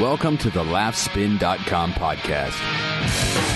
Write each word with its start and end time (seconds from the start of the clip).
Welcome 0.00 0.38
to 0.38 0.48
the 0.48 0.64
laughspin.com 0.64 1.92
podcast. 1.92 3.51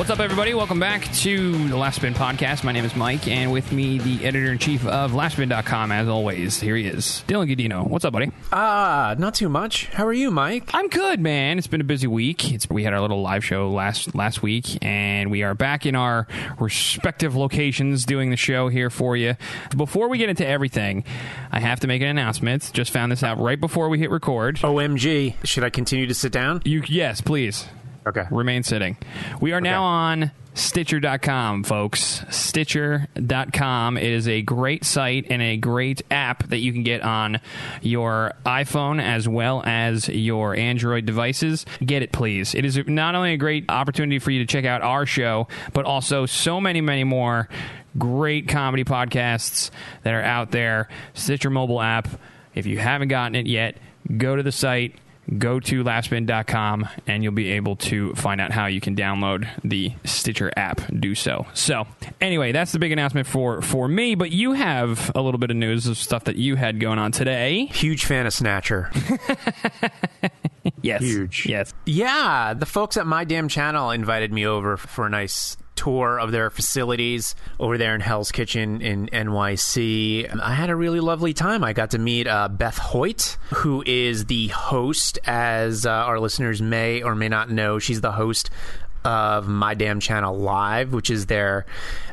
What's 0.00 0.08
up, 0.08 0.20
everybody? 0.20 0.54
Welcome 0.54 0.80
back 0.80 1.04
to 1.16 1.52
the 1.68 1.76
Laughspin 1.76 2.14
podcast. 2.14 2.64
My 2.64 2.72
name 2.72 2.86
is 2.86 2.96
Mike, 2.96 3.28
and 3.28 3.52
with 3.52 3.70
me, 3.70 3.98
the 3.98 4.24
editor 4.24 4.50
in 4.50 4.56
chief 4.56 4.86
of 4.86 5.12
Laughspin.com, 5.12 5.92
as 5.92 6.08
always. 6.08 6.58
Here 6.58 6.74
he 6.74 6.86
is, 6.86 7.22
Dylan 7.28 7.54
Gadino. 7.54 7.86
What's 7.86 8.06
up, 8.06 8.14
buddy? 8.14 8.32
Ah, 8.50 9.14
not 9.18 9.34
too 9.34 9.50
much. 9.50 9.88
How 9.88 10.06
are 10.06 10.12
you, 10.14 10.30
Mike? 10.30 10.70
I'm 10.72 10.88
good, 10.88 11.20
man. 11.20 11.58
It's 11.58 11.66
been 11.66 11.82
a 11.82 11.84
busy 11.84 12.06
week. 12.06 12.50
It's, 12.50 12.66
we 12.70 12.82
had 12.82 12.94
our 12.94 13.00
little 13.02 13.20
live 13.20 13.44
show 13.44 13.70
last 13.70 14.14
last 14.14 14.42
week, 14.42 14.82
and 14.82 15.30
we 15.30 15.42
are 15.42 15.54
back 15.54 15.84
in 15.84 15.94
our 15.94 16.26
respective 16.58 17.36
locations 17.36 18.06
doing 18.06 18.30
the 18.30 18.38
show 18.38 18.68
here 18.70 18.88
for 18.88 19.18
you. 19.18 19.36
Before 19.76 20.08
we 20.08 20.16
get 20.16 20.30
into 20.30 20.46
everything, 20.46 21.04
I 21.52 21.60
have 21.60 21.78
to 21.80 21.86
make 21.86 22.00
an 22.00 22.08
announcement. 22.08 22.70
Just 22.72 22.90
found 22.90 23.12
this 23.12 23.22
out 23.22 23.38
right 23.38 23.60
before 23.60 23.90
we 23.90 23.98
hit 23.98 24.08
record. 24.10 24.56
OMG. 24.60 25.34
Should 25.44 25.62
I 25.62 25.68
continue 25.68 26.06
to 26.06 26.14
sit 26.14 26.32
down? 26.32 26.62
You, 26.64 26.84
yes, 26.88 27.20
please. 27.20 27.66
Okay. 28.06 28.24
Remain 28.30 28.62
sitting. 28.62 28.96
We 29.40 29.52
are 29.52 29.60
now 29.60 29.82
on 29.82 30.30
Stitcher.com, 30.54 31.62
folks. 31.64 32.24
Stitcher.com 32.28 33.96
is 33.96 34.26
a 34.26 34.42
great 34.42 34.84
site 34.84 35.26
and 35.30 35.40
a 35.40 35.56
great 35.56 36.02
app 36.10 36.48
that 36.48 36.58
you 36.58 36.72
can 36.72 36.82
get 36.82 37.02
on 37.02 37.40
your 37.82 38.32
iPhone 38.44 39.00
as 39.00 39.28
well 39.28 39.62
as 39.64 40.08
your 40.08 40.56
Android 40.56 41.06
devices. 41.06 41.66
Get 41.84 42.02
it, 42.02 42.10
please. 42.12 42.54
It 42.54 42.64
is 42.64 42.78
not 42.86 43.14
only 43.14 43.32
a 43.32 43.36
great 43.36 43.64
opportunity 43.68 44.18
for 44.18 44.32
you 44.32 44.40
to 44.40 44.46
check 44.46 44.64
out 44.64 44.82
our 44.82 45.06
show, 45.06 45.46
but 45.72 45.84
also 45.84 46.26
so 46.26 46.60
many, 46.60 46.80
many 46.80 47.04
more 47.04 47.48
great 47.96 48.48
comedy 48.48 48.84
podcasts 48.84 49.70
that 50.02 50.14
are 50.14 50.22
out 50.22 50.50
there. 50.50 50.88
Stitcher 51.14 51.50
mobile 51.50 51.80
app. 51.80 52.08
If 52.54 52.66
you 52.66 52.78
haven't 52.78 53.08
gotten 53.08 53.36
it 53.36 53.46
yet, 53.46 53.76
go 54.16 54.34
to 54.34 54.42
the 54.42 54.52
site 54.52 54.96
go 55.38 55.60
to 55.60 55.84
laughspin.com 55.84 56.88
and 57.06 57.22
you'll 57.22 57.32
be 57.32 57.50
able 57.52 57.76
to 57.76 58.14
find 58.14 58.40
out 58.40 58.52
how 58.52 58.66
you 58.66 58.80
can 58.80 58.96
download 58.96 59.48
the 59.64 59.92
Stitcher 60.04 60.52
app. 60.56 60.80
Do 60.98 61.14
so. 61.14 61.46
So, 61.54 61.86
anyway, 62.20 62.52
that's 62.52 62.72
the 62.72 62.78
big 62.78 62.92
announcement 62.92 63.26
for 63.26 63.62
for 63.62 63.88
me. 63.88 64.14
But 64.14 64.32
you 64.32 64.52
have 64.52 65.10
a 65.14 65.22
little 65.22 65.38
bit 65.38 65.50
of 65.50 65.56
news 65.56 65.86
of 65.86 65.96
stuff 65.96 66.24
that 66.24 66.36
you 66.36 66.56
had 66.56 66.80
going 66.80 66.98
on 66.98 67.12
today. 67.12 67.66
Huge 67.66 68.04
fan 68.04 68.26
of 68.26 68.32
Snatcher. 68.32 68.90
Yes, 70.82 71.02
Huge. 71.02 71.46
Yes, 71.46 71.74
yeah, 71.84 72.54
the 72.54 72.66
folks 72.66 72.96
at 72.96 73.06
My 73.06 73.24
Damn 73.24 73.48
Channel 73.48 73.90
invited 73.90 74.32
me 74.32 74.46
over 74.46 74.76
for 74.76 75.06
a 75.06 75.10
nice 75.10 75.56
tour 75.80 76.20
of 76.20 76.30
their 76.30 76.50
facilities 76.50 77.34
over 77.58 77.78
there 77.78 77.94
in 77.94 78.02
Hell's 78.02 78.30
Kitchen 78.30 78.82
in 78.82 79.06
NYC. 79.06 80.38
I 80.38 80.54
had 80.54 80.68
a 80.68 80.76
really 80.76 81.00
lovely 81.00 81.32
time. 81.32 81.64
I 81.64 81.72
got 81.72 81.92
to 81.92 81.98
meet 81.98 82.26
uh, 82.26 82.48
Beth 82.48 82.76
Hoyt, 82.76 83.38
who 83.54 83.82
is 83.86 84.26
the 84.26 84.48
host, 84.48 85.18
as 85.24 85.86
uh, 85.86 85.90
our 85.90 86.20
listeners 86.20 86.60
may 86.60 87.02
or 87.02 87.14
may 87.14 87.28
not 87.28 87.48
know. 87.48 87.78
She's 87.78 88.02
the 88.02 88.12
host 88.12 88.50
of 89.04 89.48
My 89.48 89.72
Damn 89.72 90.00
Channel 90.00 90.36
Live, 90.36 90.92
which 90.92 91.08
is 91.08 91.24
their 91.26 91.64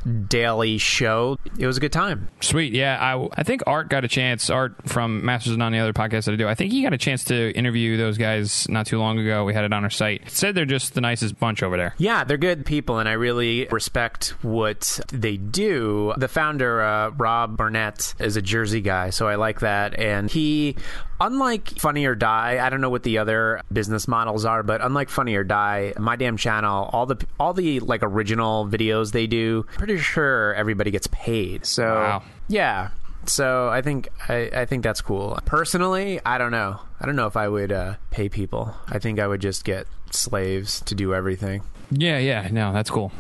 daily 0.08 0.78
show. 0.78 1.38
It 1.58 1.68
was 1.68 1.78
a 1.78 1.80
good 1.80 1.92
time. 1.92 2.30
Sweet. 2.42 2.74
Yeah, 2.74 2.98
I, 3.00 3.28
I 3.40 3.44
think 3.44 3.64
Art 3.68 3.90
got 3.90 4.06
a 4.06 4.08
chance. 4.08 4.50
Art 4.50 4.76
from 4.88 5.26
Masters 5.26 5.54
and 5.54 5.64
on 5.64 5.72
the 5.72 5.80
other 5.80 5.94
podcast 5.94 6.26
that 6.26 6.34
I 6.34 6.36
do. 6.36 6.48
I 6.48 6.56
think 6.56 6.72
he 6.72 6.82
got 6.84 6.94
a 6.94 6.98
chance 6.98 7.24
to 7.26 7.52
interview 7.58 7.98
those 7.98 8.18
guys 8.18 8.68
not 8.70 8.86
too 8.86 9.00
long 9.00 9.20
ago. 9.20 9.44
We 9.46 9.54
had 9.54 9.64
it 9.64 9.74
on 9.74 9.84
our 9.84 9.90
site. 9.90 10.30
Said 10.30 10.56
they're 10.56 10.66
just 10.66 10.94
the 10.94 11.02
nicest 11.02 11.40
bunch 11.40 11.64
over 11.64 11.78
there. 11.78 11.94
Yeah, 11.98 12.24
they're 12.24 12.38
good 12.38 12.66
people, 12.66 13.00
and 13.00 13.08
I 13.10 13.14
really 13.14 13.68
respect 13.72 14.30
what 14.44 15.00
they 15.12 15.38
do. 15.38 16.14
The 16.18 16.28
founder, 16.28 16.82
uh, 16.82 17.10
Rob 17.12 17.58
Burnett, 17.58 18.14
is 18.20 18.38
a 18.38 18.42
Jersey 18.42 18.82
guy, 18.82 19.10
so 19.10 19.28
I 19.28 19.36
like 19.36 19.60
that. 19.62 20.00
And 20.00 20.30
he, 20.30 20.76
unlike 21.20 21.80
Funny 21.80 22.06
or 22.06 22.16
Die, 22.16 22.66
I 22.66 22.70
don't 22.70 22.82
know 22.82 22.90
what 22.90 23.04
the 23.04 23.18
other 23.18 23.62
business 23.72 24.08
models 24.08 24.46
are, 24.46 24.64
but 24.64 24.82
unlike 24.82 25.10
Funny 25.10 25.36
or 25.36 25.44
Die, 25.44 25.94
my 25.98 26.16
damn 26.16 26.38
channel, 26.38 26.90
all 26.94 27.06
the 27.06 27.26
all 27.40 27.54
the 27.54 27.80
like 27.80 28.04
original 28.04 28.68
videos 28.68 29.12
they 29.12 29.28
do, 29.28 29.64
pretty 29.78 29.97
sure 29.98 30.54
everybody 30.56 30.92
gets 30.92 31.08
paid. 31.08 31.66
So 31.66 31.86
Wow. 31.96 32.24
yeah. 32.48 32.90
So 33.26 33.68
I 33.68 33.82
think 33.82 34.08
I, 34.30 34.50
I 34.54 34.66
think 34.66 34.84
that's 34.84 35.02
cool. 35.02 35.38
Personally, 35.46 36.20
I 36.26 36.38
don't 36.38 36.52
know. 36.52 36.80
I 37.02 37.06
don't 37.06 37.16
know 37.18 37.28
if 37.28 37.36
I 37.36 37.48
would 37.50 37.72
uh, 37.72 37.96
pay 38.10 38.30
people. 38.30 38.74
I 38.88 39.00
think 39.00 39.20
I 39.20 39.28
would 39.28 39.42
just 39.42 39.66
get 39.66 39.86
slaves 40.12 40.80
to 40.82 40.96
do 40.96 41.14
everything. 41.14 41.62
Yeah, 41.92 42.18
yeah. 42.20 42.48
No, 42.52 42.72
that's 42.74 42.90
cool. 42.90 43.12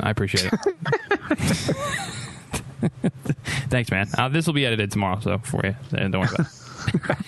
I 0.00 0.10
appreciate 0.10 0.50
it. 0.52 1.76
Thanks, 3.68 3.90
man. 3.90 4.08
Uh, 4.16 4.28
this 4.28 4.46
will 4.46 4.54
be 4.54 4.66
edited 4.66 4.90
tomorrow, 4.90 5.20
so 5.20 5.38
for 5.38 5.64
you, 5.64 5.74
don't 5.90 6.12
worry 6.12 6.28
about 6.34 6.40
it. 6.40 6.46
But 7.06 7.18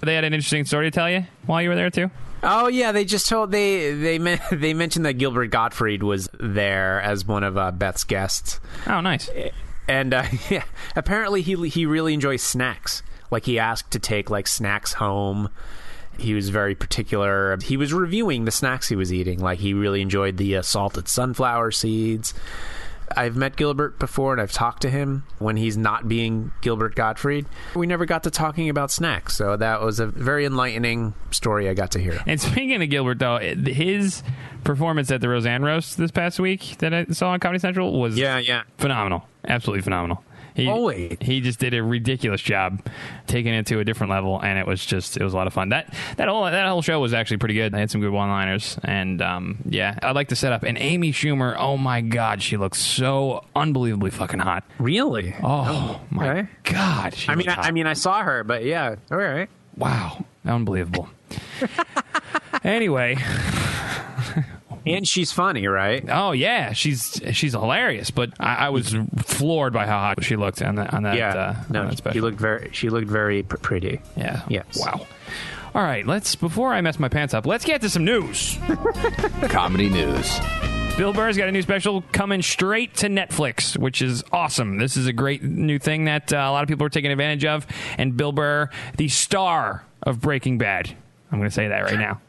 they 0.02 0.14
had 0.14 0.24
an 0.24 0.34
interesting 0.34 0.64
story 0.64 0.86
to 0.86 0.90
tell 0.90 1.10
you 1.10 1.24
while 1.46 1.62
you 1.62 1.68
were 1.68 1.74
there 1.76 1.90
too. 1.90 2.10
Oh 2.42 2.68
yeah, 2.68 2.92
they 2.92 3.04
just 3.04 3.28
told 3.28 3.50
they 3.50 3.92
they 3.94 4.18
men- 4.18 4.40
they 4.52 4.74
mentioned 4.74 5.04
that 5.06 5.14
Gilbert 5.14 5.48
Gottfried 5.48 6.02
was 6.02 6.28
there 6.38 7.00
as 7.02 7.24
one 7.26 7.42
of 7.44 7.56
uh, 7.58 7.70
Beth's 7.72 8.04
guests, 8.04 8.60
Oh, 8.86 9.00
nice. 9.00 9.28
and 9.88 10.14
uh, 10.14 10.24
yeah, 10.50 10.64
apparently 10.94 11.42
he 11.42 11.68
he 11.68 11.86
really 11.86 12.14
enjoys 12.14 12.42
snacks. 12.42 13.02
Like 13.30 13.44
he 13.44 13.58
asked 13.58 13.90
to 13.90 13.98
take 13.98 14.30
like 14.30 14.46
snacks 14.46 14.94
home. 14.94 15.48
He 16.18 16.34
was 16.34 16.48
very 16.48 16.74
particular. 16.74 17.56
He 17.62 17.76
was 17.76 17.92
reviewing 17.92 18.44
the 18.44 18.50
snacks 18.50 18.88
he 18.88 18.96
was 18.96 19.12
eating. 19.12 19.38
Like 19.40 19.58
he 19.60 19.72
really 19.74 20.00
enjoyed 20.00 20.36
the 20.36 20.56
uh, 20.56 20.62
salted 20.62 21.08
sunflower 21.08 21.70
seeds. 21.72 22.34
I've 23.16 23.36
met 23.36 23.56
Gilbert 23.56 23.98
before 23.98 24.32
and 24.32 24.40
I've 24.40 24.52
talked 24.52 24.82
to 24.82 24.90
him 24.90 25.24
when 25.38 25.56
he's 25.56 25.76
not 25.76 26.08
being 26.08 26.52
Gilbert 26.60 26.94
Gottfried. 26.94 27.46
We 27.74 27.86
never 27.86 28.06
got 28.06 28.22
to 28.24 28.30
talking 28.30 28.68
about 28.68 28.90
snacks, 28.90 29.36
so 29.36 29.56
that 29.56 29.80
was 29.82 30.00
a 30.00 30.06
very 30.06 30.44
enlightening 30.44 31.14
story 31.30 31.68
I 31.68 31.74
got 31.74 31.90
to 31.92 31.98
hear. 32.00 32.20
And 32.26 32.40
speaking 32.40 32.82
of 32.82 32.88
Gilbert, 32.90 33.18
though, 33.18 33.38
his 33.38 34.22
performance 34.64 35.10
at 35.10 35.20
the 35.20 35.28
Roseanne 35.28 35.62
roast 35.62 35.96
this 35.98 36.10
past 36.10 36.38
week 36.40 36.76
that 36.78 36.92
I 36.92 37.04
saw 37.06 37.30
on 37.30 37.40
Comedy 37.40 37.58
Central 37.60 37.98
was 37.98 38.16
Yeah, 38.18 38.38
yeah. 38.38 38.62
phenomenal, 38.78 39.26
absolutely 39.46 39.82
phenomenal. 39.82 40.24
He, 40.58 40.66
Oh, 40.66 40.82
wait. 40.86 41.22
he 41.22 41.40
just 41.40 41.60
did 41.60 41.72
a 41.72 41.80
ridiculous 41.84 42.40
job 42.40 42.84
taking 43.28 43.54
it 43.54 43.66
to 43.66 43.78
a 43.78 43.84
different 43.84 44.10
level, 44.10 44.40
and 44.40 44.58
it 44.58 44.66
was 44.66 44.84
just 44.84 45.16
it 45.16 45.22
was 45.22 45.32
a 45.32 45.36
lot 45.36 45.46
of 45.46 45.52
fun. 45.52 45.68
That 45.68 45.94
that 46.16 46.26
whole 46.26 46.42
that 46.44 46.66
whole 46.66 46.82
show 46.82 46.98
was 46.98 47.14
actually 47.14 47.36
pretty 47.36 47.54
good. 47.54 47.74
I 47.76 47.78
had 47.78 47.92
some 47.92 48.00
good 48.00 48.10
one 48.10 48.28
liners, 48.28 48.76
and 48.82 49.22
um, 49.22 49.58
yeah, 49.66 49.96
I'd 50.02 50.16
like 50.16 50.28
to 50.30 50.36
set 50.36 50.52
up. 50.52 50.64
And 50.64 50.76
Amy 50.76 51.12
Schumer, 51.12 51.54
oh 51.56 51.76
my 51.76 52.00
god, 52.00 52.42
she 52.42 52.56
looks 52.56 52.80
so 52.80 53.44
unbelievably 53.54 54.10
fucking 54.10 54.40
hot. 54.40 54.64
Really? 54.80 55.32
Oh, 55.44 56.00
my 56.10 56.28
okay. 56.40 56.48
god, 56.64 57.14
she 57.14 57.28
I 57.30 57.36
mean, 57.36 57.48
I. 57.48 57.54
I 57.68 57.70
mean, 57.70 57.86
I 57.86 57.92
saw 57.92 58.22
her, 58.24 58.42
but 58.42 58.64
yeah, 58.64 58.96
all 59.12 59.16
right. 59.18 59.48
wow, 59.76 60.24
unbelievable. 60.44 61.08
anyway, 62.64 63.16
And 64.90 65.06
she's 65.06 65.32
funny, 65.32 65.66
right? 65.66 66.04
Oh 66.08 66.32
yeah, 66.32 66.72
she's 66.72 67.20
she's 67.32 67.52
hilarious. 67.52 68.10
But 68.10 68.30
I, 68.40 68.54
I 68.54 68.68
was 68.70 68.94
floored 69.18 69.72
by 69.72 69.86
how 69.86 69.98
hot 69.98 70.24
she 70.24 70.36
looked 70.36 70.62
on 70.62 70.76
that 70.76 70.92
on 70.94 71.02
that. 71.04 71.16
yeah. 71.16 71.34
uh, 71.34 71.56
no, 71.70 71.82
on 71.82 71.90
that 71.94 72.12
she 72.12 72.20
looked 72.20 72.38
very. 72.38 72.70
She 72.72 72.88
looked 72.90 73.08
very 73.08 73.42
pr- 73.42 73.56
pretty. 73.56 74.00
Yeah. 74.16 74.42
Yes. 74.48 74.78
Wow. 74.78 75.06
All 75.74 75.82
right, 75.82 76.06
let's 76.06 76.34
before 76.34 76.72
I 76.72 76.80
mess 76.80 76.98
my 76.98 77.08
pants 77.08 77.34
up, 77.34 77.46
let's 77.46 77.64
get 77.64 77.80
to 77.82 77.90
some 77.90 78.04
news. 78.04 78.58
Comedy 79.48 79.88
news. 79.88 80.40
Bill 80.96 81.12
Burr's 81.12 81.36
got 81.36 81.48
a 81.48 81.52
new 81.52 81.62
special 81.62 82.02
coming 82.10 82.42
straight 82.42 82.94
to 82.96 83.06
Netflix, 83.06 83.76
which 83.76 84.02
is 84.02 84.24
awesome. 84.32 84.78
This 84.78 84.96
is 84.96 85.06
a 85.06 85.12
great 85.12 85.44
new 85.44 85.78
thing 85.78 86.06
that 86.06 86.32
uh, 86.32 86.38
a 86.38 86.50
lot 86.50 86.64
of 86.64 86.68
people 86.68 86.84
are 86.84 86.90
taking 86.90 87.12
advantage 87.12 87.44
of. 87.44 87.66
And 87.98 88.16
Bill 88.16 88.32
Burr, 88.32 88.68
the 88.96 89.06
star 89.06 89.84
of 90.02 90.20
Breaking 90.20 90.58
Bad, 90.58 90.96
I'm 91.30 91.38
going 91.38 91.50
to 91.50 91.54
say 91.54 91.68
that 91.68 91.82
right 91.82 91.98
now. 91.98 92.20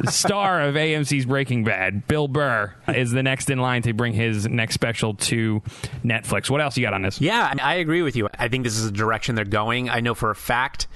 the 0.00 0.10
star 0.10 0.62
of 0.62 0.74
AMC's 0.74 1.26
Breaking 1.26 1.64
Bad, 1.64 2.08
Bill 2.08 2.28
Burr, 2.28 2.74
is 2.88 3.10
the 3.10 3.22
next 3.22 3.50
in 3.50 3.58
line 3.58 3.82
to 3.82 3.92
bring 3.92 4.14
his 4.14 4.48
next 4.48 4.74
special 4.74 5.14
to 5.14 5.60
Netflix. 6.02 6.48
What 6.48 6.62
else 6.62 6.76
you 6.76 6.82
got 6.82 6.94
on 6.94 7.02
this? 7.02 7.20
Yeah, 7.20 7.54
I 7.62 7.74
agree 7.74 8.00
with 8.00 8.16
you. 8.16 8.28
I 8.38 8.48
think 8.48 8.64
this 8.64 8.78
is 8.78 8.86
the 8.86 8.96
direction 8.96 9.34
they're 9.34 9.44
going. 9.44 9.90
I 9.90 10.00
know 10.00 10.14
for 10.14 10.30
a 10.30 10.34
fact 10.34 10.86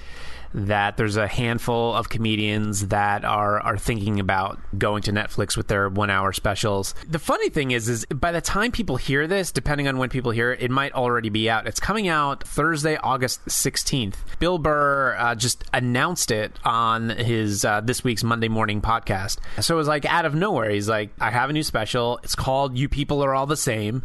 that 0.57 0.97
there's 0.97 1.17
a 1.17 1.27
handful 1.27 1.93
of 1.93 2.09
comedians 2.09 2.87
that 2.87 3.23
are 3.23 3.59
are 3.59 3.77
thinking 3.77 4.19
about 4.19 4.59
going 4.77 5.03
to 5.03 5.11
Netflix 5.11 5.55
with 5.55 5.67
their 5.67 5.87
one 5.87 6.09
hour 6.09 6.33
specials. 6.33 6.95
The 7.07 7.19
funny 7.19 7.49
thing 7.49 7.71
is, 7.71 7.87
is 7.87 8.05
by 8.07 8.31
the 8.31 8.41
time 8.41 8.71
people 8.71 8.97
hear 8.97 9.27
this, 9.27 9.51
depending 9.51 9.87
on 9.87 9.99
when 9.99 10.09
people 10.09 10.31
hear 10.31 10.51
it, 10.51 10.61
it 10.61 10.71
might 10.71 10.93
already 10.93 11.29
be 11.29 11.47
out. 11.49 11.67
It's 11.67 11.79
coming 11.79 12.07
out 12.07 12.43
Thursday, 12.43 12.97
August 12.97 13.45
16th. 13.45 14.15
Bill 14.39 14.57
Burr 14.57 15.15
uh, 15.17 15.35
just 15.35 15.63
announced 15.73 16.31
it 16.31 16.53
on 16.65 17.09
his 17.09 17.63
uh, 17.63 17.81
this 17.81 18.03
week's 18.03 18.23
Monday 18.23 18.47
morning 18.47 18.81
podcast. 18.81 19.37
So 19.61 19.75
it 19.75 19.77
was 19.77 19.87
like 19.87 20.05
out 20.05 20.25
of 20.25 20.33
nowhere. 20.33 20.71
He's 20.71 20.89
like, 20.89 21.11
I 21.19 21.29
have 21.29 21.51
a 21.51 21.53
new 21.53 21.63
special. 21.63 22.19
It's 22.23 22.35
called 22.35 22.77
"You 22.77 22.89
People 22.89 23.23
Are 23.23 23.35
All 23.35 23.45
the 23.45 23.57
Same." 23.57 24.03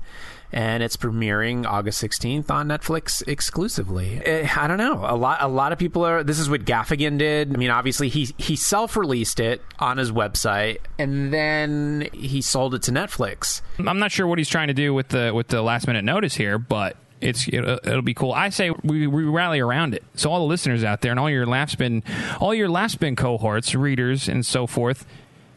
And 0.53 0.83
it's 0.83 0.97
premiering 0.97 1.67
August 1.67 2.03
16th 2.03 2.51
on 2.51 2.69
Netflix 2.69 3.27
exclusively. 3.27 4.21
Eh, 4.25 4.49
I 4.57 4.67
don't 4.67 4.79
know. 4.79 5.05
A 5.05 5.17
lot 5.17 5.39
a 5.41 5.49
lot 5.49 5.73
of 5.73 5.79
people 5.79 6.05
are 6.05 6.23
this 6.23 6.39
is 6.39 6.51
what 6.51 6.65
Gaffigan 6.65 7.19
did. 7.19 7.53
I 7.55 7.57
mean, 7.57 7.71
obviously 7.71 8.09
he 8.09 8.35
he 8.39 8.57
self-released 8.57 9.41
it 9.41 9.63
on 9.79 9.97
his 9.97 10.13
website 10.13 10.79
and 10.99 11.33
then 11.33 12.09
he 12.13 12.43
sold 12.43 12.75
it 12.75 12.83
to 12.83 12.93
Netflix. 12.93 13.63
I'm 13.79 13.99
not 13.99 14.13
sure 14.13 14.27
what 14.27 14.39
he's 14.39 14.49
trying 14.49 14.69
to 14.69 14.75
do 14.75 14.93
with 14.93 15.09
the 15.09 15.33
with 15.35 15.49
the 15.49 15.63
last 15.63 15.87
minute 15.87 16.05
notice 16.05 16.35
here, 16.35 16.59
but 16.59 16.97
it's 17.23 17.49
it'll, 17.49 17.79
it'll 17.85 18.03
be 18.03 18.15
cool. 18.15 18.33
I 18.33 18.51
say 18.51 18.71
we, 18.83 19.07
we 19.07 19.23
rally 19.23 19.61
around 19.61 19.95
it. 19.95 20.03
So 20.15 20.31
all 20.31 20.41
the 20.41 20.47
listeners 20.47 20.85
out 20.85 21.01
there 21.01 21.13
and 21.13 21.21
all 21.21 21.31
your 21.31 21.47
laugh 21.47 21.71
spin, 21.71 22.03
all 22.41 22.53
your 22.53 22.69
laugh 22.69 22.91
spin 22.91 23.17
cohorts, 23.17 23.75
readers, 23.75 24.29
and 24.29 24.45
so 24.45 24.67
forth, 24.67 25.07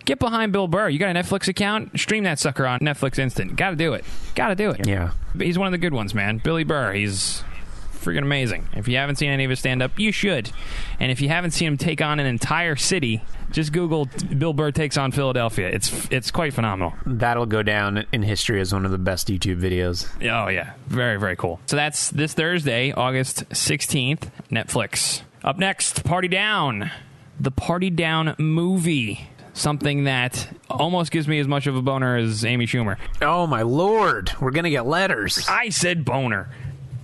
get 0.05 0.19
behind 0.19 0.51
Bill 0.51 0.67
Burr. 0.67 0.89
You 0.89 0.99
got 0.99 1.15
a 1.15 1.19
Netflix 1.19 1.47
account? 1.47 1.99
Stream 1.99 2.23
that 2.23 2.39
sucker 2.39 2.65
on 2.65 2.79
Netflix 2.79 3.19
Instant. 3.19 3.55
Got 3.55 3.71
to 3.71 3.75
do 3.75 3.93
it. 3.93 4.05
Got 4.35 4.49
to 4.49 4.55
do 4.55 4.69
it. 4.71 4.87
Yeah. 4.87 5.11
he's 5.37 5.57
one 5.57 5.67
of 5.67 5.71
the 5.71 5.77
good 5.77 5.93
ones, 5.93 6.13
man. 6.13 6.37
Billy 6.37 6.63
Burr. 6.63 6.93
He's 6.93 7.43
freaking 8.05 8.21
amazing. 8.21 8.67
If 8.73 8.87
you 8.87 8.97
haven't 8.97 9.15
seen 9.15 9.29
any 9.29 9.43
of 9.43 9.49
his 9.49 9.59
stand 9.59 9.81
up, 9.81 9.97
you 9.99 10.11
should. 10.11 10.51
And 10.99 11.11
if 11.11 11.21
you 11.21 11.29
haven't 11.29 11.51
seen 11.51 11.69
him 11.69 11.77
take 11.77 12.01
on 12.01 12.19
an 12.19 12.27
entire 12.27 12.75
city, 12.75 13.21
just 13.51 13.73
Google 13.73 14.07
Bill 14.37 14.53
Burr 14.53 14.71
takes 14.71 14.97
on 14.97 15.11
Philadelphia. 15.11 15.69
It's 15.69 16.07
it's 16.11 16.29
quite 16.29 16.53
phenomenal. 16.53 16.93
That'll 17.05 17.45
go 17.45 17.63
down 17.63 18.05
in 18.11 18.21
history 18.23 18.59
as 18.61 18.73
one 18.73 18.85
of 18.85 18.91
the 18.91 18.97
best 18.97 19.27
YouTube 19.27 19.59
videos. 19.59 20.07
Oh 20.21 20.49
yeah, 20.49 20.73
very 20.87 21.17
very 21.17 21.35
cool. 21.35 21.59
So 21.65 21.75
that's 21.75 22.09
this 22.09 22.33
Thursday, 22.33 22.91
August 22.91 23.43
sixteenth, 23.55 24.29
Netflix. 24.51 25.21
Up 25.43 25.57
next, 25.57 26.03
Party 26.03 26.27
Down, 26.27 26.91
the 27.39 27.51
Party 27.51 27.89
Down 27.89 28.35
movie. 28.37 29.29
Something 29.55 30.03
that 30.03 30.49
almost 30.69 31.11
gives 31.11 31.29
me 31.29 31.39
as 31.39 31.47
much 31.47 31.65
of 31.65 31.77
a 31.77 31.81
boner 31.81 32.17
as 32.17 32.43
Amy 32.43 32.67
Schumer. 32.67 32.97
Oh 33.21 33.47
my 33.47 33.61
lord, 33.61 34.31
we're 34.41 34.51
to 34.65 34.69
get 34.69 34.85
letters. 34.85 35.47
I 35.49 35.69
said 35.69 36.03
boner. 36.03 36.49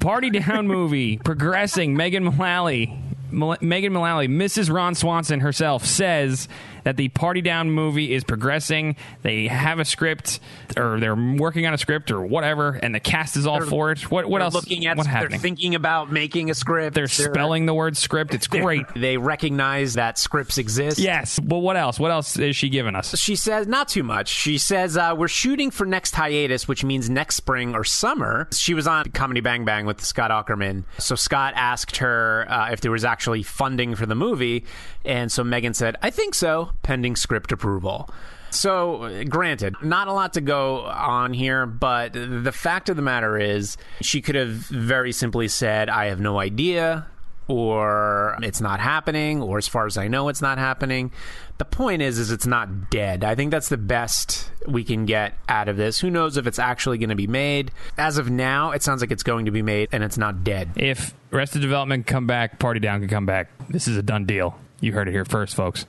Party 0.01 0.29
Down 0.29 0.67
movie 0.67 1.17
progressing. 1.17 1.95
Megan 1.95 2.25
Mullally, 2.25 2.93
Megan 3.31 3.93
Mullally, 3.93 4.27
Mrs. 4.27 4.69
Ron 4.71 4.95
Swanson 4.95 5.39
herself 5.39 5.85
says 5.85 6.49
that 6.83 6.97
the 6.97 7.09
Party 7.09 7.41
Down 7.41 7.71
movie 7.71 8.13
is 8.13 8.23
progressing. 8.23 8.95
They 9.21 9.47
have 9.47 9.79
a 9.79 9.85
script, 9.85 10.39
or 10.77 10.99
they're 10.99 11.15
working 11.15 11.65
on 11.65 11.73
a 11.73 11.77
script, 11.77 12.11
or 12.11 12.21
whatever, 12.21 12.71
and 12.81 12.93
the 12.95 12.99
cast 12.99 13.37
is 13.37 13.45
all 13.47 13.59
They're- 13.59 13.67
for 13.67 13.91
it. 13.91 14.09
What 14.11 14.29
what 14.29 14.41
else? 14.41 14.53
Looking 14.53 14.85
at 14.85 14.97
what 14.97 15.03
they're 15.05 15.13
happening? 15.13 15.39
thinking 15.39 15.75
about 15.75 16.11
making 16.11 16.49
a 16.49 16.53
script. 16.53 16.95
They're 16.95 17.07
spelling 17.07 17.65
the 17.65 17.73
word 17.73 17.97
script. 17.97 18.33
It's 18.33 18.47
great. 18.47 18.85
They 18.95 19.17
recognize 19.17 19.93
that 19.95 20.17
scripts 20.17 20.57
exist. 20.57 20.99
Yes, 20.99 21.39
but 21.39 21.59
what 21.59 21.77
else? 21.77 21.99
What 21.99 22.11
else 22.11 22.37
is 22.37 22.55
she 22.55 22.69
giving 22.69 22.95
us? 22.95 23.17
She 23.17 23.35
says 23.35 23.67
not 23.67 23.87
too 23.87 24.03
much. 24.03 24.27
She 24.29 24.57
says 24.57 24.97
uh, 24.97 25.13
we're 25.17 25.27
shooting 25.27 25.71
for 25.71 25.85
next 25.85 26.15
hiatus, 26.15 26.67
which 26.67 26.83
means 26.83 27.09
next 27.09 27.35
spring 27.35 27.75
or 27.75 27.83
summer. 27.83 28.47
She 28.51 28.73
was 28.73 28.87
on 28.87 29.05
Comedy 29.11 29.41
Bang 29.41 29.65
Bang 29.65 29.85
with 29.85 30.03
Scott 30.03 30.31
Aukerman. 30.31 30.83
So 30.97 31.15
Scott 31.15 31.53
asked 31.55 31.97
her 31.97 32.45
uh, 32.49 32.71
if 32.71 32.81
there 32.81 32.91
was 32.91 33.05
actually 33.05 33.43
funding 33.43 33.95
for 33.95 34.05
the 34.05 34.15
movie, 34.15 34.65
and 35.05 35.31
so 35.31 35.43
Megan 35.43 35.73
said, 35.73 35.97
"I 36.01 36.09
think 36.09 36.33
so, 36.35 36.70
pending 36.83 37.15
script 37.15 37.51
approval." 37.51 38.09
So, 38.53 39.23
granted, 39.29 39.75
not 39.81 40.09
a 40.09 40.13
lot 40.13 40.33
to 40.33 40.41
go 40.41 40.81
on 40.81 41.33
here, 41.33 41.65
but 41.65 42.11
the 42.11 42.51
fact 42.51 42.89
of 42.89 42.97
the 42.97 43.01
matter 43.01 43.37
is, 43.37 43.77
she 44.01 44.21
could 44.21 44.35
have 44.35 44.49
very 44.49 45.13
simply 45.13 45.47
said, 45.47 45.87
I 45.87 46.07
have 46.07 46.19
no 46.19 46.37
idea, 46.37 47.07
or 47.47 48.37
it's 48.41 48.59
not 48.59 48.81
happening, 48.81 49.41
or 49.41 49.57
as 49.57 49.69
far 49.69 49.85
as 49.85 49.97
I 49.97 50.09
know, 50.09 50.27
it's 50.27 50.41
not 50.41 50.57
happening. 50.57 51.11
The 51.59 51.65
point 51.65 52.01
is, 52.01 52.19
is 52.19 52.29
it's 52.29 52.45
not 52.45 52.89
dead. 52.89 53.23
I 53.23 53.35
think 53.35 53.51
that's 53.51 53.69
the 53.69 53.77
best 53.77 54.51
we 54.67 54.83
can 54.83 55.05
get 55.05 55.33
out 55.47 55.69
of 55.69 55.77
this. 55.77 55.99
Who 55.99 56.09
knows 56.09 56.35
if 56.35 56.45
it's 56.45 56.59
actually 56.59 56.97
going 56.97 57.09
to 57.09 57.15
be 57.15 57.27
made? 57.27 57.71
As 57.97 58.17
of 58.17 58.29
now, 58.29 58.71
it 58.71 58.83
sounds 58.83 58.99
like 58.99 59.11
it's 59.11 59.23
going 59.23 59.45
to 59.45 59.51
be 59.51 59.61
made, 59.61 59.87
and 59.93 60.03
it's 60.03 60.17
not 60.17 60.43
dead. 60.43 60.71
If 60.75 61.13
Arrested 61.31 61.61
Development 61.61 62.05
come 62.05 62.27
back, 62.27 62.59
Party 62.59 62.81
Down 62.81 62.99
can 62.99 63.07
come 63.07 63.25
back. 63.25 63.49
This 63.69 63.87
is 63.87 63.95
a 63.95 64.03
done 64.03 64.25
deal. 64.25 64.59
You 64.81 64.91
heard 64.91 65.07
it 65.07 65.11
here 65.11 65.25
first, 65.25 65.55
folks. 65.55 65.85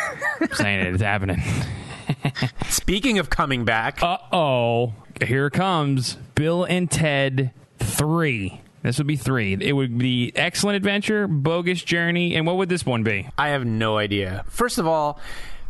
Saying 0.52 0.80
it, 0.80 0.94
it's 0.94 1.02
happening. 1.02 1.40
Speaking 2.68 3.18
of 3.18 3.30
coming 3.30 3.64
back, 3.64 4.02
Uh 4.02 4.18
oh. 4.32 4.92
Here 5.24 5.48
comes 5.50 6.14
Bill 6.34 6.64
and 6.64 6.90
Ted 6.90 7.52
3. 7.78 8.60
This 8.82 8.98
would 8.98 9.06
be 9.06 9.14
three. 9.14 9.52
It 9.60 9.72
would 9.74 9.96
be 9.96 10.32
Excellent 10.34 10.74
Adventure, 10.76 11.28
Bogus 11.28 11.84
Journey, 11.84 12.34
and 12.34 12.44
what 12.44 12.56
would 12.56 12.68
this 12.68 12.84
one 12.84 13.04
be? 13.04 13.28
I 13.38 13.50
have 13.50 13.64
no 13.64 13.96
idea. 13.96 14.44
First 14.48 14.78
of 14.78 14.88
all, 14.88 15.20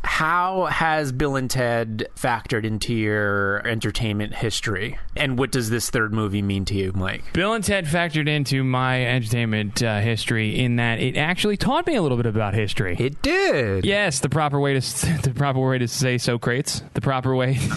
how 0.04 0.66
has 0.66 1.12
Bill 1.12 1.36
and 1.36 1.50
Ted 1.50 2.08
factored 2.16 2.64
into 2.64 2.94
your 2.94 3.66
entertainment 3.66 4.34
history? 4.34 4.98
And 5.16 5.38
what 5.38 5.52
does 5.52 5.70
this 5.70 5.90
third 5.90 6.12
movie 6.12 6.42
mean 6.42 6.64
to 6.66 6.74
you, 6.74 6.92
Mike? 6.94 7.24
Bill 7.32 7.52
and 7.52 7.64
Ted 7.64 7.86
factored 7.86 8.28
into 8.28 8.64
my 8.64 9.04
entertainment 9.06 9.82
uh, 9.82 10.00
history 10.00 10.58
in 10.58 10.76
that 10.76 11.00
it 11.00 11.16
actually 11.16 11.56
taught 11.56 11.86
me 11.86 11.94
a 11.94 12.02
little 12.02 12.16
bit 12.16 12.26
about 12.26 12.54
history. 12.54 12.96
It 12.98 13.22
did. 13.22 13.84
Yes, 13.84 14.20
the 14.20 14.28
proper 14.28 14.58
way 14.60 14.78
to 14.78 14.80
the 15.22 15.32
proper 15.34 15.60
way 15.60 15.78
to 15.78 15.88
say 15.88 16.18
so, 16.18 16.32
Socrates. 16.32 16.82
The 16.94 17.00
proper 17.00 17.34
way. 17.36 17.58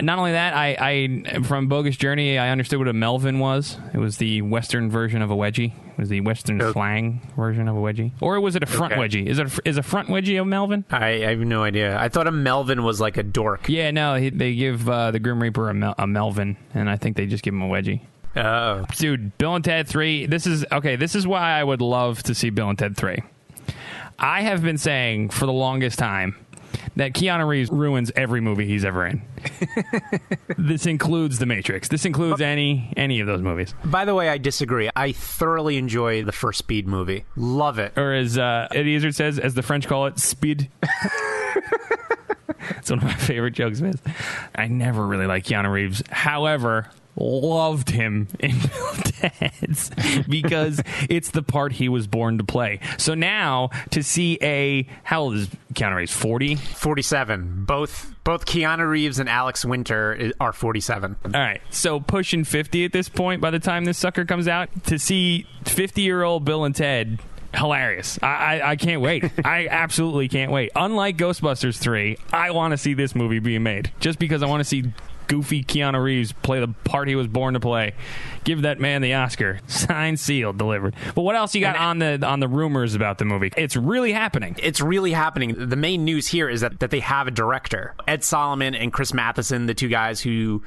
Not 0.00 0.18
only 0.18 0.32
that, 0.32 0.54
I, 0.54 0.76
I 1.34 1.42
from 1.42 1.68
Bogus 1.68 1.96
Journey, 1.96 2.38
I 2.38 2.50
understood 2.50 2.78
what 2.78 2.88
a 2.88 2.92
Melvin 2.92 3.38
was. 3.38 3.78
It 3.92 3.98
was 3.98 4.18
the 4.18 4.42
Western 4.42 4.90
version 4.90 5.22
of 5.22 5.30
a 5.30 5.36
wedgie. 5.36 5.72
It 5.92 5.98
was 5.98 6.08
the 6.08 6.20
Western 6.22 6.60
Okay. 6.60 6.72
slang 6.72 7.20
version 7.36 7.68
of 7.68 7.76
a 7.76 7.80
wedgie, 7.80 8.12
or 8.20 8.40
was 8.40 8.56
it 8.56 8.62
a 8.62 8.66
front 8.66 8.92
Okay. 8.92 9.00
wedgie? 9.02 9.26
Is 9.26 9.38
it 9.38 9.58
a, 9.58 9.68
is 9.68 9.76
a 9.76 9.82
front 9.94 10.08
wedgie 10.08 10.40
of 10.40 10.46
Melvin? 10.48 10.84
I, 10.90 11.24
I 11.24 11.30
have 11.30 11.38
no 11.38 11.62
idea. 11.62 11.96
I 11.96 12.08
thought 12.08 12.26
a 12.26 12.32
Melvin 12.32 12.82
was 12.82 13.00
like 13.00 13.16
a 13.16 13.22
dork. 13.22 13.68
Yeah, 13.68 13.92
no, 13.92 14.16
he, 14.16 14.28
they 14.28 14.56
give 14.56 14.88
uh, 14.88 15.12
the 15.12 15.20
Grim 15.20 15.40
Reaper 15.40 15.70
a, 15.70 15.74
Mel- 15.74 15.94
a 15.96 16.06
Melvin, 16.08 16.56
and 16.74 16.90
I 16.90 16.96
think 16.96 17.16
they 17.16 17.26
just 17.26 17.44
give 17.44 17.54
him 17.54 17.62
a 17.62 17.68
wedgie. 17.68 18.00
Oh. 18.36 18.84
dude 18.96 19.38
bill 19.38 19.54
and 19.54 19.64
ted 19.64 19.86
3 19.86 20.26
this 20.26 20.44
is 20.44 20.66
okay 20.72 20.96
this 20.96 21.14
is 21.14 21.24
why 21.24 21.52
i 21.52 21.62
would 21.62 21.80
love 21.80 22.20
to 22.24 22.34
see 22.34 22.50
bill 22.50 22.68
and 22.68 22.76
ted 22.76 22.96
3 22.96 23.22
i 24.18 24.42
have 24.42 24.60
been 24.60 24.76
saying 24.76 25.28
for 25.28 25.46
the 25.46 25.52
longest 25.52 26.00
time 26.00 26.34
that 26.96 27.12
keanu 27.12 27.46
reeves 27.46 27.70
ruins 27.70 28.10
every 28.16 28.40
movie 28.40 28.66
he's 28.66 28.84
ever 28.84 29.06
in 29.06 29.22
this 30.58 30.86
includes 30.86 31.38
the 31.38 31.46
matrix 31.46 31.88
this 31.88 32.04
includes 32.04 32.40
any 32.40 32.92
any 32.96 33.20
of 33.20 33.26
those 33.26 33.42
movies 33.42 33.74
By 33.84 34.04
the 34.04 34.14
way, 34.14 34.28
I 34.28 34.38
disagree. 34.38 34.90
I 34.96 35.12
thoroughly 35.12 35.76
enjoy 35.76 36.24
the 36.24 36.32
first 36.32 36.58
Speed 36.58 36.86
movie. 36.86 37.24
Love 37.36 37.78
it. 37.78 37.92
or 37.98 38.12
as 38.14 38.38
uh, 38.38 38.68
eddie 38.74 38.94
izzard 38.94 39.14
says 39.14 39.38
as 39.38 39.54
the 39.54 39.62
french 39.62 39.86
call 39.86 40.06
it 40.06 40.18
speed 40.18 40.70
it's 42.70 42.90
one 42.90 42.98
of 42.98 43.04
my 43.04 43.14
favorite 43.14 43.52
jokes 43.52 43.78
his 43.80 43.96
i 44.54 44.66
never 44.66 45.06
really 45.06 45.26
liked 45.26 45.48
keanu 45.48 45.70
reeves 45.70 46.02
however 46.10 46.88
loved 47.16 47.90
him 47.90 48.28
in 48.40 48.58
Bill 48.58 48.88
and 48.94 49.04
Ted's 49.14 49.90
because 50.28 50.80
it's 51.08 51.30
the 51.30 51.42
part 51.42 51.72
he 51.72 51.88
was 51.88 52.06
born 52.06 52.38
to 52.38 52.44
play. 52.44 52.80
So 52.98 53.14
now 53.14 53.70
to 53.90 54.02
see 54.02 54.38
a 54.42 54.86
how 55.02 55.22
old 55.22 55.34
is 55.34 55.48
Keanu 55.74 55.96
Reeves? 55.96 56.12
Forty. 56.12 56.56
47. 56.56 57.64
Both 57.64 58.14
both 58.24 58.46
Keanu 58.46 58.88
Reeves 58.88 59.18
and 59.18 59.28
Alex 59.28 59.64
Winter 59.64 60.32
are 60.40 60.52
47. 60.52 61.16
All 61.26 61.30
right, 61.32 61.60
so 61.70 62.00
pushing 62.00 62.44
fifty 62.44 62.84
at 62.84 62.92
this 62.92 63.08
point. 63.08 63.40
By 63.40 63.50
the 63.50 63.58
time 63.58 63.84
this 63.84 63.98
sucker 63.98 64.24
comes 64.24 64.48
out, 64.48 64.68
to 64.86 64.98
see 64.98 65.46
fifty-year-old 65.64 66.44
Bill 66.44 66.64
and 66.64 66.74
Ted. 66.74 67.18
Hilarious! 67.54 68.18
I, 68.20 68.26
I 68.26 68.70
I 68.70 68.76
can't 68.76 69.00
wait. 69.00 69.24
I 69.44 69.68
absolutely 69.68 70.28
can't 70.28 70.50
wait. 70.50 70.72
Unlike 70.74 71.18
Ghostbusters 71.18 71.78
three, 71.78 72.16
I 72.32 72.50
want 72.50 72.72
to 72.72 72.78
see 72.78 72.94
this 72.94 73.14
movie 73.14 73.38
being 73.38 73.62
made 73.62 73.92
just 74.00 74.18
because 74.18 74.42
I 74.42 74.46
want 74.46 74.60
to 74.60 74.64
see 74.64 74.84
goofy 75.26 75.62
Keanu 75.64 76.02
Reeves 76.02 76.32
play 76.32 76.60
the 76.60 76.68
part 76.68 77.08
he 77.08 77.16
was 77.16 77.26
born 77.26 77.54
to 77.54 77.60
play. 77.60 77.94
Give 78.44 78.62
that 78.62 78.78
man 78.78 79.02
the 79.02 79.14
Oscar. 79.14 79.60
Signed, 79.66 80.20
sealed, 80.20 80.58
delivered. 80.58 80.94
But 81.14 81.22
what 81.22 81.34
else 81.36 81.54
you 81.54 81.60
got 81.60 81.76
on 81.76 81.98
the 81.98 82.24
on 82.26 82.40
the 82.40 82.48
rumors 82.48 82.94
about 82.94 83.18
the 83.18 83.24
movie? 83.24 83.52
It's 83.56 83.76
really 83.76 84.12
happening. 84.12 84.56
It's 84.62 84.80
really 84.80 85.12
happening. 85.12 85.68
The 85.68 85.76
main 85.76 86.04
news 86.04 86.28
here 86.28 86.48
is 86.48 86.60
that, 86.60 86.80
that 86.80 86.90
they 86.90 87.00
have 87.00 87.26
a 87.26 87.30
director. 87.30 87.94
Ed 88.06 88.22
Solomon 88.24 88.74
and 88.74 88.92
Chris 88.92 89.14
Matheson, 89.14 89.66
the 89.66 89.74
two 89.74 89.88
guys 89.88 90.20
who 90.20 90.62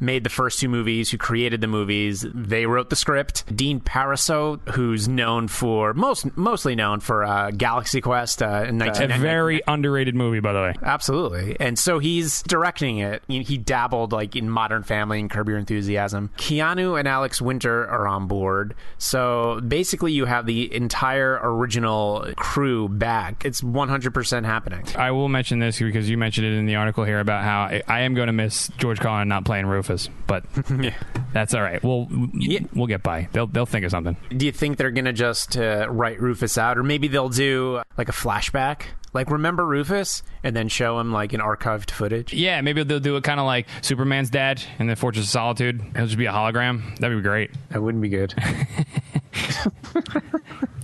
made 0.00 0.24
the 0.24 0.30
first 0.30 0.58
two 0.58 0.68
movies, 0.68 1.10
who 1.10 1.16
created 1.18 1.60
the 1.60 1.66
movies, 1.66 2.26
they 2.34 2.66
wrote 2.66 2.90
the 2.90 2.96
script. 2.96 3.44
Dean 3.54 3.80
Parisot, 3.80 4.68
who's 4.70 5.08
known 5.08 5.48
for, 5.48 5.94
most 5.94 6.36
mostly 6.36 6.74
known 6.74 7.00
for 7.00 7.24
uh, 7.24 7.50
Galaxy 7.50 8.00
Quest 8.00 8.42
uh, 8.42 8.64
in 8.68 8.80
A 8.80 8.86
1990. 8.86 9.22
very 9.22 9.62
underrated 9.66 10.14
movie, 10.14 10.40
by 10.40 10.52
the 10.52 10.60
way. 10.60 10.74
Absolutely. 10.82 11.56
And 11.60 11.78
so 11.78 11.98
he's 11.98 12.42
directing 12.42 12.98
it. 12.98 13.22
He 13.28 13.42
he 13.42 13.58
like 14.10 14.34
in 14.34 14.50
Modern 14.50 14.82
Family 14.82 15.20
and 15.20 15.30
Curb 15.30 15.48
Your 15.48 15.58
Enthusiasm. 15.58 16.30
Keanu 16.36 16.98
and 16.98 17.06
Alex 17.06 17.40
Winter 17.40 17.86
are 17.88 18.08
on 18.08 18.26
board. 18.26 18.74
So 18.98 19.60
basically 19.60 20.12
you 20.12 20.24
have 20.24 20.46
the 20.46 20.74
entire 20.74 21.38
original 21.42 22.26
crew 22.36 22.88
back. 22.88 23.44
It's 23.44 23.60
100% 23.60 24.44
happening. 24.44 24.84
I 24.96 25.10
will 25.10 25.28
mention 25.28 25.58
this 25.58 25.78
because 25.78 26.08
you 26.08 26.18
mentioned 26.18 26.46
it 26.46 26.54
in 26.54 26.66
the 26.66 26.76
article 26.76 27.04
here 27.04 27.20
about 27.20 27.44
how 27.44 27.60
I, 27.62 27.82
I 27.86 28.00
am 28.00 28.14
going 28.14 28.28
to 28.28 28.32
miss 28.32 28.68
George 28.78 28.98
Carlin 28.98 29.28
not 29.28 29.44
playing 29.44 29.66
Rufus, 29.66 30.08
but 30.26 30.44
that's 31.32 31.54
all 31.54 31.62
right. 31.62 31.82
We'll 31.82 32.08
we'll 32.74 32.86
get 32.86 33.02
by. 33.02 33.28
They'll 33.32 33.46
they'll 33.46 33.66
think 33.66 33.84
of 33.84 33.90
something. 33.90 34.16
Do 34.36 34.46
you 34.46 34.52
think 34.52 34.78
they're 34.78 34.90
going 34.90 35.04
to 35.04 35.12
just 35.12 35.56
uh, 35.56 35.86
write 35.90 36.20
Rufus 36.20 36.58
out 36.58 36.78
or 36.78 36.82
maybe 36.82 37.08
they'll 37.08 37.28
do 37.28 37.82
like 37.96 38.08
a 38.08 38.12
flashback 38.12 38.86
Like 39.14 39.30
remember 39.30 39.66
Rufus, 39.66 40.22
and 40.42 40.56
then 40.56 40.68
show 40.68 40.98
him 40.98 41.12
like 41.12 41.32
an 41.32 41.40
archived 41.40 41.90
footage. 41.90 42.32
Yeah, 42.32 42.60
maybe 42.62 42.82
they'll 42.82 42.98
do 43.00 43.16
it 43.16 43.24
kind 43.24 43.38
of 43.40 43.46
like 43.46 43.66
Superman's 43.82 44.30
dad 44.30 44.62
in 44.78 44.86
the 44.86 44.96
Fortress 44.96 45.26
of 45.26 45.30
Solitude. 45.30 45.82
It'll 45.94 46.06
just 46.06 46.16
be 46.18 46.26
a 46.26 46.32
hologram. 46.32 46.98
That'd 46.98 47.18
be 47.18 47.22
great. 47.22 47.50
That 47.70 47.82
wouldn't 47.82 48.02
be 48.02 48.08
good. 48.08 48.34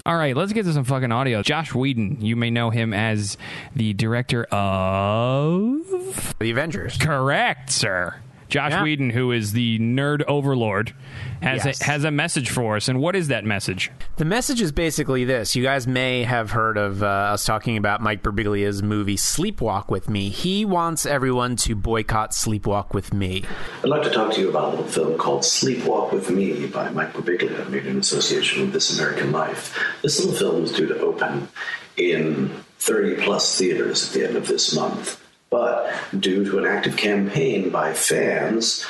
All 0.07 0.17
right, 0.17 0.37
let's 0.37 0.53
get 0.53 0.65
to 0.65 0.73
some 0.73 0.85
fucking 0.85 1.13
audio. 1.13 1.43
Joss 1.43 1.75
Whedon, 1.75 2.21
you 2.21 2.35
may 2.37 2.51
know 2.51 2.71
him 2.71 2.95
as 2.95 3.37
the 3.77 3.93
director 3.93 4.45
of. 4.45 6.35
the 6.39 6.51
Avengers. 6.51 6.97
Correct, 6.97 7.71
sir. 7.71 8.17
Joss 8.49 8.73
Yeah. 8.73 8.83
Whedon, 8.83 9.11
who 9.11 9.31
is 9.33 9.53
the 9.53 9.79
nerd 9.79 10.23
overlord, 10.27 10.95
has 11.43 11.65
Yes. 11.67 11.81
a, 11.81 11.85
has 11.85 12.05
a 12.05 12.11
message 12.11 12.49
for 12.51 12.77
us. 12.77 12.89
And 12.89 13.01
what 13.01 13.15
is 13.15 13.29
that 13.29 13.45
message? 13.45 13.91
The 14.17 14.25
message 14.25 14.61
is 14.63 14.73
basically 14.73 15.25
this. 15.25 15.55
You 15.55 15.63
guys 15.63 15.87
may 15.87 16.23
have 16.25 16.51
heard 16.53 16.77
of 16.79 17.03
uh, 17.03 17.07
us 17.07 17.45
talking 17.45 17.77
about 17.77 18.01
Mike 18.01 18.23
Birbiglia's 18.23 18.83
movie 18.83 19.17
Sleepwalk 19.17 19.89
with 19.91 20.09
Me. 20.09 20.29
He 20.31 20.65
wants 20.65 21.05
everyone 21.07 21.57
to 21.57 21.75
boycott 21.75 22.31
Sleepwalk 22.31 22.95
with 22.95 23.13
Me. 23.13 23.45
I'd 23.83 23.89
like 23.91 24.03
to 24.03 24.11
talk 24.11 24.33
to 24.35 24.41
you 24.41 24.49
about 24.49 24.65
a 24.65 24.71
little 24.71 24.85
film 24.87 25.19
called 25.19 25.43
Sleepwalk 25.43 26.13
with 26.13 26.31
Me 26.31 26.67
by 26.67 26.89
Mike 26.91 27.13
Birbiglia, 27.13 27.69
made 27.69 27.87
in 27.87 27.99
association 27.99 28.63
with 28.63 28.73
This 28.73 28.99
American 28.99 29.31
Life. 29.33 29.79
This 30.03 30.19
little 30.25 30.35
film 30.39 30.65
is 30.65 30.73
due 30.73 30.87
to 30.87 30.99
open 31.01 31.49
in 31.97 32.51
30 32.79 33.23
plus 33.23 33.59
theaters 33.59 34.07
at 34.09 34.15
the 34.15 34.27
end 34.27 34.37
of 34.37 34.47
this 34.49 34.75
month. 34.75 35.21
But 35.51 35.93
due 36.19 36.45
to 36.45 36.59
an 36.59 36.67
active 36.67 36.97
campaign 36.97 37.71
by 37.71 37.95
fans 37.95 38.85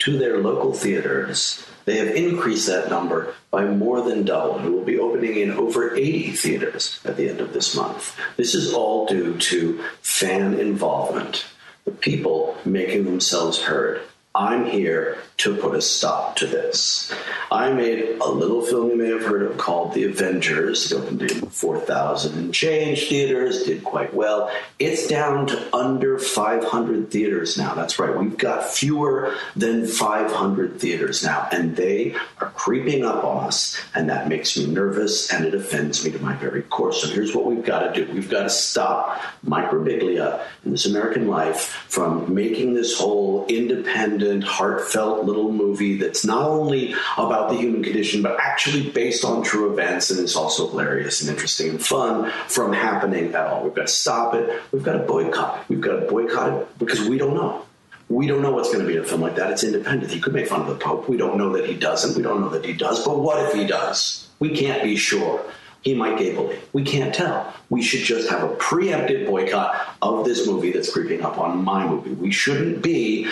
to 0.00 0.18
their 0.18 0.38
local 0.38 0.72
theaters, 0.72 1.64
they 1.84 1.96
have 1.96 2.14
increased 2.14 2.66
that 2.66 2.90
number 2.90 3.34
by 3.50 3.64
more 3.64 4.00
than 4.02 4.24
double 4.24 4.58
and 4.58 4.72
will 4.72 4.84
be 4.84 4.98
opening 4.98 5.36
in 5.36 5.52
over 5.52 5.94
80 5.94 6.32
theaters 6.32 7.00
at 7.04 7.16
the 7.16 7.28
end 7.28 7.40
of 7.40 7.52
this 7.52 7.74
month. 7.74 8.16
This 8.36 8.54
is 8.54 8.72
all 8.72 9.06
due 9.06 9.36
to 9.36 9.82
fan 10.02 10.54
involvement 10.54 11.46
the 11.84 11.90
people 11.90 12.56
making 12.64 13.04
themselves 13.04 13.62
heard. 13.62 14.02
I'm 14.34 14.64
here 14.64 15.18
to 15.38 15.56
put 15.56 15.74
a 15.74 15.82
stop 15.82 16.36
to 16.36 16.46
this. 16.46 17.12
I 17.50 17.70
made 17.70 18.18
a 18.20 18.28
little 18.28 18.62
film 18.62 18.90
you 18.90 18.96
may 18.96 19.08
have 19.08 19.22
heard 19.22 19.42
of 19.42 19.58
called 19.58 19.92
The 19.92 20.04
Avengers. 20.04 20.90
It 20.90 20.96
opened 20.96 21.22
in 21.22 21.46
4,000 21.48 22.38
and 22.38 22.54
change 22.54 23.08
theaters, 23.08 23.64
did 23.64 23.84
quite 23.84 24.14
well. 24.14 24.50
It's 24.78 25.06
down 25.06 25.48
to 25.48 25.76
under 25.76 26.18
500 26.18 27.10
theaters 27.10 27.58
now. 27.58 27.74
That's 27.74 27.98
right, 27.98 28.16
we've 28.16 28.38
got 28.38 28.64
fewer 28.70 29.34
than 29.54 29.86
500 29.86 30.80
theaters 30.80 31.22
now, 31.22 31.48
and 31.52 31.76
they 31.76 32.14
are 32.40 32.50
creeping 32.50 33.04
up 33.04 33.24
on 33.24 33.44
us, 33.44 33.78
and 33.94 34.08
that 34.08 34.28
makes 34.28 34.56
me 34.56 34.66
nervous 34.66 35.32
and 35.32 35.44
it 35.44 35.54
offends 35.54 36.04
me 36.04 36.10
to 36.10 36.18
my 36.18 36.34
very 36.36 36.62
core. 36.62 36.92
So 36.92 37.08
here's 37.08 37.34
what 37.34 37.46
we've 37.46 37.64
got 37.64 37.80
to 37.80 38.04
do 38.04 38.12
we've 38.12 38.30
got 38.30 38.44
to 38.44 38.50
stop 38.50 39.20
Mike 39.42 39.70
Birbiglia 39.70 40.44
and 40.64 40.72
This 40.72 40.86
American 40.86 41.28
Life 41.28 41.84
from 41.88 42.32
making 42.32 42.74
this 42.74 42.98
whole 42.98 43.46
independent, 43.46 44.21
heartfelt 44.42 45.24
little 45.24 45.52
movie 45.52 45.96
that's 45.96 46.24
not 46.24 46.46
only 46.48 46.94
about 47.16 47.50
the 47.50 47.56
human 47.56 47.82
condition, 47.82 48.22
but 48.22 48.38
actually 48.38 48.90
based 48.90 49.24
on 49.24 49.42
true 49.42 49.72
events 49.72 50.10
and 50.10 50.20
is 50.20 50.36
also 50.36 50.68
hilarious 50.68 51.20
and 51.20 51.30
interesting 51.30 51.70
and 51.70 51.84
fun 51.84 52.30
from 52.48 52.72
happening 52.72 53.34
at 53.34 53.46
all. 53.46 53.64
We've 53.64 53.74
got 53.74 53.86
to 53.86 53.92
stop 53.92 54.34
it. 54.34 54.62
We've 54.72 54.82
got 54.82 54.92
to 54.92 55.00
boycott. 55.00 55.68
We've 55.68 55.80
got 55.80 56.00
to 56.00 56.06
boycott 56.06 56.52
it 56.52 56.78
because 56.78 57.08
we 57.08 57.18
don't 57.18 57.34
know. 57.34 57.64
We 58.08 58.26
don't 58.26 58.42
know 58.42 58.52
what's 58.52 58.70
going 58.70 58.84
to 58.84 58.86
be 58.86 58.96
in 58.96 59.02
a 59.02 59.06
film 59.06 59.22
like 59.22 59.36
that. 59.36 59.50
It's 59.52 59.64
independent. 59.64 60.12
He 60.12 60.20
could 60.20 60.34
make 60.34 60.46
fun 60.46 60.60
of 60.60 60.66
the 60.66 60.74
Pope. 60.74 61.08
We 61.08 61.16
don't 61.16 61.38
know 61.38 61.52
that 61.56 61.66
he 61.66 61.74
doesn't. 61.74 62.16
We 62.16 62.22
don't 62.22 62.40
know 62.42 62.50
that 62.50 62.64
he 62.64 62.74
does. 62.74 63.04
But 63.04 63.20
what 63.20 63.42
if 63.46 63.54
he 63.54 63.66
does? 63.66 64.28
We 64.38 64.50
can't 64.50 64.82
be 64.82 64.96
sure. 64.96 65.42
He 65.82 65.94
might 65.94 66.18
gably. 66.18 66.58
We 66.72 66.84
can't 66.84 67.12
tell. 67.12 67.52
We 67.68 67.82
should 67.82 68.00
just 68.00 68.30
have 68.30 68.48
a 68.48 68.54
preemptive 68.54 69.26
boycott 69.26 69.96
of 70.00 70.24
this 70.24 70.46
movie 70.46 70.70
that's 70.70 70.92
creeping 70.92 71.22
up 71.22 71.38
on 71.38 71.64
my 71.64 71.86
movie. 71.86 72.12
We 72.12 72.30
shouldn't 72.30 72.82
be 72.82 73.28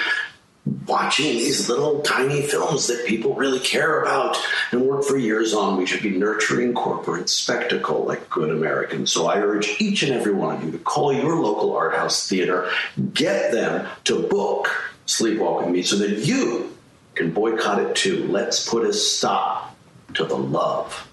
watching 0.87 1.39
these 1.39 1.69
little 1.69 2.01
tiny 2.03 2.43
films 2.43 2.87
that 2.87 3.07
people 3.07 3.35
really 3.35 3.61
care 3.61 4.03
about 4.03 4.37
and 4.73 4.83
work 4.83 5.05
for 5.05 5.17
years 5.17 5.55
on. 5.55 5.77
We 5.77 5.87
should 5.87 6.03
be 6.03 6.11
nurturing 6.11 6.75
corporate 6.75 7.31
spectacle 7.31 8.05
like 8.05 8.29
good 8.29 8.51
Americans. 8.51 9.13
So 9.13 9.27
I 9.27 9.39
urge 9.39 9.81
each 9.81 10.03
and 10.03 10.13
every 10.13 10.35
one 10.35 10.57
of 10.57 10.65
you 10.65 10.71
to 10.73 10.79
call 10.79 11.13
your 11.13 11.37
local 11.37 11.75
art 11.77 11.95
house 11.95 12.29
theater, 12.29 12.71
get 13.15 13.53
them 13.53 13.87
to 14.05 14.23
book 14.29 14.69
Sleepwalk 15.07 15.65
with 15.65 15.75
Me 15.75 15.83
so 15.83 15.97
that 15.97 16.19
you 16.19 16.77
can 17.15 17.33
boycott 17.33 17.81
it 17.81 17.97
too. 17.97 18.27
Let's 18.29 18.69
put 18.69 18.85
a 18.85 18.93
stop 18.93 19.75
to 20.15 20.25
the 20.25 20.37
love. 20.37 21.07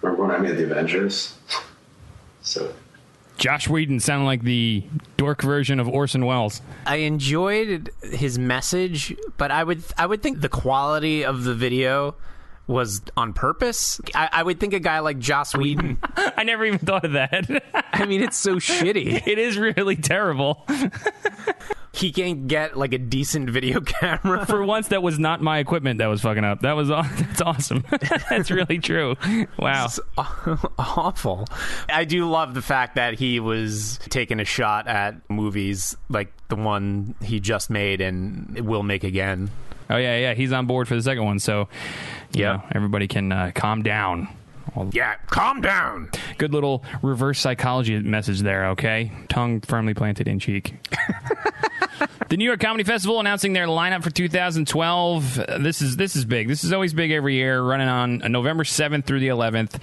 Remember 0.00 0.26
when 0.26 0.34
I 0.34 0.38
made 0.38 0.56
the 0.56 0.64
Avengers? 0.64 1.34
So 2.46 2.74
Joss 3.38 3.68
Whedon 3.68 4.00
sounded 4.00 4.26
like 4.26 4.42
the 4.42 4.84
dork 5.16 5.42
version 5.42 5.80
of 5.80 5.88
Orson 5.88 6.24
Welles. 6.24 6.62
I 6.86 6.96
enjoyed 6.96 7.90
his 8.02 8.38
message, 8.38 9.14
but 9.36 9.50
I 9.50 9.64
would 9.64 9.82
I 9.98 10.06
would 10.06 10.22
think 10.22 10.40
the 10.40 10.48
quality 10.48 11.24
of 11.24 11.44
the 11.44 11.54
video 11.54 12.14
was 12.66 13.02
on 13.16 13.32
purpose. 13.32 14.00
I, 14.14 14.28
I 14.32 14.42
would 14.42 14.58
think 14.58 14.72
a 14.72 14.78
guy 14.80 15.00
like 15.00 15.18
Joss 15.18 15.54
Whedon. 15.54 15.98
I 16.16 16.44
never 16.44 16.64
even 16.64 16.78
thought 16.78 17.04
of 17.04 17.12
that. 17.12 17.62
I 17.92 18.06
mean, 18.06 18.22
it's 18.22 18.38
so 18.38 18.56
shitty. 18.58 19.26
it 19.26 19.38
is 19.38 19.58
really 19.58 19.96
terrible. 19.96 20.64
He 21.94 22.10
can't 22.12 22.48
get 22.48 22.76
like 22.76 22.92
a 22.92 22.98
decent 22.98 23.50
video 23.50 23.80
camera. 24.00 24.44
For 24.46 24.64
once, 24.64 24.88
that 24.88 25.02
was 25.02 25.18
not 25.18 25.40
my 25.40 25.58
equipment 25.58 25.98
that 25.98 26.06
was 26.06 26.22
fucking 26.22 26.44
up. 26.44 26.60
That 26.60 26.72
was 26.72 26.88
that's 26.88 27.40
awesome. 27.40 27.84
that's 28.30 28.50
really 28.50 28.78
true. 28.78 29.16
Wow. 29.58 29.86
It's 29.86 30.00
awful. 30.78 31.46
I 31.88 32.04
do 32.04 32.28
love 32.28 32.54
the 32.54 32.62
fact 32.62 32.96
that 32.96 33.14
he 33.14 33.40
was 33.40 33.98
taking 34.08 34.40
a 34.40 34.44
shot 34.44 34.88
at 34.88 35.14
movies 35.30 35.96
like 36.08 36.32
the 36.48 36.56
one 36.56 37.14
he 37.22 37.40
just 37.40 37.70
made 37.70 38.00
and 38.00 38.58
will 38.66 38.82
make 38.82 39.04
again. 39.04 39.50
Oh 39.90 39.96
yeah, 39.96 40.16
yeah. 40.18 40.34
He's 40.34 40.52
on 40.52 40.66
board 40.66 40.88
for 40.88 40.94
the 40.94 41.02
second 41.02 41.24
one, 41.24 41.38
so 41.38 41.68
yeah, 42.32 42.62
everybody 42.74 43.06
can 43.06 43.30
uh, 43.30 43.52
calm 43.54 43.82
down. 43.82 44.28
Yeah, 44.92 45.14
calm 45.26 45.60
down. 45.60 46.10
Good 46.38 46.52
little 46.52 46.84
reverse 47.02 47.38
psychology 47.40 47.98
message 48.00 48.40
there. 48.40 48.66
Okay, 48.70 49.12
tongue 49.28 49.60
firmly 49.60 49.94
planted 49.94 50.26
in 50.28 50.38
cheek. 50.38 50.74
the 52.28 52.36
New 52.36 52.44
York 52.44 52.60
Comedy 52.60 52.84
Festival 52.84 53.20
announcing 53.20 53.52
their 53.52 53.66
lineup 53.66 54.02
for 54.02 54.10
2012. 54.10 55.38
Uh, 55.38 55.58
This 55.58 55.80
is 55.82 55.96
this 55.96 56.16
is 56.16 56.24
big. 56.24 56.48
This 56.48 56.64
is 56.64 56.72
always 56.72 56.92
big 56.92 57.10
every 57.10 57.34
year. 57.34 57.62
Running 57.62 57.88
on 57.88 58.22
uh, 58.22 58.28
November 58.28 58.64
7th 58.64 59.04
through 59.04 59.20
the 59.20 59.28
11th. 59.28 59.78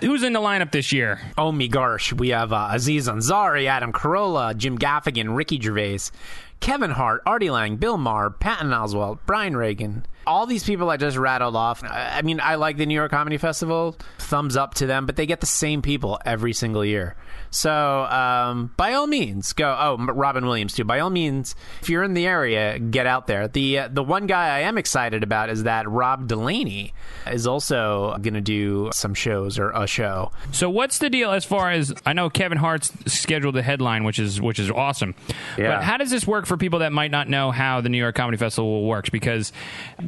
Who's 0.00 0.22
in 0.24 0.32
the 0.32 0.40
lineup 0.40 0.72
this 0.72 0.92
year? 0.92 1.20
Oh 1.38 1.52
my 1.52 1.68
gosh, 1.68 2.12
we 2.12 2.30
have 2.30 2.52
uh, 2.52 2.68
Aziz 2.72 3.06
Ansari, 3.08 3.66
Adam 3.66 3.92
Carolla, 3.92 4.56
Jim 4.56 4.76
Gaffigan, 4.76 5.36
Ricky 5.36 5.60
Gervais, 5.60 6.10
Kevin 6.58 6.90
Hart, 6.90 7.22
Artie 7.24 7.50
Lange, 7.50 7.76
Bill 7.76 7.96
Maher, 7.98 8.30
Patton 8.30 8.70
Oswalt, 8.70 9.18
Brian 9.26 9.56
Regan. 9.56 10.04
All 10.26 10.46
these 10.46 10.64
people 10.64 10.90
I 10.90 10.96
just 10.96 11.16
rattled 11.16 11.56
off. 11.56 11.82
I 11.84 12.22
mean, 12.22 12.40
I 12.40 12.56
like 12.56 12.76
the 12.76 12.86
New 12.86 12.94
York 12.94 13.10
Comedy 13.10 13.38
Festival. 13.38 13.96
Thumbs 14.18 14.56
up 14.56 14.74
to 14.74 14.86
them, 14.86 15.06
but 15.06 15.16
they 15.16 15.26
get 15.26 15.40
the 15.40 15.46
same 15.46 15.82
people 15.82 16.18
every 16.24 16.52
single 16.52 16.84
year. 16.84 17.16
So, 17.50 18.04
um, 18.04 18.72
by 18.76 18.94
all 18.94 19.06
means, 19.06 19.52
go. 19.52 19.76
Oh, 19.78 19.96
Robin 20.06 20.46
Williams 20.46 20.74
too. 20.74 20.84
By 20.84 21.00
all 21.00 21.10
means, 21.10 21.54
if 21.82 21.90
you're 21.90 22.02
in 22.02 22.14
the 22.14 22.26
area, 22.26 22.78
get 22.78 23.06
out 23.06 23.26
there. 23.26 23.46
The 23.46 23.80
uh, 23.80 23.88
the 23.88 24.02
one 24.02 24.26
guy 24.26 24.56
I 24.56 24.60
am 24.60 24.78
excited 24.78 25.22
about 25.22 25.50
is 25.50 25.64
that 25.64 25.88
Rob 25.88 26.28
Delaney 26.28 26.94
is 27.26 27.46
also 27.46 28.16
going 28.22 28.34
to 28.34 28.40
do 28.40 28.90
some 28.92 29.12
shows 29.14 29.58
or 29.58 29.70
a 29.70 29.86
show. 29.86 30.32
So 30.50 30.70
what's 30.70 30.98
the 30.98 31.10
deal 31.10 31.30
as 31.30 31.44
far 31.44 31.70
as 31.70 31.92
I 32.06 32.14
know 32.14 32.30
Kevin 32.30 32.58
Hart's 32.58 32.90
scheduled 33.06 33.56
a 33.56 33.62
headline 33.62 34.04
which 34.04 34.18
is 34.18 34.40
which 34.40 34.58
is 34.58 34.70
awesome. 34.70 35.14
Yeah. 35.58 35.76
But 35.76 35.84
how 35.84 35.98
does 35.98 36.10
this 36.10 36.26
work 36.26 36.46
for 36.46 36.56
people 36.56 36.78
that 36.80 36.92
might 36.92 37.10
not 37.10 37.28
know 37.28 37.50
how 37.50 37.80
the 37.80 37.88
New 37.88 37.98
York 37.98 38.14
Comedy 38.14 38.38
Festival 38.38 38.86
works 38.86 39.10
because 39.10 39.52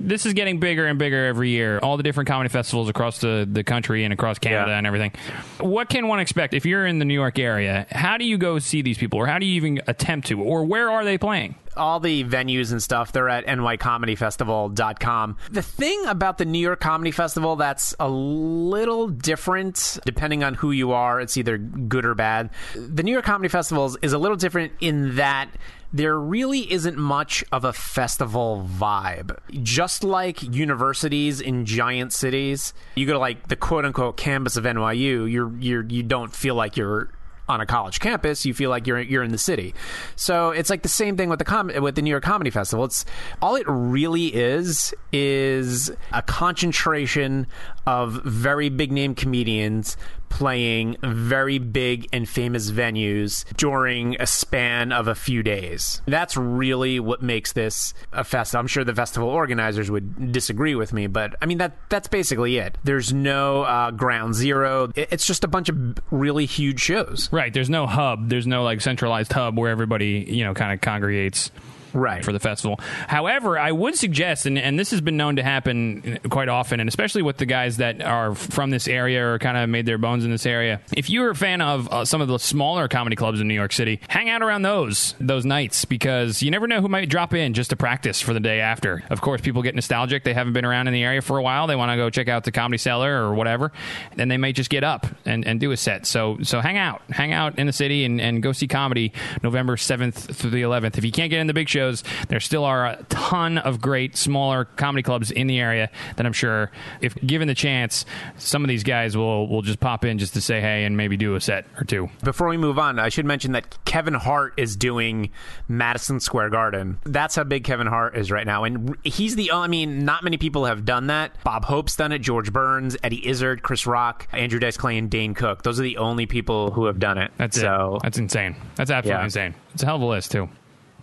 this 0.07 0.27
is 0.27 0.33
getting 0.33 0.61
bigger 0.61 0.87
and 0.87 0.99
bigger 0.99 1.27
every 1.27 1.51
year. 1.51 1.79
All 1.83 1.97
the 1.97 2.03
different 2.03 2.29
comedy 2.29 2.49
festivals 2.49 2.89
across 2.89 3.19
the, 3.19 3.49
the 3.51 3.65
country 3.65 4.05
and 4.05 4.13
across 4.13 4.39
Canada 4.39 4.71
Yeah. 4.73 4.79
and 4.79 4.87
everything. 4.87 5.13
What 5.61 5.89
can 5.89 6.09
one 6.09 6.21
expect 6.21 6.55
if 6.55 6.65
you're 6.67 6.87
in 6.87 6.99
the 6.99 7.05
New 7.05 7.15
York 7.15 7.39
area? 7.39 7.87
How 7.91 8.19
do 8.19 8.25
you 8.25 8.39
go 8.39 8.59
see 8.59 8.83
these 8.83 8.99
people 8.99 9.19
or 9.19 9.27
how 9.27 9.39
do 9.39 9.47
you 9.47 9.55
even 9.57 9.81
attempt 9.87 10.29
to 10.29 10.41
or 10.41 10.65
where 10.65 10.91
are 10.91 11.05
they 11.05 11.19
playing? 11.19 11.57
all 11.77 11.99
the 11.99 12.23
venues 12.23 12.71
and 12.71 12.81
stuff 12.81 13.11
they're 13.11 13.29
at 13.29 13.47
nycomedyfestival.com 13.47 15.37
the 15.51 15.63
thing 15.63 16.07
about 16.07 16.39
the 16.39 16.45
new 16.45 16.59
york 16.59 16.81
comedy 16.81 17.11
festival 17.11 17.57
that's 17.57 17.95
a 18.01 18.09
little 18.09 19.09
different 19.09 19.99
depending 20.05 20.45
on 20.45 20.55
who 20.55 20.71
you 20.71 20.93
are 20.93 21.21
it's 21.21 21.37
either 21.37 21.59
good 21.59 22.05
or 22.05 22.15
bad 22.15 22.51
the 22.77 23.03
new 23.03 23.13
york 23.13 23.25
comedy 23.25 23.49
festival 23.49 23.87
is- 23.87 23.97
is 24.03 24.13
a 24.13 24.19
little 24.19 24.37
different 24.37 24.73
in 24.81 25.17
that 25.17 25.49
there 25.95 26.19
really 26.19 26.71
isn't 26.73 26.99
much 26.99 27.45
of 27.53 27.65
a 27.65 27.73
festival 27.73 28.69
vibe. 28.69 29.39
Just 29.63 30.03
like 30.03 30.43
universities 30.43 31.41
in 31.41 31.65
giant 31.65 32.13
cities, 32.13 32.75
you 32.97 33.07
go 33.07 33.13
to 33.13 33.19
like 33.21 33.47
the 33.47 33.55
quote 33.55 33.85
unquote 33.85 34.17
campus 34.17 34.57
of 34.57 34.65
NYU, 34.65 35.31
you're 35.31 35.57
you're 35.59 35.85
you 35.85 36.03
don't 36.03 36.35
feel 36.35 36.57
like 36.57 36.77
you're 36.77 37.11
on 37.49 37.61
a 37.61 37.67
college 37.67 38.01
campus, 38.01 38.45
you 38.45 38.55
feel 38.55 38.71
like 38.71 38.89
you're 38.89 39.01
you're 39.01 39.23
in 39.23 39.31
the 39.31 39.39
city. 39.39 39.73
So 40.17 40.51
it's 40.51 40.69
like 40.69 40.83
the 40.83 40.89
same 40.89 41.17
thing 41.17 41.29
with 41.29 41.39
the 41.39 41.45
com- 41.45 41.71
with 41.81 41.95
the 41.95 42.03
New 42.03 42.11
York 42.11 42.25
Comedy 42.25 42.51
Festival. 42.51 42.85
It's 42.87 43.05
all 43.41 43.55
it 43.55 43.67
really 43.69 44.35
is 44.35 44.93
is 45.13 45.93
a 46.13 46.23
concentration 46.23 47.47
of 47.87 48.15
very 48.25 48.69
big 48.69 48.91
name 48.91 49.15
comedians 49.15 49.97
playing 50.35 50.97
very 51.05 51.59
big 51.59 52.09
and 52.13 52.29
famous 52.29 52.73
venues 52.73 53.45
during 53.57 54.21
a 54.21 54.27
span 54.27 54.91
of 54.91 55.07
a 55.07 55.15
few 55.15 55.45
days. 55.45 56.03
That's 56.07 56.37
really 56.37 56.99
what 56.99 57.23
makes 57.23 57.53
this 57.53 57.95
a 58.13 58.25
fest. 58.25 58.57
I'm 58.57 58.67
sure 58.67 58.83
the 58.83 58.95
festival 58.95 59.29
organizers 59.29 59.93
would 59.93 60.33
disagree 60.33 60.75
with 60.75 60.93
me, 60.93 61.07
but 61.07 61.37
I 61.41 61.47
mean 61.47 61.59
that 61.59 61.77
that's 61.89 62.09
basically 62.09 62.59
it. 62.59 62.77
There's 62.83 63.13
no 63.13 63.63
uh, 63.63 63.93
ground 63.93 64.35
zero. 64.35 64.91
It's 64.97 65.25
just 65.25 65.45
a 65.45 65.49
bunch 65.49 65.69
of 65.69 65.99
really 66.11 66.47
huge 66.47 66.81
shows. 66.81 67.29
Right. 67.31 67.55
There's 67.55 67.71
no 67.71 67.87
hub. 67.87 68.29
There's 68.29 68.47
no 68.47 68.65
like 68.65 68.81
centralized 68.81 69.33
hub 69.33 69.57
where 69.57 69.71
everybody 69.71 70.27
you 70.29 70.43
know 70.43 70.53
kind 70.53 70.73
of 70.73 70.81
congregates 70.81 71.53
right 71.95 72.25
for 72.25 72.33
the 72.33 72.41
festival. 72.41 72.79
However, 73.09 73.59
I 73.59 73.73
would 73.73 73.97
suggest, 73.97 74.47
and, 74.47 74.59
and 74.59 74.79
this 74.79 74.91
has 74.91 75.01
been 75.01 75.17
known 75.17 75.37
to 75.37 75.43
happen 75.43 76.19
quite 76.29 76.49
often, 76.49 76.81
and 76.81 76.89
especially 76.89 77.23
with 77.23 77.39
the 77.39 77.47
guys 77.47 77.79
that 77.79 78.03
are 78.03 78.35
from 78.35 78.71
this 78.71 78.89
area 78.89 79.27
or 79.27 79.39
kind 79.39 79.57
of 79.57 79.69
made 79.69 79.87
their 79.87 79.99
bones 79.99 80.25
in 80.25 80.31
this 80.31 80.47
area. 80.47 80.81
If 80.97 81.09
you're 81.09 81.31
a 81.31 81.35
fan 81.35 81.61
of 81.61 81.89
uh, 81.89 82.05
some 82.05 82.21
of 82.21 82.29
the 82.29 82.39
smaller 82.39 82.89
comedy 82.89 83.17
clubs 83.17 83.41
in 83.41 83.49
New 83.49 83.55
York 83.55 83.73
City, 83.73 84.01
hang 84.09 84.29
out 84.29 84.43
around 84.43 84.63
those 84.63 85.15
those 85.21 85.45
nights 85.45 85.85
because 85.85 86.43
you 86.43 86.51
never 86.51 86.67
know 86.67 86.81
who 86.81 86.89
might 86.89 87.09
drop 87.09 87.35
in 87.35 87.55
just 87.55 87.71
to 87.71 87.77
practice 87.77 88.21
for 88.21 88.35
the 88.35 88.41
day 88.41 88.61
after. 88.61 89.03
Of 89.11 89.21
course, 89.21 89.41
people 89.41 89.63
get 89.63 89.75
nostalgic; 89.75 90.25
they 90.25 90.35
haven't 90.35 90.53
been 90.53 90.65
around 90.65 90.89
in 90.89 90.95
the 90.95 91.03
area 91.03 91.23
for 91.23 91.39
a 91.39 91.43
while. 91.43 91.67
They 91.67 91.77
want 91.77 91.91
to 91.93 91.97
go 91.97 92.11
check 92.11 92.29
out 92.29 92.45
the 92.45 92.53
Comedy 92.53 92.79
Cellar 92.79 93.23
or 93.23 93.35
whatever, 93.35 93.73
and 94.19 94.31
they 94.31 94.37
may 94.37 94.53
just 94.53 94.71
get 94.71 94.85
up 94.85 95.07
and, 95.25 95.47
and 95.47 95.61
do 95.61 95.71
a 95.71 95.77
set. 95.77 96.07
So 96.07 96.39
so 96.43 96.61
hang 96.61 96.79
out, 96.79 97.03
hang 97.11 97.33
out 97.33 97.59
in 97.59 97.67
the 97.67 97.73
city, 97.73 98.05
and, 98.05 98.21
and 98.21 98.43
go 98.43 98.53
see 98.53 98.67
comedy 98.67 99.13
November 99.43 99.77
seventh 99.77 100.37
through 100.37 100.51
the 100.51 100.63
eleventh. 100.63 100.99
If 100.99 101.05
you 101.05 101.13
can't 101.13 101.31
get 101.31 101.41
in 101.41 101.47
the 101.47 101.55
big 101.55 101.69
shows 101.69 101.84
There 102.29 102.41
still 102.41 102.65
are 102.65 102.87
a 102.87 103.03
ton 103.09 103.59
of 103.59 103.81
great 103.81 104.17
smaller 104.17 104.65
comedy 104.65 105.03
clubs 105.03 105.31
in 105.31 105.47
the 105.47 105.59
area 105.59 105.91
that 106.17 106.27
I'm 106.27 106.33
sure, 106.33 106.71
if 107.01 107.15
given 107.17 107.49
the 107.49 107.55
chance, 107.55 108.05
some 108.37 108.65
of 108.65 108.69
these 108.69 108.85
guys 108.85 109.17
will 109.17 109.49
will 109.49 109.63
just 109.63 109.81
pop 109.81 110.05
in 110.05 110.19
just 110.19 110.35
to 110.35 110.41
say 110.41 110.61
hey 110.61 110.85
and 110.85 110.97
maybe 110.97 111.17
do 111.17 111.35
a 111.35 111.41
set 111.41 111.67
or 111.79 111.85
two. 111.85 112.09
Before 112.23 112.49
we 112.49 112.57
move 112.57 112.79
on, 112.79 112.99
I 112.99 113.09
should 113.09 113.27
mention 113.27 113.53
that 113.53 113.85
Kevin 113.85 114.15
Hart 114.15 114.55
is 114.57 114.77
doing 114.77 115.31
Madison 115.69 116.21
Square 116.21 116.51
Garden. 116.51 116.99
That's 117.05 117.37
how 117.37 117.45
big 117.45 117.65
Kevin 117.65 117.87
Hart 117.87 118.17
is 118.17 118.31
right 118.31 118.47
now, 118.47 118.65
and 118.65 118.97
he's 119.05 119.37
the. 119.37 119.53
I 119.53 119.67
mean, 119.67 120.05
not 120.05 120.25
many 120.25 120.37
people 120.37 120.65
have 120.65 120.85
done 120.85 121.07
that. 121.09 121.33
Bob 121.45 121.65
Hope's 121.65 121.97
done 121.97 122.13
it. 122.13 122.19
George 122.21 122.53
Burns, 122.53 122.97
Eddie 123.03 123.27
Izzard, 123.27 123.63
Chris 123.63 123.87
Rock, 123.87 124.27
Andrew 124.33 124.59
Dice 124.59 124.77
Clay, 124.77 124.99
and 124.99 125.11
Dane 125.11 125.35
Cook. 125.35 125.63
Those 125.63 125.79
are 125.79 125.83
the 125.83 125.99
only 125.99 126.27
people 126.27 126.71
who 126.71 126.87
have 126.87 126.99
done 126.99 127.19
it. 127.19 127.31
That's 127.37 127.59
so. 127.61 127.97
It. 127.97 128.03
That's 128.03 128.19
insane. 128.19 128.57
That's 128.77 128.91
absolutely 128.91 129.21
Yeah. 129.21 129.25
insane. 129.25 129.55
It's 129.75 129.83
a 129.83 129.87
hell 129.87 129.97
of 129.97 130.03
a 130.03 130.07
list 130.07 130.33
too. 130.33 130.49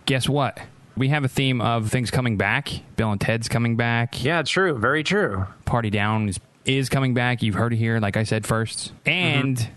Guess 0.06 0.28
what? 0.28 0.58
We 0.96 1.08
have 1.08 1.24
a 1.24 1.28
theme 1.28 1.60
of 1.60 1.90
things 1.90 2.10
coming 2.10 2.36
back. 2.36 2.70
Bill 2.96 3.10
and 3.10 3.20
Ted's 3.20 3.48
coming 3.48 3.76
back. 3.76 4.22
Yeah, 4.22 4.40
it's 4.40 4.50
true. 4.50 4.78
Very 4.78 5.02
true. 5.02 5.46
Party 5.64 5.90
Down 5.90 6.28
is, 6.28 6.38
is 6.64 6.88
coming 6.88 7.14
back. 7.14 7.42
You've 7.42 7.54
heard 7.54 7.72
it 7.72 7.76
here, 7.76 7.98
like 7.98 8.16
I 8.16 8.24
said 8.24 8.46
first. 8.46 8.92
Mm-hmm. 9.04 9.08
And 9.08 9.70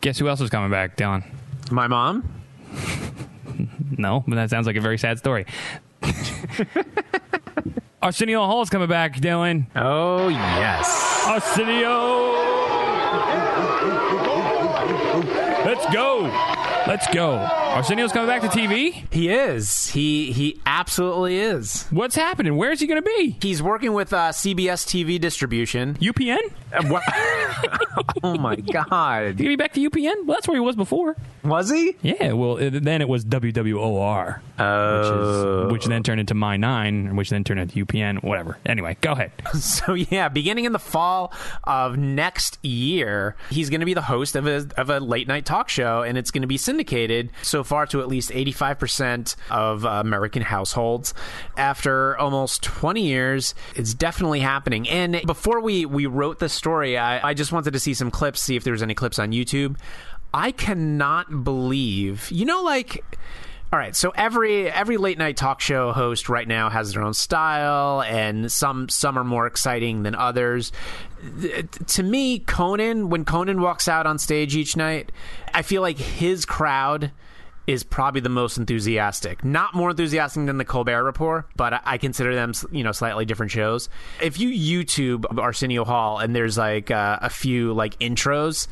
guess 0.00 0.18
who 0.18 0.28
else 0.28 0.40
is 0.40 0.50
coming 0.50 0.70
back, 0.70 0.96
Dylan? 0.96 1.24
My 1.70 1.86
mom. 1.86 2.28
No, 3.98 4.22
but 4.28 4.36
that 4.36 4.48
sounds 4.48 4.66
like 4.66 4.76
a 4.76 4.80
very 4.80 4.96
sad 4.96 5.18
story. 5.18 5.44
Arsenio 8.02 8.46
Hall 8.46 8.62
is 8.62 8.70
coming 8.70 8.88
back, 8.88 9.16
Dylan. 9.16 9.66
Oh 9.74 10.28
yes. 10.28 11.24
Arsenio! 11.26 12.32
Let's 15.64 15.92
go. 15.92 16.22
Let's 16.86 17.06
go. 17.08 17.67
Arsenio's 17.68 18.12
coming 18.12 18.26
back 18.28 18.40
to 18.42 18.48
TV? 18.48 19.04
He 19.12 19.28
is. 19.28 19.86
He 19.88 20.32
he 20.32 20.60
absolutely 20.66 21.36
is. 21.38 21.84
What's 21.90 22.16
happening? 22.16 22.56
Where 22.56 22.72
is 22.72 22.80
he 22.80 22.86
going 22.86 23.00
to 23.02 23.08
be? 23.16 23.36
He's 23.40 23.62
working 23.62 23.92
with 23.92 24.12
uh, 24.12 24.30
CBS 24.30 24.84
TV 24.86 25.20
distribution. 25.20 25.94
UPN? 25.96 26.38
Uh, 26.72 26.82
what- 26.88 27.02
oh 28.24 28.36
my 28.36 28.56
He 28.56 28.62
god. 28.62 28.88
going 28.88 29.36
to 29.36 29.42
be 29.44 29.56
back 29.56 29.74
to 29.74 29.90
UPN? 29.90 30.24
Well, 30.26 30.36
that's 30.36 30.48
where 30.48 30.56
he 30.56 30.60
was 30.60 30.76
before. 30.76 31.16
Was 31.44 31.70
he? 31.70 31.96
Yeah, 32.02 32.32
well, 32.32 32.56
it, 32.56 32.82
then 32.84 33.00
it 33.00 33.08
was 33.08 33.24
WWOR, 33.24 34.40
which, 34.42 35.66
is, 35.68 35.72
which 35.72 35.84
then 35.86 36.02
turned 36.02 36.20
into 36.20 36.34
My 36.34 36.56
9, 36.56 37.16
which 37.16 37.30
then 37.30 37.44
turned 37.44 37.60
into 37.60 37.84
UPN, 37.86 38.22
whatever. 38.22 38.58
Anyway, 38.66 38.96
go 39.00 39.12
ahead. 39.12 39.30
So 39.58 39.94
yeah, 39.94 40.28
beginning 40.28 40.64
in 40.64 40.72
the 40.72 40.78
fall 40.78 41.32
of 41.64 41.96
next 41.96 42.58
year, 42.64 43.36
he's 43.50 43.70
going 43.70 43.80
to 43.80 43.86
be 43.86 43.94
the 43.94 44.02
host 44.02 44.34
of 44.36 44.46
a 44.46 44.66
of 44.76 44.88
a 44.90 44.98
late 45.00 45.26
night 45.28 45.44
talk 45.46 45.68
show, 45.68 46.02
and 46.02 46.16
it's 46.18 46.30
going 46.30 46.42
to 46.42 46.48
be 46.48 46.56
syndicated 46.56 47.30
so 47.42 47.57
far 47.64 47.86
to 47.86 48.00
at 48.00 48.08
least 48.08 48.30
eighty 48.32 48.52
five 48.52 48.78
percent 48.78 49.36
of 49.50 49.84
American 49.84 50.42
households. 50.42 51.14
After 51.56 52.16
almost 52.18 52.62
twenty 52.62 53.06
years, 53.06 53.54
it's 53.74 53.94
definitely 53.94 54.40
happening. 54.40 54.88
And 54.88 55.20
before 55.26 55.60
we 55.60 55.86
we 55.86 56.06
wrote 56.06 56.38
the 56.38 56.48
story, 56.48 56.98
I, 56.98 57.30
I 57.30 57.34
just 57.34 57.52
wanted 57.52 57.72
to 57.72 57.80
see 57.80 57.94
some 57.94 58.10
clips, 58.10 58.42
see 58.42 58.56
if 58.56 58.64
there 58.64 58.72
was 58.72 58.82
any 58.82 58.94
clips 58.94 59.18
on 59.18 59.32
YouTube. 59.32 59.76
I 60.34 60.52
cannot 60.52 61.44
believe, 61.44 62.30
you 62.30 62.44
know, 62.44 62.62
like. 62.62 63.04
All 63.70 63.78
right, 63.78 63.94
so 63.94 64.14
every 64.16 64.70
every 64.70 64.96
late 64.96 65.18
night 65.18 65.36
talk 65.36 65.60
show 65.60 65.92
host 65.92 66.30
right 66.30 66.48
now 66.48 66.70
has 66.70 66.94
their 66.94 67.02
own 67.02 67.12
style, 67.12 68.00
and 68.00 68.50
some 68.50 68.88
some 68.88 69.18
are 69.18 69.24
more 69.24 69.46
exciting 69.46 70.04
than 70.04 70.14
others. 70.14 70.72
Th- 71.42 71.66
To 71.88 72.02
me, 72.02 72.38
Conan, 72.38 73.10
when 73.10 73.26
Conan 73.26 73.60
walks 73.60 73.86
out 73.86 74.06
on 74.06 74.18
stage 74.18 74.56
each 74.56 74.74
night, 74.74 75.12
I 75.52 75.60
feel 75.60 75.82
like 75.82 75.98
his 75.98 76.46
crowd 76.46 77.10
is 77.68 77.84
probably 77.84 78.22
the 78.22 78.30
most 78.30 78.56
enthusiastic. 78.56 79.44
Not 79.44 79.74
more 79.74 79.90
enthusiastic 79.90 80.46
than 80.46 80.56
the 80.56 80.64
Colbert 80.64 81.04
Report, 81.04 81.46
but 81.54 81.80
I- 81.84 81.98
consider 81.98 82.34
them, 82.34 82.52
you 82.72 82.82
know, 82.82 82.92
slightly 82.92 83.26
different 83.26 83.52
shows. 83.52 83.90
If 84.22 84.40
you 84.40 84.48
YouTube 84.48 85.38
Arsenio 85.38 85.84
Hall 85.84 86.18
and 86.18 86.34
there's 86.34 86.56
like 86.56 86.90
uh, 86.90 87.18
a 87.20 87.28
few 87.28 87.74
like 87.74 87.98
intros, 87.98 88.68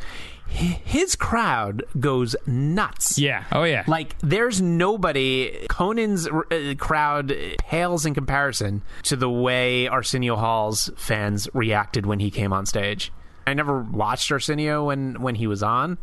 his 0.49 1.15
crowd 1.15 1.83
goes 2.01 2.35
nuts. 2.47 3.19
Yeah. 3.19 3.45
Oh, 3.53 3.65
yeah. 3.65 3.85
Like, 3.87 4.17
there's 4.21 4.63
nobody. 4.63 5.67
Conan's 5.69 6.27
uh, 6.27 6.75
crowd 6.79 7.37
pales 7.59 8.07
in 8.07 8.15
comparison 8.15 8.81
to 9.03 9.17
the 9.17 9.29
way 9.29 9.89
Arsenio 9.89 10.37
Hall's 10.37 10.89
fans 10.97 11.49
reacted 11.53 12.07
when 12.07 12.21
he 12.21 12.31
came 12.31 12.53
on 12.53 12.65
stage. 12.65 13.13
I 13.47 13.55
never 13.55 13.83
watched 13.83 14.31
Arsenio 14.33 14.87
when 14.87 15.21
when 15.21 15.35
he 15.35 15.47
was 15.47 15.63
on, 15.63 15.99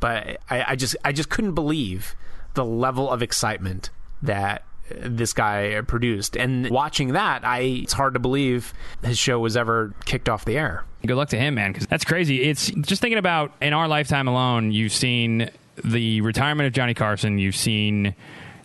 but 0.00 0.38
I, 0.50 0.72
I 0.72 0.76
just 0.76 0.96
I 1.04 1.12
just 1.12 1.28
couldn't 1.28 1.54
believe 1.54 2.14
the 2.54 2.64
level 2.64 3.10
of 3.10 3.22
excitement 3.22 3.90
that 4.22 4.64
this 4.90 5.32
guy 5.32 5.80
produced. 5.86 6.36
And 6.36 6.68
watching 6.70 7.12
that, 7.12 7.44
I 7.44 7.60
it's 7.60 7.92
hard 7.92 8.14
to 8.14 8.20
believe 8.20 8.74
his 9.02 9.18
show 9.18 9.38
was 9.38 9.56
ever 9.56 9.94
kicked 10.04 10.28
off 10.28 10.44
the 10.44 10.58
air. 10.58 10.84
Good 11.06 11.16
luck 11.16 11.28
to 11.30 11.38
him, 11.38 11.54
man, 11.54 11.72
because 11.72 11.86
that's 11.86 12.04
crazy. 12.04 12.42
It's 12.42 12.70
just 12.70 13.00
thinking 13.00 13.18
about 13.18 13.52
in 13.60 13.72
our 13.72 13.88
lifetime 13.88 14.28
alone, 14.28 14.70
you've 14.72 14.92
seen 14.92 15.50
the 15.82 16.20
retirement 16.20 16.66
of 16.66 16.72
Johnny 16.72 16.94
Carson, 16.94 17.38
you've 17.38 17.56
seen 17.56 18.14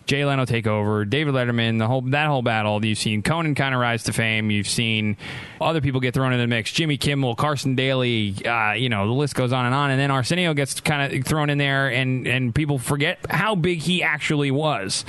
Jay 0.08 0.24
Leno 0.24 0.46
take 0.46 0.66
over, 0.66 1.04
David 1.04 1.34
Letterman, 1.34 1.78
the 1.78 1.86
whole 1.86 2.00
that 2.00 2.28
whole 2.28 2.40
battle. 2.40 2.82
You've 2.82 2.96
seen 2.96 3.22
Conan 3.22 3.54
kind 3.54 3.74
of 3.74 3.80
rise 3.80 4.04
to 4.04 4.12
fame. 4.14 4.50
You've 4.50 4.66
seen 4.66 5.18
other 5.60 5.82
people 5.82 6.00
get 6.00 6.14
thrown 6.14 6.32
in 6.32 6.38
the 6.38 6.46
mix. 6.46 6.72
Jimmy 6.72 6.96
Kimmel, 6.96 7.34
Carson 7.36 7.74
Daly, 7.74 8.34
uh, 8.46 8.72
you 8.72 8.88
know 8.88 9.06
the 9.06 9.12
list 9.12 9.34
goes 9.34 9.52
on 9.52 9.66
and 9.66 9.74
on. 9.74 9.90
And 9.90 10.00
then 10.00 10.10
Arsenio 10.10 10.54
gets 10.54 10.80
kind 10.80 11.12
of 11.12 11.24
thrown 11.26 11.50
in 11.50 11.58
there, 11.58 11.88
and 11.88 12.26
and 12.26 12.54
people 12.54 12.78
forget 12.78 13.18
how 13.28 13.54
big 13.54 13.80
he 13.80 14.02
actually 14.02 14.50
was. 14.50 15.04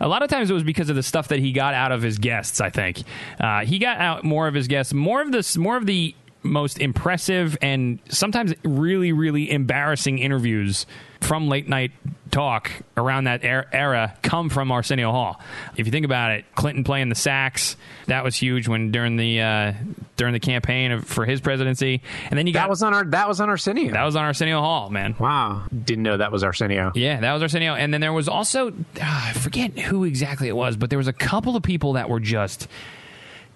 A 0.00 0.08
lot 0.08 0.22
of 0.22 0.30
times 0.30 0.50
it 0.50 0.54
was 0.54 0.64
because 0.64 0.88
of 0.88 0.96
the 0.96 1.02
stuff 1.02 1.28
that 1.28 1.40
he 1.40 1.52
got 1.52 1.74
out 1.74 1.92
of 1.92 2.00
his 2.00 2.16
guests. 2.16 2.62
I 2.62 2.70
think 2.70 3.02
uh, 3.38 3.66
he 3.66 3.78
got 3.78 3.98
out 3.98 4.24
more 4.24 4.48
of 4.48 4.54
his 4.54 4.66
guests, 4.66 4.94
more 4.94 5.20
of 5.20 5.30
this, 5.30 5.58
more 5.58 5.76
of 5.76 5.84
the 5.84 6.14
most 6.42 6.78
impressive 6.80 7.58
and 7.60 7.98
sometimes 8.08 8.54
really, 8.64 9.12
really 9.12 9.50
embarrassing 9.50 10.18
interviews 10.18 10.86
from 11.20 11.48
late 11.48 11.68
night 11.68 11.92
talk 12.30 12.70
around 12.96 13.24
that 13.24 13.42
er- 13.44 13.66
era 13.72 14.14
come 14.22 14.50
from 14.50 14.70
Arsenio 14.70 15.10
Hall. 15.12 15.40
If 15.76 15.86
you 15.86 15.92
think 15.92 16.04
about 16.04 16.32
it, 16.32 16.44
Clinton 16.54 16.84
playing 16.84 17.08
the 17.08 17.14
sax 17.14 17.76
that 18.06 18.22
was 18.22 18.36
huge 18.36 18.68
when 18.68 18.90
during 18.90 19.16
the 19.16 19.40
uh, 19.40 19.72
during 20.16 20.32
the 20.32 20.40
campaign 20.40 20.92
of, 20.92 21.04
for 21.06 21.24
his 21.24 21.40
presidency, 21.40 22.02
and 22.30 22.38
then 22.38 22.46
you 22.46 22.52
got 22.52 22.64
That 22.64 22.70
was 22.70 22.82
on 22.82 22.94
our 22.94 23.04
that 23.06 23.28
was 23.28 23.40
on 23.40 23.48
Arsenio. 23.48 23.92
that 23.92 24.04
was 24.04 24.14
on 24.16 24.24
Arsenio 24.24 24.60
Hall, 24.60 24.90
man. 24.90 25.14
wow, 25.18 25.62
didn't 25.84 26.02
know 26.04 26.16
that 26.18 26.30
was 26.32 26.44
Arsenio. 26.44 26.92
Yeah, 26.94 27.20
that 27.20 27.32
was 27.32 27.42
Arsenio. 27.42 27.74
And 27.74 27.92
then 27.92 28.00
there 28.00 28.12
was 28.12 28.28
also, 28.28 28.72
ah, 29.00 29.30
I 29.30 29.32
forget 29.32 29.78
who 29.78 30.04
exactly 30.04 30.48
it 30.48 30.56
was, 30.56 30.76
but 30.76 30.90
there 30.90 30.98
was 30.98 31.08
a 31.08 31.12
couple 31.12 31.56
of 31.56 31.62
people 31.62 31.94
that 31.94 32.08
were 32.10 32.20
just 32.20 32.68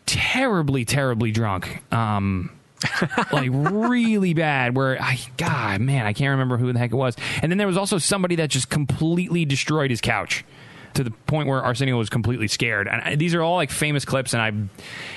terribly, 0.06 0.84
terribly 0.84 1.30
drunk. 1.30 1.82
Um, 1.92 2.50
like 3.32 3.50
really 3.52 4.34
bad 4.34 4.76
where 4.76 5.00
I 5.00 5.18
God 5.36 5.80
man 5.80 6.06
I 6.06 6.12
can't 6.12 6.30
remember 6.30 6.56
who 6.56 6.72
the 6.72 6.78
heck 6.78 6.92
it 6.92 6.96
was. 6.96 7.16
And 7.42 7.50
then 7.50 7.58
there 7.58 7.66
was 7.66 7.76
also 7.76 7.98
somebody 7.98 8.36
that 8.36 8.50
just 8.50 8.68
completely 8.68 9.44
destroyed 9.44 9.90
his 9.90 10.00
couch 10.00 10.44
to 10.94 11.04
the 11.04 11.10
point 11.10 11.48
where 11.48 11.62
Arsenio 11.62 11.96
was 11.96 12.10
completely 12.10 12.48
scared. 12.48 12.88
And 12.88 13.02
I, 13.02 13.14
these 13.16 13.34
are 13.34 13.42
all 13.42 13.56
like 13.56 13.70
famous 13.70 14.04
clips, 14.04 14.34
and 14.34 14.42
I 14.42 14.52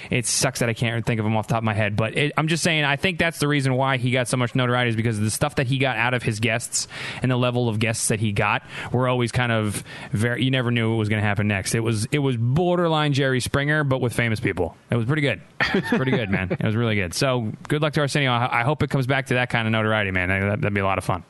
it 0.10 0.26
sucks 0.26 0.60
that 0.60 0.70
I 0.70 0.74
can't 0.74 1.06
think 1.06 1.20
of 1.20 1.24
them 1.24 1.36
off 1.36 1.48
the 1.48 1.54
top 1.54 1.60
of 1.60 1.64
my 1.64 1.74
head. 1.74 1.96
But 1.96 2.18
it, 2.18 2.32
I'm 2.38 2.48
just 2.48 2.64
saying, 2.64 2.84
I 2.84 2.96
think 2.96 3.20
that's 3.20 3.40
the 3.40 3.48
reason 3.48 3.76
why 3.76 3.98
he 3.98 4.12
got 4.12 4.28
so 4.28 4.38
much 4.38 4.56
notoriety 4.56 4.90
is 4.90 4.96
because 4.96 5.20
the 5.20 5.32
stuff 5.32 5.56
that 5.56 5.68
he 5.68 5.78
got 5.78 5.98
out 5.98 6.14
of 6.14 6.24
his 6.24 6.40
guests 6.40 6.88
and 7.22 7.32
the 7.32 7.38
level 7.38 7.70
of 7.70 7.80
guests 7.80 8.08
that 8.10 8.20
he 8.20 8.32
got 8.32 8.64
were 8.92 9.08
always 9.08 9.32
kind 9.32 9.52
of 9.52 9.84
very. 10.12 10.44
You 10.44 10.52
never 10.52 10.72
knew 10.72 10.92
what 10.92 10.98
was 10.98 11.10
going 11.10 11.22
to 11.22 11.28
happen 11.28 11.48
next. 11.48 11.76
It 11.76 11.82
was 11.82 12.06
it 12.12 12.20
was 12.20 12.38
borderline 12.38 13.14
Jerry 13.14 13.40
Springer, 13.40 13.84
but 13.84 14.02
with 14.02 14.14
famous 14.14 14.40
people. 14.40 14.76
It 14.90 14.96
was 14.96 15.06
pretty 15.06 15.22
good. 15.22 15.42
It 15.62 15.84
was 15.84 15.84
pretty 15.90 16.12
good, 16.12 16.30
man. 16.30 16.52
It 16.52 16.64
was 16.64 16.76
really 16.76 16.96
good. 16.96 17.14
So 17.14 17.52
good 17.68 17.82
luck 17.82 17.94
to 17.94 18.02
Arsenio. 18.02 18.32
I, 18.32 18.62
I 18.62 18.64
hope 18.64 18.84
it 18.84 18.90
comes 18.90 19.08
back 19.08 19.28
to 19.28 19.36
that 19.36 19.50
kind 19.50 19.68
of 19.68 19.72
notoriety, 19.72 20.12
man. 20.12 20.30
That, 20.30 20.62
would 20.62 20.74
be 20.74 20.80
a 20.80 20.86
lot 20.86 20.98
of 20.98 21.04
fun. 21.04 21.24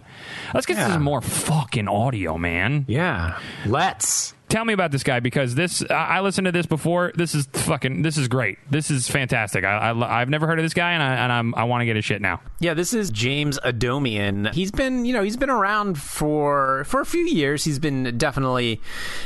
Let's 0.54 0.66
get 0.66 0.78
Yeah. 0.78 0.88
some 0.94 1.04
more 1.04 1.22
fucking 1.22 1.88
audio, 1.88 2.38
man. 2.38 2.86
Yeah. 2.88 3.38
Let's. 3.66 4.34
Tell 4.50 4.64
me 4.64 4.74
about 4.74 4.92
this 4.92 5.04
guy 5.04 5.20
because 5.20 5.56
this 5.56 5.84
I, 5.90 6.18
I 6.18 6.22
listened 6.22 6.46
to 6.46 6.52
this 6.52 6.66
before. 6.66 7.12
This 7.16 7.34
is 7.34 7.48
fucking. 7.48 8.02
This 8.04 8.18
is 8.18 8.28
great. 8.28 8.60
This 8.70 8.92
is 8.92 9.08
fantastic. 9.08 9.64
I, 9.64 9.92
I 9.92 10.20
have 10.20 10.30
never 10.30 10.48
heard 10.48 10.60
of 10.60 10.66
this 10.66 10.74
guy, 10.74 10.92
and 10.92 11.02
I 11.02 11.16
and 11.16 11.32
I'm, 11.32 11.56
I 11.56 11.64
want 11.64 11.82
to 11.82 11.86
get 11.86 11.96
his 11.96 12.06
shit 12.06 12.22
now. 12.22 12.42
Yeah, 12.60 12.74
this 12.74 12.94
is 12.94 13.10
James 13.10 13.60
Adomian. 13.60 14.54
He's 14.54 14.72
been, 14.72 15.06
you 15.06 15.14
know, 15.14 15.24
he's 15.24 15.38
been 15.38 15.50
around 15.50 16.00
for 16.00 16.84
for 16.86 17.02
a 17.02 17.06
few 17.06 17.26
years. 17.26 17.64
He's 17.64 17.80
been 17.80 18.18
definitely 18.18 18.82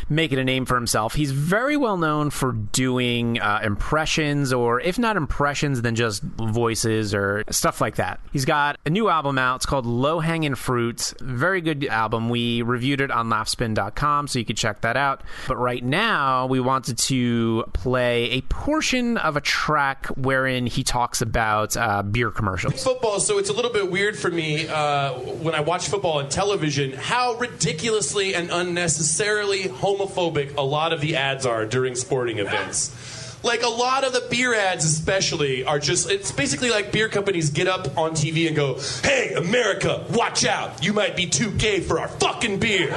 making 0.09 0.39
a 0.39 0.43
name 0.43 0.65
for 0.65 0.75
himself. 0.75 1.15
He's 1.15 1.31
very 1.31 1.75
well 1.75 1.97
known 1.97 2.29
for 2.29 2.51
doing 2.53 3.39
uh, 3.39 3.59
impressions, 3.63 4.53
or 4.53 4.79
if 4.79 4.97
not 4.97 5.17
impressions, 5.17 5.81
then 5.81 5.95
just 5.95 6.23
voices 6.23 7.13
or 7.13 7.43
stuff 7.49 7.81
like 7.81 7.95
that. 7.97 8.19
He's 8.31 8.45
got 8.45 8.77
a 8.85 8.89
new 8.89 9.09
album 9.09 9.37
out. 9.37 9.57
It's 9.57 9.65
called 9.65 9.85
Low 9.85 10.19
Hanging 10.19 10.55
Fruits. 10.55 11.13
Very 11.19 11.61
good 11.61 11.85
album. 11.85 12.29
We 12.29 12.61
reviewed 12.61 13.01
it 13.01 13.11
on 13.11 13.29
laughspin.com, 13.29 14.27
so 14.27 14.39
you 14.39 14.45
can 14.45 14.55
check 14.55 14.81
that 14.81 14.95
out. 14.97 15.08
But 15.47 15.57
right 15.57 15.83
now, 15.83 16.45
we 16.47 16.59
wanted 16.59 16.97
to 16.99 17.65
play 17.73 18.31
a 18.31 18.41
portion 18.41 19.17
of 19.17 19.35
a 19.35 19.41
track 19.41 20.07
wherein 20.07 20.65
he 20.65 20.83
talks 20.83 21.21
about 21.21 21.75
uh, 21.75 22.03
beer 22.03 22.31
commercials. 22.31 22.83
football, 22.83 23.19
so 23.19 23.37
it's 23.37 23.49
a 23.49 23.53
little 23.53 23.71
bit 23.71 23.89
weird 23.91 24.17
for 24.17 24.29
me 24.29 24.67
uh, 24.67 25.13
when 25.13 25.55
I 25.55 25.61
watch 25.61 25.87
football 25.87 26.19
on 26.19 26.29
television 26.29 26.93
how 26.93 27.35
ridiculously 27.35 28.35
and 28.35 28.49
unnecessarily 28.51 29.63
homophobic 29.63 30.55
a 30.57 30.61
lot 30.61 30.93
of 30.93 31.01
the 31.01 31.15
ads 31.15 31.45
are 31.45 31.65
during 31.65 31.95
sporting 31.95 32.39
events. 32.39 32.95
Like 33.41 33.63
a 33.63 33.69
lot 33.69 34.03
of 34.03 34.11
the 34.11 34.27
beer 34.29 34.53
ads, 34.53 34.85
especially, 34.85 35.63
are 35.63 35.79
just, 35.79 36.09
it's 36.09 36.31
basically 36.31 36.71
like 36.71 36.91
beer 36.91 37.07
companies 37.07 37.49
get 37.49 37.67
up 37.67 37.97
on 37.97 38.11
TV 38.11 38.47
and 38.47 38.55
go, 38.55 38.79
Hey, 39.01 39.33
America, 39.33 40.05
watch 40.11 40.45
out. 40.45 40.83
You 40.83 40.93
might 40.93 41.15
be 41.15 41.25
too 41.25 41.51
gay 41.51 41.79
for 41.79 41.99
our 41.99 42.09
fucking 42.09 42.59
beer. 42.59 42.87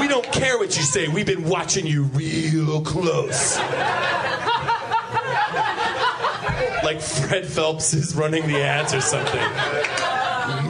we 0.00 0.08
don't 0.08 0.30
care 0.32 0.58
what 0.58 0.76
you 0.76 0.82
say. 0.82 1.08
We've 1.08 1.26
been 1.26 1.48
watching 1.48 1.86
you 1.86 2.04
real 2.04 2.80
close. 2.82 3.58
like 6.84 7.00
Fred 7.00 7.46
Phelps 7.46 7.94
is 7.94 8.14
running 8.14 8.46
the 8.46 8.60
ads 8.60 8.94
or 8.94 9.00
something. 9.00 9.40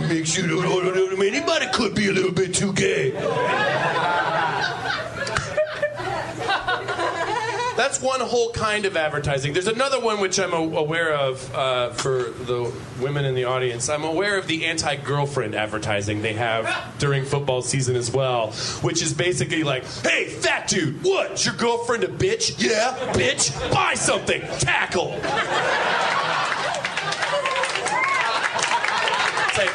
Makes 0.09 0.39
you 0.39 0.63
oh, 0.65 1.21
anybody 1.21 1.67
could 1.73 1.95
be 1.95 2.09
a 2.09 2.13
little 2.13 2.33
bit 2.33 2.55
too 2.55 2.73
gay. 2.73 3.13
That's 7.95 8.05
one 8.05 8.21
whole 8.23 8.51
kind 8.51 8.87
of 8.87 8.97
advertising. 8.97 9.53
There's 9.53 9.69
another 9.69 10.01
one 10.01 10.19
which 10.19 10.41
I'm 10.41 10.53
aware 10.53 11.15
of 11.15 11.55
uh, 11.55 11.91
for 11.91 12.25
the 12.25 12.73
women 12.99 13.25
in 13.25 13.37
the 13.37 13.45
audience. 13.45 13.89
I'm 13.89 14.03
aware 14.03 14.37
of 14.37 14.49
the 14.49 14.67
anti-girlfriend 14.67 15.55
advertising 15.55 16.21
they 16.21 16.33
have 16.33 16.99
during 16.99 17.25
football 17.25 17.63
season 17.63 17.95
as 17.95 18.11
well, 18.11 18.51
which 18.83 19.01
is 19.01 19.15
basically 19.15 19.63
like, 19.63 19.85
"Hey, 20.03 20.27
fat 20.27 20.67
dude, 20.67 21.05
what? 21.05 21.35
Is 21.35 21.47
your 21.47 21.55
girlfriend 21.55 22.03
a 22.03 22.09
bitch? 22.09 22.61
Yeah, 22.61 22.97
bitch. 23.13 23.53
Buy 23.73 23.95
something. 23.95 24.41
Tackle." 24.59 25.11
Like, 29.57 29.71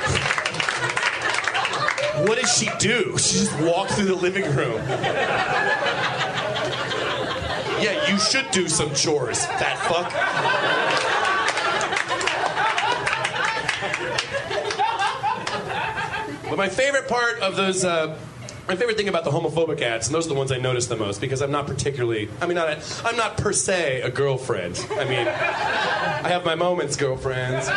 what 2.27 2.37
does 2.37 2.53
she 2.53 2.69
do? 2.79 3.17
She 3.17 3.39
just 3.39 3.57
walk 3.61 3.87
through 3.91 4.07
the 4.07 4.15
living 4.15 4.43
room. 4.57 4.81
Yeah, 7.81 8.11
you 8.11 8.19
should 8.19 8.51
do 8.51 8.67
some 8.67 8.93
chores, 8.93 9.45
fat 9.45 9.77
fuck. 9.87 10.11
But 16.49 16.57
my 16.57 16.67
favorite 16.67 17.07
part 17.07 17.39
of 17.41 17.55
those, 17.55 17.85
uh, 17.85 18.17
my 18.67 18.75
favorite 18.75 18.97
thing 18.97 19.07
about 19.07 19.23
the 19.23 19.31
homophobic 19.31 19.81
ads, 19.81 20.07
and 20.07 20.15
those 20.15 20.25
are 20.25 20.29
the 20.29 20.35
ones 20.35 20.51
I 20.51 20.57
notice 20.57 20.87
the 20.87 20.95
most 20.95 21.21
because 21.21 21.41
I'm 21.41 21.51
not 21.51 21.67
particularly, 21.67 22.27
I 22.41 22.47
mean, 22.47 22.55
not 22.55 22.69
a, 22.69 22.81
I'm 23.05 23.15
not 23.15 23.37
per 23.37 23.53
se 23.53 24.01
a 24.01 24.09
girlfriend. 24.09 24.83
I 24.91 25.05
mean, 25.05 25.27
I 25.27 26.27
have 26.29 26.45
my 26.45 26.55
moments, 26.55 26.95
girlfriends. 26.97 27.69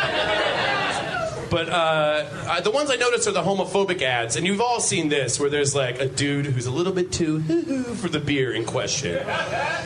But 1.53 1.69
uh, 1.69 2.61
the 2.61 2.71
ones 2.71 2.89
I 2.89 2.95
notice 2.95 3.27
are 3.27 3.31
the 3.31 3.43
homophobic 3.43 4.01
ads, 4.01 4.35
and 4.37 4.47
you've 4.47 4.59
all 4.59 4.79
seen 4.79 5.09
this, 5.09 5.39
where 5.39 5.51
there's 5.51 5.75
like 5.75 6.01
a 6.01 6.07
dude 6.07 6.47
who's 6.47 6.65
a 6.65 6.71
little 6.71 6.91
bit 6.91 7.11
too 7.11 7.37
hoo-hoo 7.41 7.83
for 7.93 8.09
the 8.09 8.19
beer 8.19 8.51
in 8.51 8.65
question, 8.65 9.17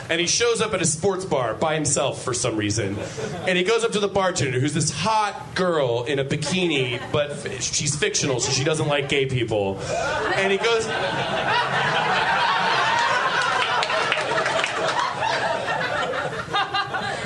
and 0.08 0.18
he 0.18 0.26
shows 0.26 0.62
up 0.62 0.72
at 0.72 0.80
a 0.80 0.86
sports 0.86 1.26
bar 1.26 1.52
by 1.52 1.74
himself 1.74 2.22
for 2.22 2.32
some 2.32 2.56
reason, 2.56 2.96
and 3.46 3.58
he 3.58 3.64
goes 3.64 3.84
up 3.84 3.92
to 3.92 4.00
the 4.00 4.08
bartender, 4.08 4.58
who's 4.58 4.72
this 4.72 4.90
hot 4.90 5.54
girl 5.54 6.04
in 6.04 6.18
a 6.18 6.24
bikini, 6.24 7.02
but 7.12 7.36
she's 7.60 7.94
fictional, 7.94 8.40
so 8.40 8.50
she 8.50 8.64
doesn't 8.64 8.88
like 8.88 9.10
gay 9.10 9.26
people, 9.26 9.78
and 10.36 10.50
he 10.50 10.56
goes. 10.56 10.88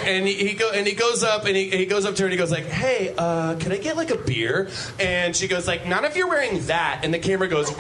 And 0.05 0.27
he, 0.27 0.35
he 0.35 0.55
go 0.55 0.71
and 0.71 0.87
he 0.87 0.95
goes 0.95 1.23
up 1.23 1.47
and 1.47 1.57
he, 1.57 1.71
he 1.71 1.87
goes 1.87 2.05
up 2.05 2.15
to 2.17 2.23
her 2.23 2.27
and 2.27 2.33
he 2.33 2.39
goes 2.39 2.51
like, 2.51 2.67
"Hey, 2.67 3.15
uh, 3.17 3.57
can 3.57 3.73
I 3.73 3.79
get 3.79 3.97
like 3.97 4.11
a 4.11 4.19
beer?" 4.19 4.69
And 4.99 5.35
she 5.35 5.49
goes 5.49 5.67
like, 5.67 5.87
"Not 5.87 6.05
if 6.05 6.17
you're 6.17 6.29
wearing 6.29 6.67
that." 6.67 7.01
And 7.05 7.13
the 7.13 7.19
camera 7.19 7.49
goes, 7.49 7.71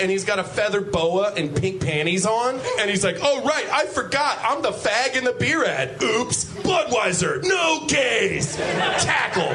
and 0.00 0.10
he's 0.10 0.24
got 0.24 0.38
a 0.38 0.44
feather 0.44 0.80
boa 0.80 1.32
and 1.36 1.54
pink 1.54 1.80
panties 1.80 2.26
on, 2.26 2.60
and 2.78 2.90
he's 2.90 3.04
like, 3.04 3.18
"Oh 3.22 3.42
right, 3.44 3.66
I 3.70 3.86
forgot. 3.86 4.38
I'm 4.42 4.62
the 4.62 4.70
fag 4.72 5.16
in 5.16 5.24
the 5.24 5.32
beer 5.32 5.64
ad. 5.64 6.02
Oops, 6.02 6.44
Budweiser, 6.62 7.42
no 7.44 7.86
gays, 7.86 8.56
tackle." 8.56 9.54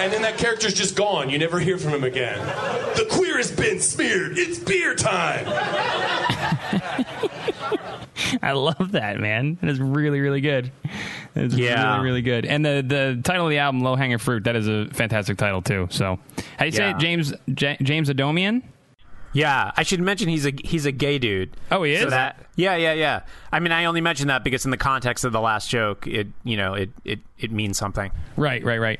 And 0.00 0.10
then 0.10 0.22
that 0.22 0.38
character's 0.38 0.72
just 0.72 0.96
gone. 0.96 1.28
You 1.28 1.38
never 1.38 1.58
hear 1.60 1.76
from 1.76 1.92
him 1.92 2.04
again. 2.04 2.38
The 2.96 3.06
queer 3.10 3.36
has 3.36 3.50
been 3.50 3.80
smeared. 3.80 4.38
It's 4.38 4.58
beer 4.58 4.94
time. 4.94 5.44
I 8.42 8.52
love 8.52 8.92
that, 8.92 9.18
man. 9.20 9.58
That 9.60 9.70
is 9.70 9.78
really, 9.80 10.20
really 10.20 10.40
good. 10.40 10.70
It's 11.34 11.54
Yeah. 11.54 11.92
really, 11.94 12.04
really 12.04 12.22
good. 12.22 12.46
And 12.46 12.64
the 12.64 12.82
the 12.86 13.20
title 13.22 13.46
of 13.46 13.50
the 13.50 13.58
album, 13.58 13.80
"Low 13.82 13.94
Hanging 13.96 14.18
Fruit," 14.18 14.44
that 14.44 14.56
is 14.56 14.68
a 14.68 14.86
fantastic 14.92 15.36
title 15.38 15.62
too. 15.62 15.86
So, 15.90 16.18
how 16.58 16.60
do 16.60 16.66
you 16.66 16.72
say 16.72 16.90
it, 16.90 16.98
James 16.98 17.32
J- 17.54 17.76
James 17.82 18.08
Adomian? 18.10 18.62
Yeah, 19.32 19.70
I 19.76 19.84
should 19.84 20.00
mention 20.00 20.28
he's 20.28 20.44
a 20.44 20.52
he's 20.64 20.86
a 20.86 20.92
gay 20.92 21.18
dude. 21.18 21.50
Oh, 21.70 21.84
he 21.84 21.96
So 21.96 22.06
is? 22.06 22.10
that, 22.10 22.44
yeah, 22.56 22.74
yeah, 22.74 22.94
yeah. 22.94 23.20
I 23.52 23.60
mean, 23.60 23.70
I 23.70 23.84
only 23.84 24.00
mention 24.00 24.26
that 24.26 24.42
because 24.42 24.64
in 24.64 24.72
the 24.72 24.76
context 24.76 25.24
of 25.24 25.30
the 25.32 25.40
last 25.40 25.70
joke, 25.70 26.06
it 26.08 26.26
you 26.42 26.56
know 26.56 26.74
it 26.74 26.90
it, 27.04 27.20
it 27.38 27.52
means 27.52 27.78
something. 27.78 28.10
Right, 28.36 28.64
right, 28.64 28.80
right. 28.80 28.98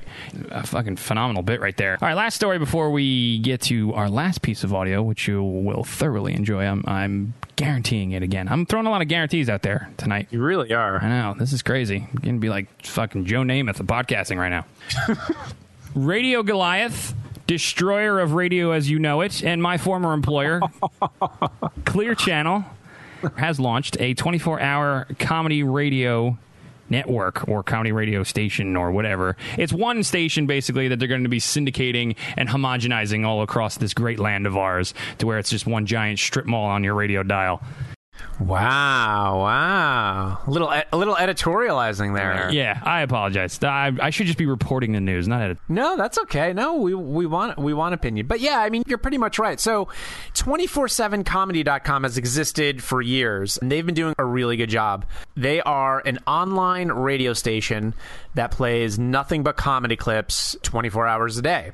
A 0.53 0.65
fucking 0.65 0.97
phenomenal 0.97 1.43
bit 1.43 1.61
right 1.61 1.77
there. 1.77 1.95
All 2.01 2.07
right, 2.09 2.15
last 2.17 2.37
story 2.37 2.59
before 2.61 2.91
we 2.93 3.41
get 3.41 3.61
to 3.63 3.93
our 3.95 4.09
last 4.09 4.43
piece 4.43 4.63
of 4.63 4.73
audio, 4.73 5.03
which 5.03 5.27
you 5.27 5.43
will 5.43 5.83
thoroughly 5.83 6.35
enjoy. 6.35 6.65
I'm, 6.65 6.85
I'm 6.87 7.35
guaranteeing 7.57 8.13
it 8.13 8.23
again. 8.23 8.47
I'm 8.49 8.67
throwing 8.67 8.87
a 8.87 8.91
lot 8.91 9.03
of 9.03 9.09
guarantees 9.09 9.49
out 9.51 9.63
there 9.63 9.91
tonight. 9.97 10.29
You 10.31 10.41
really 10.41 10.73
are. 10.73 11.03
I 11.03 11.09
know 11.09 11.35
this 11.37 11.53
is 11.53 11.63
crazy. 11.63 12.07
I'm 12.09 12.21
gonna 12.21 12.39
be 12.39 12.51
like 12.51 12.69
fucking 12.87 13.25
Joe 13.25 13.41
Namath 13.43 13.81
of 13.81 13.87
podcasting 13.87 14.39
right 14.39 14.49
now. 14.49 14.65
Radio 15.95 16.43
Goliath, 16.45 17.15
destroyer 17.51 18.21
of 18.21 18.35
radio 18.35 18.71
as 18.71 18.89
you 18.89 18.97
know 19.01 19.23
it, 19.23 19.43
and 19.43 19.61
my 19.61 19.77
former 19.77 20.13
employer, 20.13 20.61
Clear 21.85 22.15
Channel, 22.15 22.65
has 23.39 23.59
launched 23.59 23.97
a 23.99 24.15
24-hour 24.15 25.09
comedy 25.19 25.65
radio 25.65 26.39
network 26.91 27.49
or 27.49 27.65
comedy 27.65 27.91
radio 27.91 28.23
station 28.23 28.77
or 28.77 28.93
whatever. 28.93 29.37
It's 29.59 29.73
one 29.73 30.05
station 30.05 30.47
basically 30.47 30.87
that 30.87 31.01
they're 31.01 31.09
going 31.09 31.25
to 31.25 31.29
be 31.29 31.41
syndicating 31.41 32.15
and 32.37 32.49
homogenizing 32.49 33.27
all 33.27 33.43
across 33.43 33.79
this 33.79 33.95
great 33.95 34.21
land 34.21 34.47
of 34.47 34.57
ours 34.57 34.95
to 35.19 35.27
where 35.27 35.41
it's 35.41 35.51
just 35.51 35.67
one 35.67 35.87
giant 35.87 36.21
strip 36.21 36.47
mall 36.47 36.67
on 36.67 36.85
your 36.85 36.95
radio 36.95 37.25
dial. 37.25 37.61
Wow, 38.41 39.41
wow. 39.41 40.39
A 40.47 40.51
little 40.51 40.71
a 40.71 40.97
little 40.97 41.15
editorializing 41.15 42.15
there. 42.15 42.51
Yeah, 42.51 42.81
I 42.83 43.03
apologize. 43.03 43.63
I, 43.63 43.93
I 44.01 44.11
should 44.11 44.27
just 44.27 44.39
be 44.39 44.47
reporting 44.47 44.93
the 44.93 45.01
news, 45.01 45.29
not 45.29 45.43
edit. 45.43 45.59
No, 45.69 45.97
that's 45.97 46.19
okay. 46.21 46.53
No, 46.53 46.77
we 46.77 46.95
we 46.95 47.27
want 47.27 47.59
we 47.59 47.75
want 47.75 47.95
opinion. 47.95 48.27
But 48.27 48.41
yeah, 48.41 48.59
I 48.59 48.71
mean, 48.71 48.83
you're 48.87 48.99
pretty 48.99 49.19
much 49.19 49.39
right. 49.39 49.61
So, 49.61 49.89
247comedy.com 50.35 52.03
has 52.05 52.17
existed 52.17 52.83
for 52.83 53.03
years, 53.03 53.59
and 53.59 53.71
they've 53.71 53.85
been 53.85 53.95
doing 53.95 54.15
a 54.19 54.25
really 54.25 54.57
good 54.57 54.71
job. 54.71 55.05
They 55.37 55.61
are 55.61 56.01
an 56.07 56.19
online 56.27 56.89
radio 56.89 57.35
station 57.35 57.95
that 58.35 58.51
plays 58.51 58.99
nothing 58.99 59.43
but 59.43 59.57
comedy 59.57 59.97
clips 59.97 60.57
24 60.63 61.07
hours 61.07 61.37
a 61.37 61.43
day. 61.43 61.73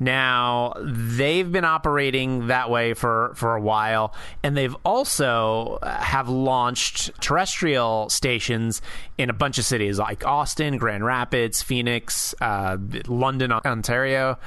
Now, 0.00 0.72
they've 0.80 1.50
been 1.50 1.66
operating 1.66 2.46
that 2.46 2.70
way 2.70 2.94
for, 2.94 3.32
for 3.36 3.54
a 3.54 3.60
while, 3.60 4.14
and 4.42 4.56
they've 4.56 4.74
also 4.82 5.78
uh, 5.82 6.00
have 6.00 6.30
launched 6.30 7.12
terrestrial 7.20 8.08
stations 8.08 8.80
in 9.18 9.28
a 9.28 9.34
bunch 9.34 9.58
of 9.58 9.66
cities 9.66 9.98
like 9.98 10.24
Austin, 10.24 10.78
Grand 10.78 11.04
Rapids, 11.04 11.62
Phoenix, 11.62 12.34
uh, 12.40 12.78
London, 13.06 13.52
Ontario. 13.52 14.38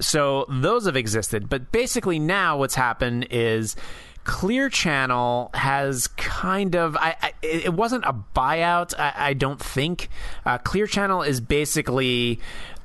So 0.00 0.46
those 0.48 0.86
have 0.86 0.96
existed. 0.96 1.50
But 1.50 1.70
basically, 1.70 2.18
now 2.18 2.56
what's 2.56 2.74
happened 2.74 3.26
is 3.30 3.76
Clear 4.24 4.68
Channel 4.68 5.50
has 5.52 6.06
kind 6.06 6.76
of 6.76 6.96
I, 6.96 7.16
I, 7.20 7.32
it 7.42 7.74
wasn't 7.74 8.04
a 8.04 8.14
buyout 8.36 8.94
I, 8.96 9.12
I 9.16 9.34
don't 9.34 9.60
think 9.60 10.08
uh, 10.46 10.58
Clear 10.58 10.86
Channel 10.86 11.22
is 11.22 11.40
basically 11.40 12.38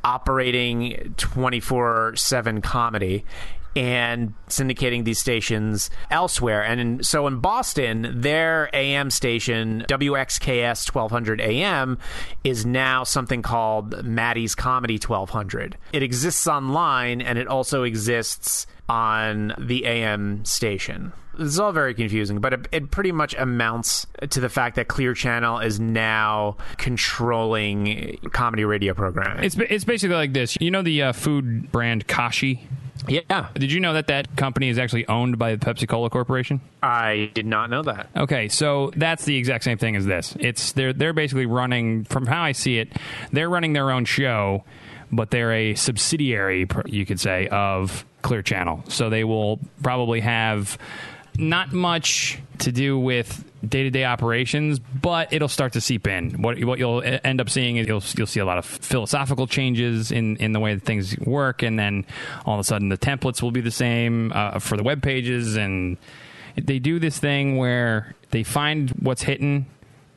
operating 0.07 1.13
24/7 1.17 2.61
comedy 2.63 3.25
and 3.77 4.33
syndicating 4.47 5.05
these 5.05 5.19
stations 5.19 5.91
elsewhere. 6.09 6.63
And 6.63 6.81
in, 6.81 7.03
so 7.03 7.27
in 7.27 7.39
Boston, 7.39 8.11
their 8.21 8.71
AM 8.73 9.11
station, 9.11 9.85
WXKS 9.87 10.91
1200 10.93 11.39
AM, 11.39 11.99
is 12.43 12.65
now 12.65 13.03
something 13.03 13.43
called 13.43 14.03
Maddie's 14.03 14.55
Comedy 14.55 14.95
1200. 14.95 15.77
It 15.93 16.01
exists 16.01 16.47
online 16.47 17.21
and 17.21 17.37
it 17.37 17.47
also 17.47 17.83
exists 17.83 18.65
on 18.89 19.53
the 19.59 19.85
AM 19.85 20.43
station. 20.43 21.13
This 21.37 21.49
is 21.49 21.59
all 21.59 21.71
very 21.71 21.93
confusing, 21.93 22.39
but 22.39 22.53
it, 22.53 22.67
it, 22.71 22.89
pretty 22.89 23.11
much 23.11 23.35
amounts 23.35 24.07
to 24.27 24.39
the 24.39 24.49
fact 24.49 24.75
that 24.77 24.87
Clear 24.87 25.13
Channel 25.13 25.59
is 25.59 25.79
now 25.79 26.57
controlling 26.77 28.17
comedy 28.31 28.65
radio 28.65 28.95
programming. 28.95 29.43
It's 29.43 29.55
it's 29.55 29.83
basically 29.83 30.15
like 30.15 30.33
this. 30.33 30.57
You 30.59 30.71
know 30.71 30.81
the 30.81 31.03
uh, 31.03 31.13
food 31.13 31.71
brand 31.71 32.07
Kashi. 32.07 32.67
Yeah. 33.07 33.49
Did 33.53 33.71
you 33.71 33.79
know 33.79 33.93
that 33.93 34.07
that 34.07 34.35
company 34.35 34.69
is 34.69 34.77
actually 34.77 35.07
owned 35.07 35.37
by 35.37 35.55
the 35.55 35.65
Pepsi 35.65 35.87
Cola 35.87 36.09
Corporation? 36.09 36.61
I 36.81 37.31
did 37.33 37.45
not 37.45 37.69
know 37.69 37.83
that. 37.83 38.09
Okay, 38.15 38.47
so 38.49 38.91
that's 38.95 39.25
the 39.25 39.37
exact 39.37 39.63
same 39.63 39.77
thing 39.77 39.95
as 39.95 40.05
this. 40.05 40.35
It's 40.39 40.71
they're 40.73 40.93
they're 40.93 41.13
basically 41.13 41.45
running 41.45 42.05
from 42.05 42.25
how 42.25 42.41
I 42.41 42.51
see 42.51 42.79
it, 42.79 42.89
they're 43.31 43.49
running 43.49 43.73
their 43.73 43.91
own 43.91 44.05
show, 44.05 44.63
but 45.11 45.31
they're 45.31 45.53
a 45.53 45.75
subsidiary, 45.75 46.67
you 46.85 47.05
could 47.05 47.19
say, 47.19 47.47
of 47.47 48.05
Clear 48.21 48.41
Channel. 48.41 48.83
So 48.87 49.09
they 49.09 49.23
will 49.23 49.59
probably 49.81 50.21
have 50.21 50.77
not 51.37 51.73
much 51.73 52.39
to 52.59 52.71
do 52.71 52.97
with 52.97 53.43
day 53.67 53.83
to 53.83 53.89
day 53.89 54.05
operations, 54.05 54.79
but 54.79 55.31
it'll 55.31 55.47
start 55.47 55.73
to 55.73 55.81
seep 55.81 56.07
in. 56.07 56.41
What 56.41 56.63
what 56.63 56.79
you'll 56.79 57.03
end 57.03 57.41
up 57.41 57.49
seeing 57.49 57.77
is 57.77 57.87
you'll 57.87 58.03
you'll 58.17 58.27
see 58.27 58.39
a 58.39 58.45
lot 58.45 58.57
of 58.57 58.65
philosophical 58.65 59.47
changes 59.47 60.11
in 60.11 60.37
in 60.37 60.53
the 60.53 60.59
way 60.59 60.73
that 60.75 60.83
things 60.83 61.17
work, 61.19 61.63
and 61.63 61.77
then 61.77 62.05
all 62.45 62.55
of 62.55 62.59
a 62.59 62.63
sudden 62.63 62.89
the 62.89 62.97
templates 62.97 63.41
will 63.41 63.51
be 63.51 63.61
the 63.61 63.71
same 63.71 64.31
uh, 64.33 64.59
for 64.59 64.77
the 64.77 64.83
web 64.83 65.01
pages, 65.01 65.55
and 65.55 65.97
they 66.55 66.79
do 66.79 66.99
this 66.99 67.19
thing 67.19 67.57
where 67.57 68.15
they 68.31 68.43
find 68.43 68.91
what's 68.91 69.23
hidden 69.23 69.65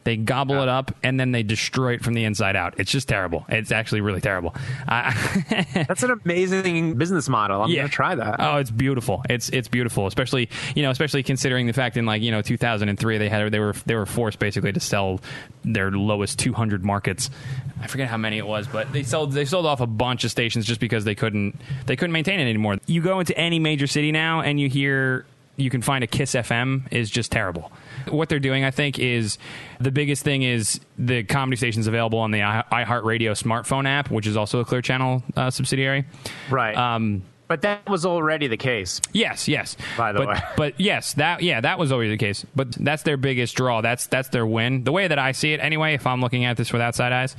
they 0.05 0.17
gobble 0.17 0.57
yeah. 0.57 0.63
it 0.63 0.69
up 0.69 0.95
and 1.03 1.21
then 1.21 1.33
they 1.33 1.43
destroy 1.43 1.95
it 1.95 2.03
from 2.03 2.15
the 2.15 2.25
inside 2.25 2.57
out. 2.57 2.79
It's 2.79 2.91
just 2.91 3.09
terrible. 3.09 3.45
It's 3.49 3.71
actually 3.71 4.01
really 4.01 4.21
terrible. 4.21 4.55
That's 4.89 6.03
an 6.03 6.19
amazing 6.25 6.95
business 6.95 7.29
model. 7.29 7.63
I'm 7.63 7.71
yeah. 7.71 7.83
gonna 7.83 7.89
try 7.91 8.15
that. 8.15 8.37
Oh, 8.39 8.57
it's 8.57 8.71
beautiful. 8.71 9.23
It's 9.29 9.51
it's 9.51 9.69
beautiful, 9.69 10.07
especially 10.07 10.49
you 10.75 10.83
know, 10.83 10.91
especially 10.91 11.23
considering 11.23 11.67
the 11.67 11.73
fact 11.73 11.97
in 11.97 12.07
like 12.07 12.23
you 12.23 12.31
know 12.31 12.43
2003 12.43 13.19
they 13.19 13.29
had 13.29 13.53
they 13.53 13.59
were 13.59 13.75
they 13.87 13.95
were 13.95 14.07
forced 14.07 14.39
basically 14.39 14.73
to 14.73 14.81
sell 14.81 15.21
their 15.65 15.91
lowest 15.91 16.39
200 16.39 16.85
markets. 16.85 17.31
I 17.83 17.87
forget 17.87 18.09
how 18.09 18.17
many 18.17 18.39
it 18.39 18.47
was, 18.47 18.67
but 18.67 18.93
they 18.93 19.03
sold 19.03 19.33
they 19.33 19.45
sold 19.45 19.67
off 19.67 19.81
a 19.81 19.87
bunch 19.87 20.25
of 20.25 20.31
stations 20.31 20.67
just 20.67 20.81
because 20.81 21.05
they 21.05 21.15
couldn't 21.15 21.61
they 21.87 21.97
couldn't 21.97 22.13
maintain 22.13 22.41
it 22.41 22.45
anymore. 22.45 22.79
You 22.87 23.03
go 23.03 23.21
into 23.21 23.37
any 23.37 23.59
major 23.59 23.87
city 23.87 24.13
now 24.13 24.41
and 24.41 24.59
you 24.59 24.69
hear 24.69 25.27
you 25.61 25.71
can 25.71 25.83
find 25.83 26.03
a 26.03 26.07
Kiss 26.07 26.35
FM 26.35 26.93
is 26.93 27.11
just 27.11 27.31
terrible. 27.31 27.71
What 28.09 28.29
they're 28.29 28.41
doing, 28.41 28.65
I 28.65 28.71
think, 28.71 28.99
is 28.99 29.39
the 29.79 29.91
biggest 29.91 30.23
thing 30.23 30.43
is 30.43 30.81
the 30.99 31.23
comedy 31.25 31.57
stations 31.57 31.87
available 31.87 32.19
on 32.19 32.31
the 32.31 32.41
iHeartRadio 32.41 33.33
smartphone 33.41 33.87
app, 33.87 34.11
which 34.11 34.27
is 34.27 34.37
also 34.37 34.61
a 34.61 34.65
Clear 34.65 34.83
Channel 34.83 35.23
uh, 35.37 35.51
subsidiary. 35.51 36.05
Right. 36.51 36.77
Um, 36.77 37.23
but 37.51 37.63
that 37.63 37.91
was 37.91 38.07
already 38.07 38.47
the 38.47 38.57
case. 38.57 39.01
Yes, 39.13 39.49
yes. 39.49 39.77
By 39.99 40.13
the 40.13 40.21
but, 40.21 40.29
way, 40.29 40.41
but 40.57 40.81
yes, 40.81 41.15
that 41.15 41.43
yeah, 41.43 41.61
that 41.61 41.81
was 41.81 41.91
always 41.91 42.09
the 42.09 42.17
case. 42.17 42.47
But 42.55 42.71
that's 42.71 43.03
their 43.03 43.17
biggest 43.17 43.57
draw. 43.57 43.81
That's 43.81 44.07
that's 44.07 44.29
their 44.29 44.47
win. 44.47 44.85
The 44.85 44.93
way 44.93 45.09
that 45.09 45.19
I 45.19 45.33
see 45.33 45.53
it, 45.53 45.59
anyway, 45.59 45.95
if 45.95 46.07
I'm 46.07 46.21
looking 46.21 46.45
at 46.45 46.57
this 46.57 46.73
with 46.73 46.81
outside 46.81 47.13
eyes, 47.13 47.35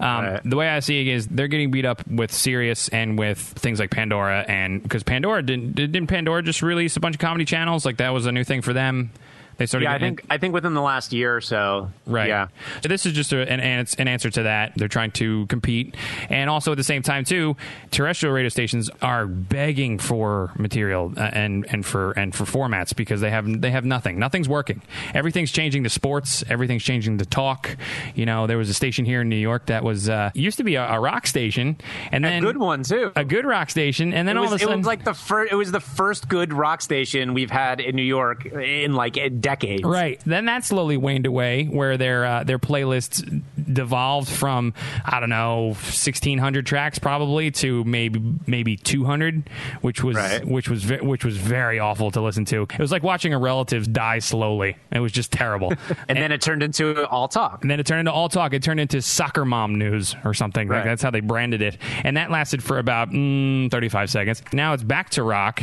um, 0.00 0.24
right. 0.24 0.40
the 0.44 0.56
way 0.56 0.68
I 0.68 0.80
see 0.80 1.02
it 1.02 1.06
is 1.06 1.28
they're 1.28 1.46
getting 1.46 1.70
beat 1.70 1.84
up 1.84 2.04
with 2.08 2.32
Sirius 2.32 2.88
and 2.88 3.16
with 3.16 3.38
things 3.38 3.78
like 3.78 3.92
Pandora, 3.92 4.44
and 4.48 4.82
because 4.82 5.04
Pandora 5.04 5.40
didn't 5.40 5.76
didn't 5.76 6.08
Pandora 6.08 6.42
just 6.42 6.60
release 6.60 6.96
a 6.96 7.00
bunch 7.00 7.14
of 7.14 7.20
comedy 7.20 7.44
channels? 7.44 7.86
Like 7.86 7.98
that 7.98 8.10
was 8.10 8.26
a 8.26 8.32
new 8.32 8.42
thing 8.42 8.60
for 8.60 8.72
them. 8.72 9.12
They 9.56 9.66
started. 9.66 9.84
Yeah, 9.84 9.94
I 9.94 9.98
think 9.98 10.24
I 10.30 10.38
think 10.38 10.54
within 10.54 10.74
the 10.74 10.82
last 10.82 11.12
year 11.12 11.36
or 11.36 11.40
so. 11.40 11.90
Right. 12.06 12.28
Yeah. 12.28 12.48
So 12.82 12.88
this 12.88 13.06
is 13.06 13.12
just 13.12 13.32
a, 13.32 13.50
an, 13.50 13.86
an 13.98 14.08
answer 14.08 14.30
to 14.30 14.44
that. 14.44 14.72
They're 14.76 14.88
trying 14.88 15.12
to 15.12 15.46
compete, 15.46 15.96
and 16.28 16.50
also 16.50 16.72
at 16.72 16.76
the 16.76 16.84
same 16.84 17.02
time 17.02 17.24
too, 17.24 17.56
terrestrial 17.90 18.34
radio 18.34 18.48
stations 18.48 18.90
are 19.02 19.26
begging 19.26 19.98
for 19.98 20.52
material 20.58 21.12
uh, 21.16 21.30
and 21.32 21.66
and 21.70 21.84
for 21.84 22.12
and 22.12 22.34
for 22.34 22.44
formats 22.44 22.94
because 22.94 23.20
they 23.20 23.30
have 23.30 23.60
they 23.60 23.70
have 23.70 23.84
nothing. 23.84 24.18
Nothing's 24.18 24.48
working. 24.48 24.82
Everything's 25.14 25.52
changing 25.52 25.84
to 25.84 25.90
sports. 25.90 26.44
Everything's 26.48 26.82
changing 26.82 27.18
to 27.18 27.26
talk. 27.26 27.76
You 28.14 28.26
know, 28.26 28.46
there 28.46 28.58
was 28.58 28.70
a 28.70 28.74
station 28.74 29.04
here 29.04 29.20
in 29.20 29.28
New 29.28 29.36
York 29.36 29.66
that 29.66 29.84
was 29.84 30.08
uh, 30.08 30.30
used 30.34 30.58
to 30.58 30.64
be 30.64 30.74
a, 30.76 30.84
a, 30.84 31.00
rock 31.00 31.26
station, 31.26 31.76
and 32.10 32.24
then 32.24 32.42
a 32.42 32.46
good 32.46 32.56
one 32.56 32.82
too. 32.82 33.12
A 33.16 33.24
good 33.24 33.44
rock 33.44 33.70
station, 33.70 34.12
and 34.12 34.26
then 34.26 34.36
it 34.36 34.40
all 34.40 34.46
of 34.46 34.52
a 34.52 34.58
sudden, 34.58 34.74
it 34.74 34.76
was 34.78 34.86
like 34.86 35.04
the 35.04 35.14
first. 35.14 35.52
It 35.52 35.56
was 35.56 35.72
the 35.72 35.80
first 35.80 36.28
good 36.28 36.52
rock 36.52 36.82
station 36.82 37.34
we've 37.34 37.50
had 37.50 37.80
in 37.80 37.96
New 37.96 38.02
York 38.02 38.46
in 38.46 38.94
like 38.94 39.16
decades. 39.44 39.84
Right. 39.84 40.20
Then 40.24 40.46
that 40.46 40.64
slowly 40.64 40.96
waned 40.96 41.26
away, 41.26 41.64
where 41.66 41.96
their 41.96 42.24
uh, 42.24 42.44
their 42.44 42.58
playlists 42.58 43.42
devolved 43.72 44.28
from 44.28 44.72
I 45.04 45.20
don't 45.20 45.28
know 45.28 45.68
1600 45.68 46.66
tracks 46.66 46.98
probably 46.98 47.50
to 47.52 47.84
maybe 47.84 48.22
maybe 48.46 48.76
200, 48.76 49.48
which 49.82 50.02
was 50.02 50.16
right. 50.16 50.44
which 50.44 50.68
was 50.68 50.90
which 50.90 51.24
was 51.24 51.36
very 51.36 51.78
awful 51.78 52.10
to 52.12 52.20
listen 52.20 52.46
to. 52.46 52.62
It 52.62 52.78
was 52.78 52.90
like 52.90 53.02
watching 53.02 53.34
a 53.34 53.38
relative 53.38 53.92
die 53.92 54.18
slowly. 54.18 54.76
It 54.90 55.00
was 55.00 55.12
just 55.12 55.30
terrible. 55.30 55.70
and, 55.70 55.80
and, 56.08 56.18
then 56.18 56.32
it 56.32 56.40
turned 56.40 56.62
into 56.62 57.06
all 57.08 57.28
talk. 57.28 57.62
And 57.62 57.70
then 57.70 57.78
it 57.78 57.86
turned 57.86 58.00
into 58.00 58.12
all 58.12 58.30
talk. 58.30 58.54
It 58.54 58.62
turned 58.62 58.80
into 58.80 59.02
soccer 59.02 59.44
mom 59.44 59.78
news 59.78 60.16
or 60.24 60.32
something. 60.32 60.68
Right. 60.68 60.78
Like 60.78 60.86
that's 60.86 61.02
how 61.02 61.10
they 61.10 61.20
branded 61.20 61.60
it. 61.60 61.76
And 62.02 62.16
that 62.16 62.30
lasted 62.30 62.62
for 62.62 62.78
about 62.78 63.10
mm, 63.10 63.70
35 63.70 64.10
seconds. 64.10 64.42
Now 64.52 64.72
it's 64.72 64.82
back 64.82 65.10
to 65.10 65.22
rock 65.22 65.62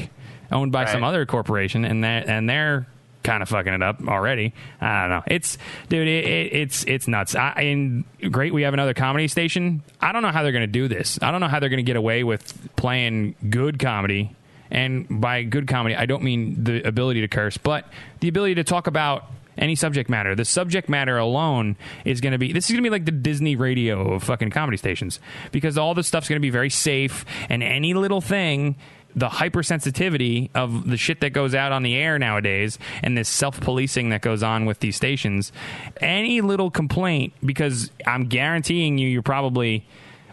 owned 0.52 0.72
by 0.72 0.84
right. 0.84 0.92
some 0.92 1.04
other 1.04 1.26
corporation, 1.26 1.86
and 1.86 2.04
that 2.04 2.28
and 2.28 2.50
they're 2.50 2.86
kind 3.24 3.44
of 3.44 3.50
fucking 3.50 3.74
it 3.74 3.84
up 3.84 4.08
already. 4.08 4.54
I 4.80 5.02
don't 5.02 5.10
know. 5.10 5.24
It's 5.28 5.58
dude, 5.90 6.08
it, 6.08 6.26
it, 6.26 6.54
it's 6.54 6.84
it's 6.86 7.08
nuts. 7.08 7.36
I, 7.36 7.52
and 7.62 8.04
great, 8.32 8.54
we 8.54 8.64
have 8.64 8.74
another 8.74 8.94
comedy 8.94 9.28
station. 9.28 9.84
I 10.00 10.12
don't 10.12 10.22
know 10.22 10.32
how 10.32 10.44
they're 10.44 10.52
going 10.52 10.62
to 10.62 10.68
do 10.68 10.88
this. 10.88 11.20
I 11.22 11.32
don't 11.32 11.42
know 11.42 11.48
how 11.48 11.60
they're 11.60 11.70
going 11.70 11.78
to 11.78 11.84
get 11.84 11.96
away 11.96 12.24
with 12.24 12.76
playing 12.76 13.36
good 13.50 13.80
comedy. 13.80 14.36
And 14.70 15.20
by 15.20 15.44
good 15.44 15.68
comedy, 15.68 15.96
I 15.96 16.06
don't 16.06 16.24
mean 16.24 16.64
the 16.64 16.88
ability 16.88 17.22
to 17.22 17.28
curse, 17.28 17.58
but 17.58 17.86
the 18.22 18.30
ability 18.30 18.56
to 18.56 18.64
talk 18.64 18.88
about 18.88 19.30
any 19.58 19.76
subject 19.76 20.10
matter. 20.10 20.36
The 20.36 20.46
subject 20.46 20.90
matter 20.90 21.18
alone 21.18 21.76
is 22.06 22.22
going 22.22 22.32
to 22.32 22.38
be 22.38 22.54
this 22.54 22.66
is 22.66 22.72
going 22.72 22.84
to 22.84 22.90
be 22.90 22.92
like 22.92 23.06
the 23.06 23.12
Disney 23.12 23.56
radio 23.56 24.14
of 24.14 24.24
fucking 24.24 24.50
comedy 24.50 24.78
stations 24.78 25.20
because 25.52 25.78
all 25.78 25.94
this 25.94 26.08
stuff's 26.08 26.30
going 26.30 26.38
to 26.38 26.42
be 26.42 26.50
very 26.50 26.70
safe 26.70 27.26
and 27.50 27.62
any 27.62 27.94
little 27.94 28.22
thing 28.22 28.76
the 29.16 29.28
hypersensitivity 29.28 30.50
of 30.56 30.90
the 30.90 30.98
shit 30.98 31.22
that 31.22 31.32
goes 31.32 31.54
out 31.54 31.72
on 31.72 31.84
the 31.84 31.96
air 31.96 32.18
nowadays 32.18 32.80
and 33.04 33.18
this 33.18 33.30
self-policing 33.30 34.10
that 34.10 34.22
goes 34.22 34.44
on 34.44 34.66
with 34.66 34.80
these 34.80 34.96
stations 34.96 35.52
any 36.00 36.42
little 36.42 36.72
complaint 36.72 37.34
because 37.44 37.92
i'm 38.06 38.26
guaranteeing 38.26 38.98
you 38.98 39.08
you're 39.08 39.22
probably 39.22 39.86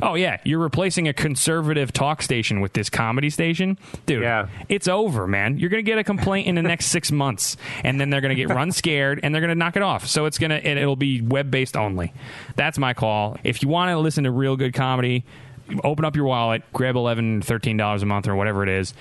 oh 0.02 0.14
yeah 0.14 0.38
you're 0.44 0.58
replacing 0.58 1.08
a 1.08 1.12
conservative 1.12 1.92
talk 1.92 2.22
station 2.22 2.60
with 2.60 2.72
this 2.72 2.90
comedy 2.90 3.30
station? 3.30 3.78
Dude 4.06 4.22
yeah. 4.22 4.48
it's 4.68 4.88
over 4.88 5.26
man. 5.26 5.58
You're 5.58 5.70
gonna 5.70 5.82
get 5.82 5.98
a 5.98 6.04
complaint 6.04 6.46
in 6.46 6.54
the 6.54 6.62
next 6.62 6.86
six 6.86 7.10
months 7.10 7.56
and 7.84 8.00
then 8.00 8.10
they're 8.10 8.20
gonna 8.20 8.34
get 8.34 8.48
run 8.48 8.72
scared 8.72 9.20
and 9.22 9.34
they're 9.34 9.42
gonna 9.42 9.54
knock 9.54 9.76
it 9.76 9.82
off. 9.82 10.06
So 10.06 10.26
it's 10.26 10.38
gonna 10.38 10.56
it'll 10.56 10.96
be 10.96 11.20
web-based 11.20 11.76
only. 11.76 12.12
That's 12.56 12.78
my 12.78 12.94
call. 12.94 13.36
If 13.44 13.62
you 13.62 13.68
want 13.68 13.90
to 13.90 13.98
listen 13.98 14.24
to 14.24 14.30
real 14.30 14.56
good 14.56 14.74
comedy 14.74 15.24
open 15.84 16.04
up 16.04 16.16
your 16.16 16.26
wallet, 16.26 16.62
grab 16.72 16.96
11 16.96 17.42
$13 17.42 18.02
a 18.02 18.06
month 18.06 18.28
or 18.28 18.36
whatever 18.36 18.62
it 18.62 18.68
is. 18.68 18.94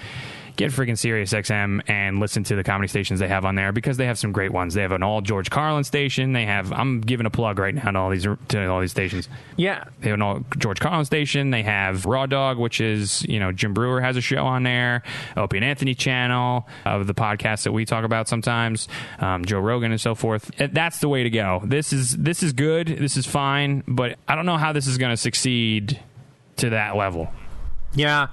Get 0.55 0.71
freaking 0.71 0.97
Sirius 0.97 1.33
XM 1.33 1.81
and 1.87 2.19
listen 2.19 2.43
to 2.45 2.55
the 2.55 2.63
comedy 2.63 2.87
stations 2.87 3.19
they 3.19 3.27
have 3.27 3.45
on 3.45 3.53
there 3.53 3.71
because 3.71 3.97
they 3.97 4.07
have 4.07 4.17
some 4.17 4.31
great 4.31 4.51
ones. 4.51 4.73
They 4.73 4.81
have 4.81 4.91
an 4.91 5.03
all 5.03 5.21
George 5.21 5.51
Carlin 5.51 5.83
station. 5.83 6.33
They 6.33 6.45
have 6.45 6.73
I'm 6.73 6.99
giving 6.99 7.27
a 7.27 7.29
plug 7.29 7.59
right 7.59 7.75
now 7.75 7.91
to 7.91 7.99
all 7.99 8.09
these 8.09 8.23
to 8.23 8.65
all 8.65 8.81
these 8.81 8.89
stations. 8.89 9.29
Yeah. 9.55 9.83
They 9.99 10.09
have 10.09 10.15
an 10.15 10.23
all 10.23 10.43
George 10.57 10.79
Carlin 10.79 11.05
station. 11.05 11.51
They 11.51 11.61
have 11.61 12.07
Raw 12.07 12.25
Dog, 12.25 12.57
which 12.57 12.81
is 12.81 13.21
you 13.29 13.39
know 13.39 13.51
Jim 13.51 13.75
Breuer 13.75 14.01
has 14.01 14.17
a 14.17 14.21
show 14.21 14.47
on 14.47 14.63
there. 14.63 15.03
Opie 15.35 15.57
and 15.57 15.63
Anthony 15.63 15.93
channel 15.93 16.67
of 16.85 17.05
the 17.05 17.13
podcast 17.13 17.61
that 17.65 17.71
we 17.71 17.85
talk 17.85 18.03
about 18.03 18.27
sometimes. 18.27 18.87
Um, 19.19 19.45
Joe 19.45 19.59
Rogan 19.59 19.91
and 19.91 20.01
so 20.01 20.15
forth. 20.15 20.49
Uh, 20.59 20.69
That's 20.71 20.97
the 20.97 21.07
way 21.07 21.21
to 21.21 21.29
go. 21.29 21.61
This 21.65 21.93
is 21.93 22.17
this 22.17 22.41
is 22.41 22.53
good. 22.53 22.87
This 22.87 23.15
is 23.15 23.27
fine, 23.27 23.83
but 23.87 24.17
I 24.27 24.33
don't 24.33 24.47
know 24.47 24.57
how 24.57 24.73
this 24.73 24.87
is 24.87 24.97
going 24.97 25.11
to 25.11 25.17
succeed 25.17 25.99
to 26.57 26.69
that 26.71 26.95
level. 26.95 27.29
Yeah. 27.93 28.27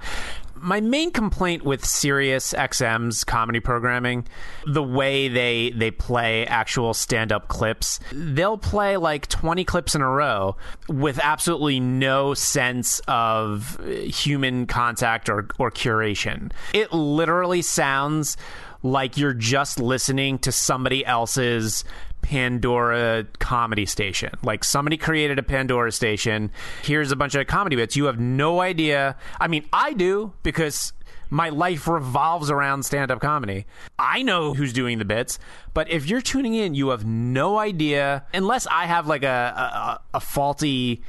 My 0.57 0.81
main 0.81 1.11
complaint 1.11 1.63
with 1.63 1.85
Sirius 1.85 2.53
XM's 2.53 3.23
comedy 3.23 3.59
programming, 3.59 4.25
the 4.65 4.81
way 4.81 5.27
they 5.27 5.71
they 5.71 5.91
play 5.91 6.47
actual 6.47 6.93
stand-up 6.93 7.49
clips, 7.49 7.99
they'll 8.11 8.57
play 8.57 8.97
like 8.97 9.27
20 9.27 9.63
clips 9.65 9.95
in 9.95 10.01
a 10.01 10.09
row 10.09 10.55
with 10.87 11.19
absolutely 11.19 11.79
no 11.79 12.33
sense 12.33 12.99
of 13.07 13.79
human 13.85 14.65
contact 14.65 15.29
or 15.29 15.47
or 15.59 15.69
curation. 15.69 16.51
It 16.73 16.91
literally 16.93 17.61
sounds 17.61 18.37
like 18.81 19.17
you're 19.17 19.33
just 19.33 19.79
listening 19.79 20.39
to 20.39 20.51
somebody 20.51 21.05
else's 21.05 21.83
Pandora 22.25 23.27
comedy 23.37 23.85
station. 23.85 24.31
Like 24.41 24.63
somebody 24.63 24.97
created 24.97 25.37
a 25.37 25.43
Pandora 25.43 25.91
station. 25.91 26.51
Here's 26.81 27.11
a 27.11 27.15
bunch 27.15 27.35
of 27.35 27.45
comedy 27.45 27.75
bits. 27.75 27.95
You 27.95 28.05
have 28.05 28.19
no 28.19 28.61
idea. 28.61 29.15
I 29.39 29.47
mean, 29.47 29.63
I 29.71 29.93
do 29.93 30.33
because 30.41 30.91
my 31.29 31.49
life 31.49 31.87
revolves 31.87 32.49
around 32.49 32.81
stand 32.81 33.11
up 33.11 33.19
comedy. 33.21 33.67
I 33.99 34.23
know 34.23 34.55
who's 34.55 34.73
doing 34.73 34.97
the 34.97 35.05
bits, 35.05 35.37
but 35.75 35.87
if 35.91 36.07
you're 36.07 36.21
tuning 36.21 36.55
in, 36.55 36.73
you 36.73 36.89
have 36.89 37.05
no 37.05 37.59
idea 37.59 38.25
unless 38.33 38.65
I 38.65 38.87
have 38.87 39.05
like 39.05 39.23
a 39.23 40.01
a, 40.13 40.17
a 40.17 40.19
faulty 40.19 41.03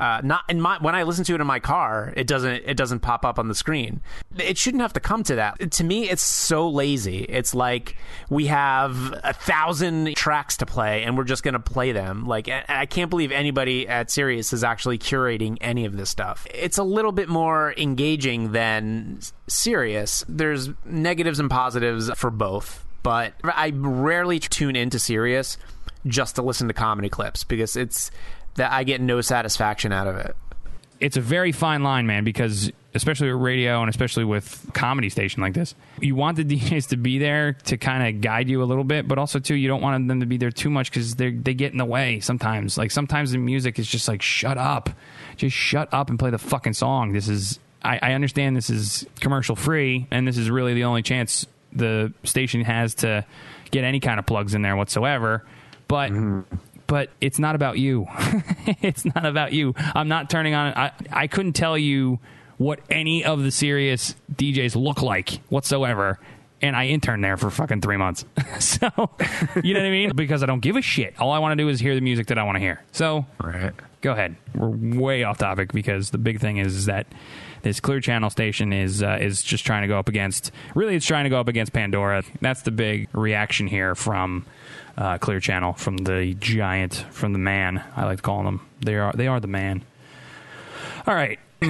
uh, 0.00 0.20
not 0.24 0.42
in 0.48 0.60
my 0.60 0.78
when 0.78 0.94
I 0.94 1.04
listen 1.04 1.24
to 1.24 1.34
it 1.34 1.40
in 1.40 1.46
my 1.46 1.60
car, 1.60 2.12
it 2.16 2.26
doesn't 2.26 2.62
it 2.66 2.76
doesn't 2.76 3.00
pop 3.00 3.24
up 3.24 3.38
on 3.38 3.48
the 3.48 3.54
screen. 3.54 4.00
It 4.36 4.58
shouldn't 4.58 4.80
have 4.80 4.92
to 4.94 5.00
come 5.00 5.22
to 5.24 5.36
that. 5.36 5.70
To 5.72 5.84
me, 5.84 6.08
it's 6.08 6.22
so 6.22 6.68
lazy. 6.68 7.18
It's 7.18 7.54
like 7.54 7.96
we 8.28 8.46
have 8.46 9.14
a 9.22 9.32
thousand 9.32 10.16
tracks 10.16 10.56
to 10.58 10.66
play, 10.66 11.04
and 11.04 11.16
we're 11.16 11.24
just 11.24 11.42
going 11.42 11.54
to 11.54 11.60
play 11.60 11.92
them. 11.92 12.26
Like 12.26 12.48
I 12.48 12.86
can't 12.86 13.08
believe 13.08 13.30
anybody 13.30 13.86
at 13.86 14.10
Sirius 14.10 14.52
is 14.52 14.64
actually 14.64 14.98
curating 14.98 15.58
any 15.60 15.84
of 15.84 15.96
this 15.96 16.10
stuff. 16.10 16.46
It's 16.52 16.78
a 16.78 16.84
little 16.84 17.12
bit 17.12 17.28
more 17.28 17.74
engaging 17.76 18.52
than 18.52 19.20
Sirius. 19.46 20.24
There's 20.28 20.70
negatives 20.84 21.38
and 21.38 21.48
positives 21.48 22.10
for 22.16 22.30
both, 22.30 22.84
but 23.04 23.34
I 23.44 23.72
rarely 23.74 24.40
tune 24.40 24.74
into 24.74 24.98
Sirius 24.98 25.56
just 26.06 26.34
to 26.36 26.42
listen 26.42 26.68
to 26.68 26.74
comedy 26.74 27.08
clips 27.08 27.44
because 27.44 27.76
it's 27.76 28.10
that 28.56 28.72
I 28.72 28.84
get 28.84 29.00
no 29.00 29.20
satisfaction 29.20 29.92
out 29.92 30.06
of 30.06 30.16
it. 30.16 30.36
it's 31.00 31.16
a 31.16 31.20
very 31.20 31.52
fine 31.52 31.82
line, 31.82 32.06
man, 32.06 32.24
because 32.24 32.70
especially 32.94 33.32
with 33.32 33.42
radio 33.42 33.80
and 33.80 33.90
especially 33.90 34.24
with 34.24 34.70
comedy 34.72 35.10
station 35.10 35.42
like 35.42 35.52
this, 35.52 35.74
you 36.00 36.14
want 36.14 36.36
the 36.36 36.44
DJs 36.56 36.88
to 36.90 36.96
be 36.96 37.18
there 37.18 37.54
to 37.64 37.76
kind 37.76 38.06
of 38.06 38.20
guide 38.20 38.48
you 38.48 38.62
a 38.62 38.64
little 38.64 38.84
bit, 38.84 39.08
but 39.08 39.18
also 39.18 39.38
too, 39.38 39.54
you 39.54 39.68
don't 39.68 39.82
want 39.82 40.06
them 40.08 40.20
to 40.20 40.26
be 40.26 40.36
there 40.36 40.52
too 40.52 40.70
much 40.70 40.90
because 40.90 41.16
they 41.16 41.30
they 41.30 41.54
get 41.54 41.72
in 41.72 41.78
the 41.78 41.84
way 41.84 42.20
sometimes. 42.20 42.78
Like 42.78 42.90
sometimes 42.90 43.32
the 43.32 43.38
music 43.38 43.78
is 43.78 43.88
just 43.88 44.08
like, 44.08 44.22
shut 44.22 44.56
up, 44.58 44.90
just 45.36 45.56
shut 45.56 45.92
up 45.92 46.08
and 46.10 46.18
play 46.18 46.30
the 46.30 46.38
fucking 46.38 46.74
song. 46.74 47.12
This 47.12 47.28
is 47.28 47.58
I, 47.82 47.98
I 48.00 48.12
understand 48.12 48.56
this 48.56 48.70
is 48.70 49.06
commercial 49.20 49.56
free, 49.56 50.06
and 50.10 50.26
this 50.26 50.38
is 50.38 50.50
really 50.50 50.74
the 50.74 50.84
only 50.84 51.02
chance 51.02 51.46
the 51.72 52.12
station 52.22 52.62
has 52.62 52.94
to 52.94 53.26
get 53.70 53.84
any 53.84 54.00
kind 54.00 54.18
of 54.18 54.26
plugs 54.26 54.54
in 54.54 54.62
there 54.62 54.76
whatsoever, 54.76 55.44
but 55.88 56.12
mm-hmm. 56.12 56.56
But 56.86 57.10
it's 57.20 57.38
not 57.38 57.54
about 57.54 57.78
you. 57.78 58.06
it's 58.82 59.04
not 59.04 59.26
about 59.26 59.52
you. 59.52 59.74
I'm 59.94 60.08
not 60.08 60.30
turning 60.30 60.54
on. 60.54 60.72
I 60.76 60.92
I 61.10 61.26
couldn't 61.26 61.52
tell 61.54 61.76
you 61.78 62.18
what 62.56 62.80
any 62.90 63.24
of 63.24 63.42
the 63.42 63.50
serious 63.50 64.14
DJs 64.34 64.76
look 64.76 65.02
like 65.02 65.40
whatsoever. 65.48 66.18
And 66.62 66.74
I 66.74 66.86
interned 66.86 67.22
there 67.22 67.36
for 67.36 67.50
fucking 67.50 67.82
three 67.82 67.98
months. 67.98 68.24
so, 68.58 68.88
you 69.62 69.74
know 69.74 69.80
what 69.80 69.86
I 69.86 69.90
mean? 69.90 70.12
Because 70.14 70.42
I 70.42 70.46
don't 70.46 70.60
give 70.60 70.76
a 70.76 70.80
shit. 70.82 71.14
All 71.20 71.30
I 71.30 71.38
want 71.38 71.52
to 71.52 71.62
do 71.62 71.68
is 71.68 71.78
hear 71.78 71.94
the 71.94 72.00
music 72.00 72.28
that 72.28 72.38
I 72.38 72.42
want 72.44 72.56
to 72.56 72.60
hear. 72.60 72.82
So, 72.90 73.26
Right. 73.38 73.72
go 74.00 74.12
ahead. 74.12 74.36
We're 74.54 74.70
way 74.70 75.24
off 75.24 75.36
topic 75.36 75.72
because 75.72 76.08
the 76.10 76.16
big 76.16 76.40
thing 76.40 76.56
is, 76.56 76.74
is 76.74 76.84
that 76.86 77.06
this 77.62 77.80
Clear 77.80 78.00
Channel 78.00 78.30
station 78.30 78.72
is 78.72 79.02
uh, 79.02 79.18
is 79.20 79.42
just 79.42 79.66
trying 79.66 79.82
to 79.82 79.88
go 79.88 79.98
up 79.98 80.08
against. 80.08 80.52
Really, 80.74 80.94
it's 80.94 81.04
trying 81.04 81.24
to 81.24 81.30
go 81.30 81.38
up 81.38 81.48
against 81.48 81.72
Pandora. 81.74 82.22
That's 82.40 82.62
the 82.62 82.70
big 82.70 83.08
reaction 83.12 83.66
here 83.66 83.94
from 83.94 84.46
uh, 84.96 85.18
Clear 85.18 85.40
Channel, 85.40 85.72
from 85.74 85.96
the 85.98 86.34
giant, 86.40 86.94
from 87.10 87.32
the 87.32 87.38
man. 87.38 87.82
I 87.96 88.04
like 88.04 88.18
to 88.18 88.22
call 88.22 88.42
them. 88.44 88.66
They 88.80 88.96
are 88.96 89.12
they 89.12 89.26
are 89.26 89.40
the 89.40 89.46
man. 89.48 89.82
All 91.06 91.14
right. 91.14 91.38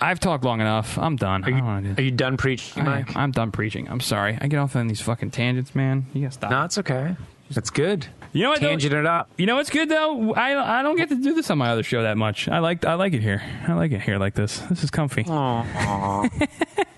I've 0.00 0.18
talked 0.18 0.42
long 0.44 0.60
enough. 0.60 0.98
I'm 0.98 1.14
done. 1.16 1.42
Don't 1.42 1.82
do- 1.84 1.94
Are 1.96 2.04
you 2.04 2.10
done 2.10 2.36
preaching, 2.36 2.88
I? 2.88 3.04
I'm 3.14 3.30
done 3.30 3.52
preaching. 3.52 3.88
I'm 3.88 4.00
sorry. 4.00 4.36
I 4.40 4.48
get 4.48 4.58
off 4.58 4.74
on 4.74 4.88
these 4.88 5.00
fucking 5.00 5.30
tangents, 5.30 5.76
man. 5.76 6.06
You 6.12 6.22
gotta 6.22 6.32
stop. 6.32 6.50
No, 6.50 6.64
it's 6.64 6.76
okay. 6.78 7.14
That's 7.50 7.70
good. 7.70 8.06
You 8.32 8.42
know 8.44 8.50
what? 8.50 8.60
Tangent 8.60 8.92
it 8.94 9.06
up. 9.06 9.30
You 9.36 9.46
know 9.46 9.56
what's 9.56 9.70
good 9.70 9.88
though? 9.88 10.32
I 10.34 10.80
I 10.80 10.82
don't 10.82 10.96
get 10.96 11.10
to 11.10 11.14
do 11.14 11.34
this 11.34 11.50
on 11.50 11.58
my 11.58 11.68
other 11.70 11.82
show 11.82 12.02
that 12.02 12.16
much. 12.16 12.48
I 12.48 12.58
like 12.60 12.84
I 12.84 12.94
like 12.94 13.12
it 13.12 13.20
here. 13.22 13.42
I 13.68 13.74
like 13.74 13.92
it 13.92 14.00
here 14.00 14.18
like 14.18 14.34
this. 14.34 14.58
This 14.70 14.82
is 14.82 14.90
comfy. 14.90 15.22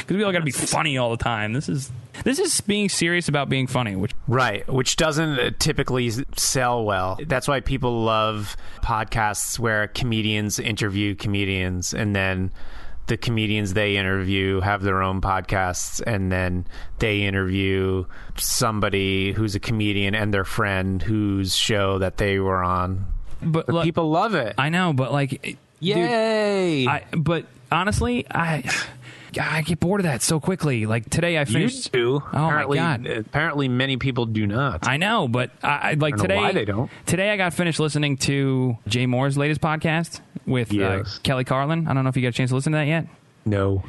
Because 0.00 0.16
we 0.16 0.22
all 0.24 0.32
got 0.32 0.38
to 0.38 0.44
be 0.44 0.50
funny 0.50 0.98
all 0.98 1.10
the 1.10 1.22
time. 1.22 1.52
This 1.52 1.68
is 1.68 1.90
this 2.24 2.38
is 2.38 2.60
being 2.60 2.88
serious 2.88 3.28
about 3.28 3.48
being 3.48 3.66
funny. 3.66 3.96
Which 3.96 4.12
Right, 4.26 4.66
which 4.68 4.96
doesn't 4.96 5.38
uh, 5.38 5.50
typically 5.58 6.10
sell 6.36 6.84
well. 6.84 7.18
That's 7.26 7.46
why 7.48 7.60
people 7.60 8.04
love 8.04 8.56
podcasts 8.82 9.58
where 9.58 9.88
comedians 9.88 10.58
interview 10.58 11.14
comedians 11.14 11.92
and 11.94 12.14
then 12.14 12.50
the 13.06 13.16
comedians 13.18 13.74
they 13.74 13.96
interview 13.96 14.60
have 14.60 14.82
their 14.82 15.02
own 15.02 15.20
podcasts 15.20 16.00
and 16.06 16.32
then 16.32 16.66
they 17.00 17.22
interview 17.22 18.06
somebody 18.36 19.32
who's 19.32 19.54
a 19.54 19.60
comedian 19.60 20.14
and 20.14 20.32
their 20.32 20.44
friend 20.44 21.02
whose 21.02 21.54
show 21.54 21.98
that 21.98 22.16
they 22.16 22.38
were 22.38 22.62
on. 22.64 23.04
but 23.42 23.68
look, 23.68 23.84
People 23.84 24.10
love 24.10 24.34
it. 24.34 24.54
I 24.56 24.70
know, 24.70 24.94
but 24.94 25.12
like, 25.12 25.30
dude, 25.42 25.58
Yay! 25.80 26.86
I 26.86 27.04
but 27.14 27.44
honestly, 27.70 28.26
I 28.30 28.64
I 29.38 29.62
get 29.62 29.80
bored 29.80 30.00
of 30.00 30.04
that 30.04 30.22
so 30.22 30.40
quickly. 30.40 30.86
Like 30.86 31.08
today, 31.10 31.38
I 31.38 31.44
finished. 31.44 31.92
do. 31.92 32.22
Oh 32.24 32.28
my 32.32 32.46
apparently, 32.48 32.78
God. 32.78 33.06
Apparently, 33.06 33.68
many 33.68 33.96
people 33.96 34.26
do 34.26 34.46
not. 34.46 34.86
I 34.86 34.96
know, 34.96 35.28
but 35.28 35.50
I, 35.62 35.68
I 35.68 35.94
like 35.94 36.14
I 36.14 36.16
don't 36.16 36.18
know 36.18 36.22
today. 36.22 36.36
why 36.36 36.52
they 36.52 36.64
don't. 36.64 36.90
Today, 37.06 37.30
I 37.30 37.36
got 37.36 37.54
finished 37.54 37.80
listening 37.80 38.16
to 38.18 38.78
Jay 38.86 39.06
Mohr's 39.06 39.36
latest 39.38 39.60
podcast 39.60 40.20
with 40.46 40.72
Yes. 40.72 41.16
uh, 41.16 41.20
Kelly 41.22 41.44
Carlin. 41.44 41.86
I 41.88 41.94
don't 41.94 42.04
know 42.04 42.10
if 42.10 42.16
you 42.16 42.22
got 42.22 42.28
a 42.28 42.32
chance 42.32 42.50
to 42.50 42.54
listen 42.54 42.72
to 42.72 42.78
that 42.78 42.86
yet. 42.86 43.06
no. 43.44 43.82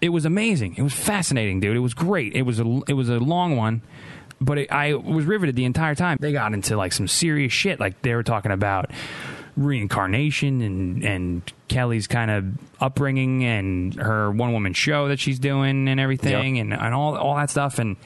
It 0.00 0.10
was 0.10 0.24
amazing. 0.24 0.76
It 0.76 0.82
was 0.82 0.92
fascinating, 0.94 1.58
dude. 1.58 1.76
It 1.76 1.80
was 1.80 1.92
great. 1.92 2.36
It 2.36 2.42
was 2.42 2.60
a 2.60 2.80
it 2.86 2.92
was 2.92 3.08
a 3.08 3.18
long 3.18 3.56
one, 3.56 3.82
but 4.40 4.58
it, 4.58 4.70
I 4.70 4.94
was 4.94 5.24
riveted 5.24 5.56
the 5.56 5.64
entire 5.64 5.96
time. 5.96 6.18
They 6.20 6.30
got 6.30 6.54
into 6.54 6.76
like 6.76 6.92
some 6.92 7.08
serious 7.08 7.52
shit. 7.52 7.80
Like 7.80 8.00
they 8.02 8.14
were 8.14 8.22
talking 8.22 8.52
about 8.52 8.92
reincarnation 9.58 10.60
and 10.62 11.04
and 11.04 11.52
Kelly's 11.68 12.06
kind 12.06 12.30
of 12.30 12.44
upbringing 12.80 13.44
and 13.44 13.94
her 13.94 14.30
one 14.30 14.52
woman 14.52 14.72
show 14.72 15.08
that 15.08 15.18
she's 15.20 15.38
doing 15.38 15.88
and 15.88 16.00
everything 16.00 16.56
Yep. 16.56 16.64
and 16.64 16.74
and 16.74 16.94
all 16.94 17.16
all 17.16 17.36
that 17.36 17.50
stuff. 17.50 17.78
And 17.78 17.96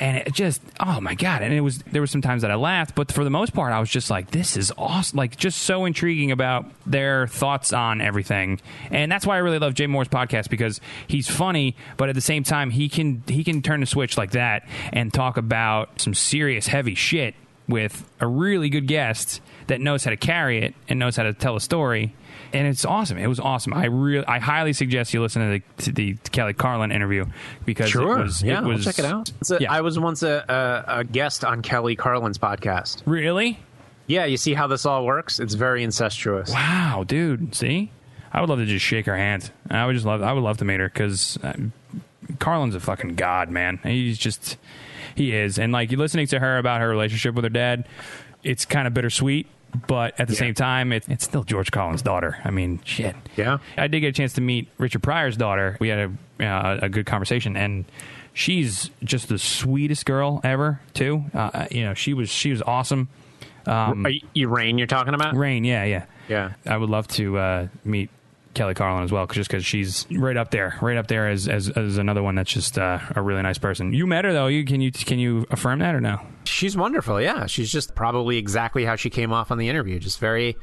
and 0.00 0.16
it 0.16 0.32
just 0.32 0.60
oh 0.80 1.00
my 1.00 1.14
god. 1.14 1.42
And 1.42 1.52
it 1.54 1.60
was 1.60 1.78
there 1.78 2.02
were 2.02 2.06
some 2.06 2.22
times 2.22 2.42
that 2.42 2.50
i 2.50 2.54
laughed 2.56 2.94
but 2.94 3.12
for 3.12 3.22
the 3.24 3.30
most 3.30 3.52
part 3.54 3.72
i 3.72 3.78
was 3.78 3.90
just 3.90 4.10
like 4.10 4.30
this 4.30 4.56
is 4.56 4.72
awesome 4.76 5.16
like 5.18 5.36
just 5.36 5.58
so 5.62 5.84
intriguing 5.84 6.32
about 6.32 6.64
their 6.86 7.26
thoughts 7.28 7.72
on 7.72 8.00
everything. 8.00 8.60
And 8.90 9.12
that's 9.12 9.26
why 9.26 9.36
i 9.36 9.38
really 9.38 9.58
love 9.58 9.74
jay 9.74 9.86
mohr's 9.86 10.08
podcast 10.08 10.48
because 10.50 10.80
he's 11.06 11.28
funny 11.28 11.76
but 11.96 12.08
at 12.08 12.14
the 12.14 12.20
same 12.20 12.42
time 12.42 12.70
he 12.70 12.88
can 12.88 13.22
he 13.28 13.44
can 13.44 13.62
turn 13.62 13.80
the 13.80 13.86
switch 13.86 14.16
like 14.18 14.32
that 14.32 14.66
and 14.92 15.12
talk 15.12 15.36
about 15.36 16.00
some 16.00 16.14
serious 16.14 16.66
heavy 16.66 16.94
shit 16.94 17.34
with 17.68 18.08
a 18.20 18.26
really 18.26 18.68
good 18.68 18.86
guest 18.86 19.40
that 19.68 19.80
knows 19.80 20.04
how 20.04 20.10
to 20.10 20.16
carry 20.16 20.62
it 20.62 20.74
and 20.88 20.98
knows 20.98 21.16
how 21.16 21.22
to 21.22 21.32
tell 21.32 21.56
a 21.56 21.60
story 21.60 22.14
and 22.54 22.66
it's 22.66 22.84
awesome. 22.84 23.16
It 23.16 23.28
was 23.28 23.40
awesome. 23.40 23.72
I 23.72 23.86
really, 23.86 24.26
I 24.26 24.38
highly 24.38 24.74
suggest 24.74 25.14
you 25.14 25.22
listen 25.22 25.40
to 25.40 25.58
the, 25.78 25.84
to 25.84 25.92
the 25.92 26.14
Kelly 26.32 26.52
Carlin 26.52 26.92
interview 26.92 27.24
because 27.64 27.88
Sure. 27.88 28.18
it 28.18 28.22
was, 28.24 28.42
yeah, 28.42 28.58
it 28.60 28.64
was 28.66 28.86
I'll 28.86 28.92
check 28.92 28.98
it 28.98 29.06
out. 29.06 29.32
A- 29.50 29.62
Yeah. 29.62 29.72
I 29.72 29.80
was 29.80 29.98
once 29.98 30.22
a, 30.22 30.84
a, 30.88 30.98
a 30.98 31.04
guest 31.04 31.44
on 31.46 31.62
Kelly 31.62 31.96
Carlin's 31.96 32.36
podcast. 32.36 33.02
Really? 33.06 33.58
Yeah, 34.06 34.26
you 34.26 34.36
see 34.36 34.52
how 34.52 34.66
this 34.66 34.84
all 34.84 35.06
works? 35.06 35.40
It's 35.40 35.54
very 35.54 35.82
incestuous. 35.82 36.50
Wow, 36.52 37.04
dude. 37.06 37.54
See, 37.54 37.90
I 38.34 38.40
would 38.42 38.50
love 38.50 38.58
to 38.58 38.66
just 38.66 38.84
shake 38.84 39.06
her 39.06 39.16
hand. 39.16 39.50
I 39.70 39.86
would 39.86 39.94
just 39.94 40.04
love. 40.04 40.20
I 40.22 40.34
would 40.34 40.42
love 40.44 40.58
to 40.58 40.66
meet 40.66 40.80
her 40.80 40.88
because 40.90 41.38
uh, 41.42 41.54
Carlin's 42.38 42.74
a 42.74 42.80
fucking 42.80 43.14
god, 43.14 43.48
man. 43.48 43.78
He's 43.82 44.18
just 44.18 44.58
he 45.14 45.34
is, 45.34 45.58
and 45.58 45.72
like 45.72 45.90
listening 45.92 46.26
to 46.28 46.38
her 46.38 46.58
about 46.58 46.80
her 46.80 46.88
relationship 46.88 47.34
with 47.34 47.44
her 47.44 47.50
dad, 47.50 47.86
it's 48.42 48.64
kind 48.64 48.86
of 48.86 48.94
bittersweet 48.94 49.46
but 49.86 50.20
at 50.20 50.28
the 50.28 50.34
Yeah. 50.34 50.38
same 50.38 50.54
time, 50.54 50.92
it, 50.92 51.02
it's 51.08 51.24
still 51.24 51.44
George 51.44 51.70
Carlin's 51.70 52.02
daughter. 52.02 52.36
I 52.44 52.50
mean, 52.50 52.80
shit. 52.84 53.16
Yeah. 53.38 53.56
I 53.78 53.86
did 53.86 54.00
get 54.00 54.08
a 54.08 54.12
chance 54.12 54.34
to 54.34 54.42
meet 54.42 54.68
Richard 54.76 55.02
Pryor's 55.02 55.34
daughter. 55.38 55.78
We 55.80 55.88
had 55.88 56.10
a 56.38 56.44
uh, 56.46 56.80
a 56.82 56.88
good 56.90 57.06
conversation, 57.06 57.56
and 57.56 57.86
she's 58.34 58.90
just 59.02 59.28
the 59.30 59.38
sweetest 59.38 60.04
girl 60.04 60.42
ever. 60.44 60.80
Too, 60.92 61.24
uh, 61.32 61.68
you 61.70 61.84
know, 61.84 61.94
she 61.94 62.12
was 62.12 62.28
she 62.28 62.50
was 62.50 62.60
awesome. 62.60 63.08
Um, 63.64 64.06
you 64.34 64.48
Rain 64.48 64.76
you're 64.76 64.86
talking 64.86 65.14
about? 65.14 65.36
Rain, 65.36 65.64
yeah, 65.64 65.84
yeah, 65.84 66.04
Yeah. 66.28 66.52
I 66.66 66.76
would 66.76 66.90
love 66.90 67.08
to 67.08 67.38
uh, 67.38 67.68
meet 67.82 68.10
Kelly 68.54 68.74
Carlin 68.74 69.04
as 69.04 69.10
well, 69.12 69.26
'cause- 69.26 69.36
just 69.36 69.50
because 69.50 69.64
she's 69.64 70.06
right 70.10 70.36
up 70.36 70.50
there, 70.50 70.76
right 70.80 70.96
up 70.96 71.06
there 71.06 71.28
as 71.28 71.48
as, 71.48 71.68
as 71.70 71.96
another 71.98 72.22
one 72.22 72.34
that's 72.34 72.52
just 72.52 72.78
uh, 72.78 72.98
a 73.16 73.22
really 73.22 73.42
nice 73.42 73.58
person. 73.58 73.92
You 73.92 74.06
met 74.06 74.24
her 74.24 74.32
though. 74.32 74.46
You 74.48 74.64
can 74.64 74.80
you 74.80 74.92
can 74.92 75.18
you 75.18 75.46
affirm 75.50 75.78
that 75.80 75.94
or 75.94 76.00
no? 76.00 76.20
She's 76.44 76.76
wonderful. 76.76 77.20
Yeah, 77.20 77.46
she's 77.46 77.70
just 77.72 77.94
probably 77.94 78.36
exactly 78.38 78.84
how 78.84 78.96
she 78.96 79.10
came 79.10 79.32
off 79.32 79.50
on 79.50 79.58
the 79.58 79.68
interview. 79.68 79.98
Just 79.98 80.18
very, 80.20 80.56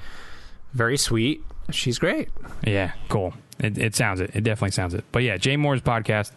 very 0.74 0.98
sweet. 0.98 1.44
She's 1.72 2.00
great. 2.00 2.30
Yeah, 2.66 2.92
cool. 3.10 3.34
It, 3.60 3.78
it 3.78 3.96
sounds 3.96 4.22
it. 4.22 4.32
It 4.34 4.42
definitely 4.42 4.72
sounds 4.72 4.94
it. 4.94 5.04
But 5.12 5.24
yeah, 5.24 5.38
Jay 5.38 5.58
Mohr's 5.58 5.82
podcast. 5.82 6.32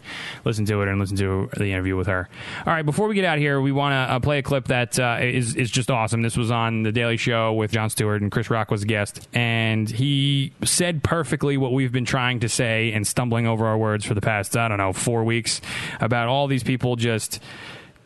Listen 0.44 0.64
to 0.66 0.82
it 0.82 0.88
and 0.88 0.98
listen 0.98 1.16
to 1.18 1.48
the 1.56 1.66
interview 1.66 1.96
with 1.96 2.08
her. 2.08 2.28
All 2.66 2.72
right, 2.72 2.84
before 2.84 3.06
we 3.06 3.14
get 3.14 3.24
out 3.24 3.38
here, 3.38 3.60
we 3.60 3.70
want 3.70 3.92
to 3.92 4.14
uh, 4.14 4.20
play 4.20 4.38
a 4.38 4.42
clip 4.42 4.66
that 4.68 4.98
uh, 4.98 5.18
is 5.20 5.54
is 5.54 5.70
just 5.70 5.90
awesome. 5.90 6.22
This 6.22 6.36
was 6.36 6.50
on 6.50 6.82
the 6.82 6.90
Daily 6.90 7.16
Show 7.16 7.52
with 7.52 7.72
Jon 7.72 7.90
Stewart 7.90 8.22
and 8.22 8.30
Chris 8.30 8.50
Rock 8.50 8.70
was 8.70 8.82
a 8.82 8.86
guest, 8.86 9.28
and 9.32 9.88
he 9.88 10.52
said 10.64 11.04
perfectly 11.04 11.56
what 11.56 11.72
we've 11.72 11.92
been 11.92 12.04
trying 12.04 12.40
to 12.40 12.48
say 12.48 12.92
and 12.92 13.06
stumbling 13.06 13.46
over 13.46 13.66
our 13.66 13.78
words 13.78 14.04
for 14.04 14.14
the 14.14 14.20
past 14.20 14.56
I 14.56 14.68
don't 14.68 14.78
know 14.78 14.92
four 14.92 15.24
weeks 15.24 15.60
about 16.00 16.28
all 16.28 16.48
these 16.48 16.62
people 16.64 16.96
just 16.96 17.40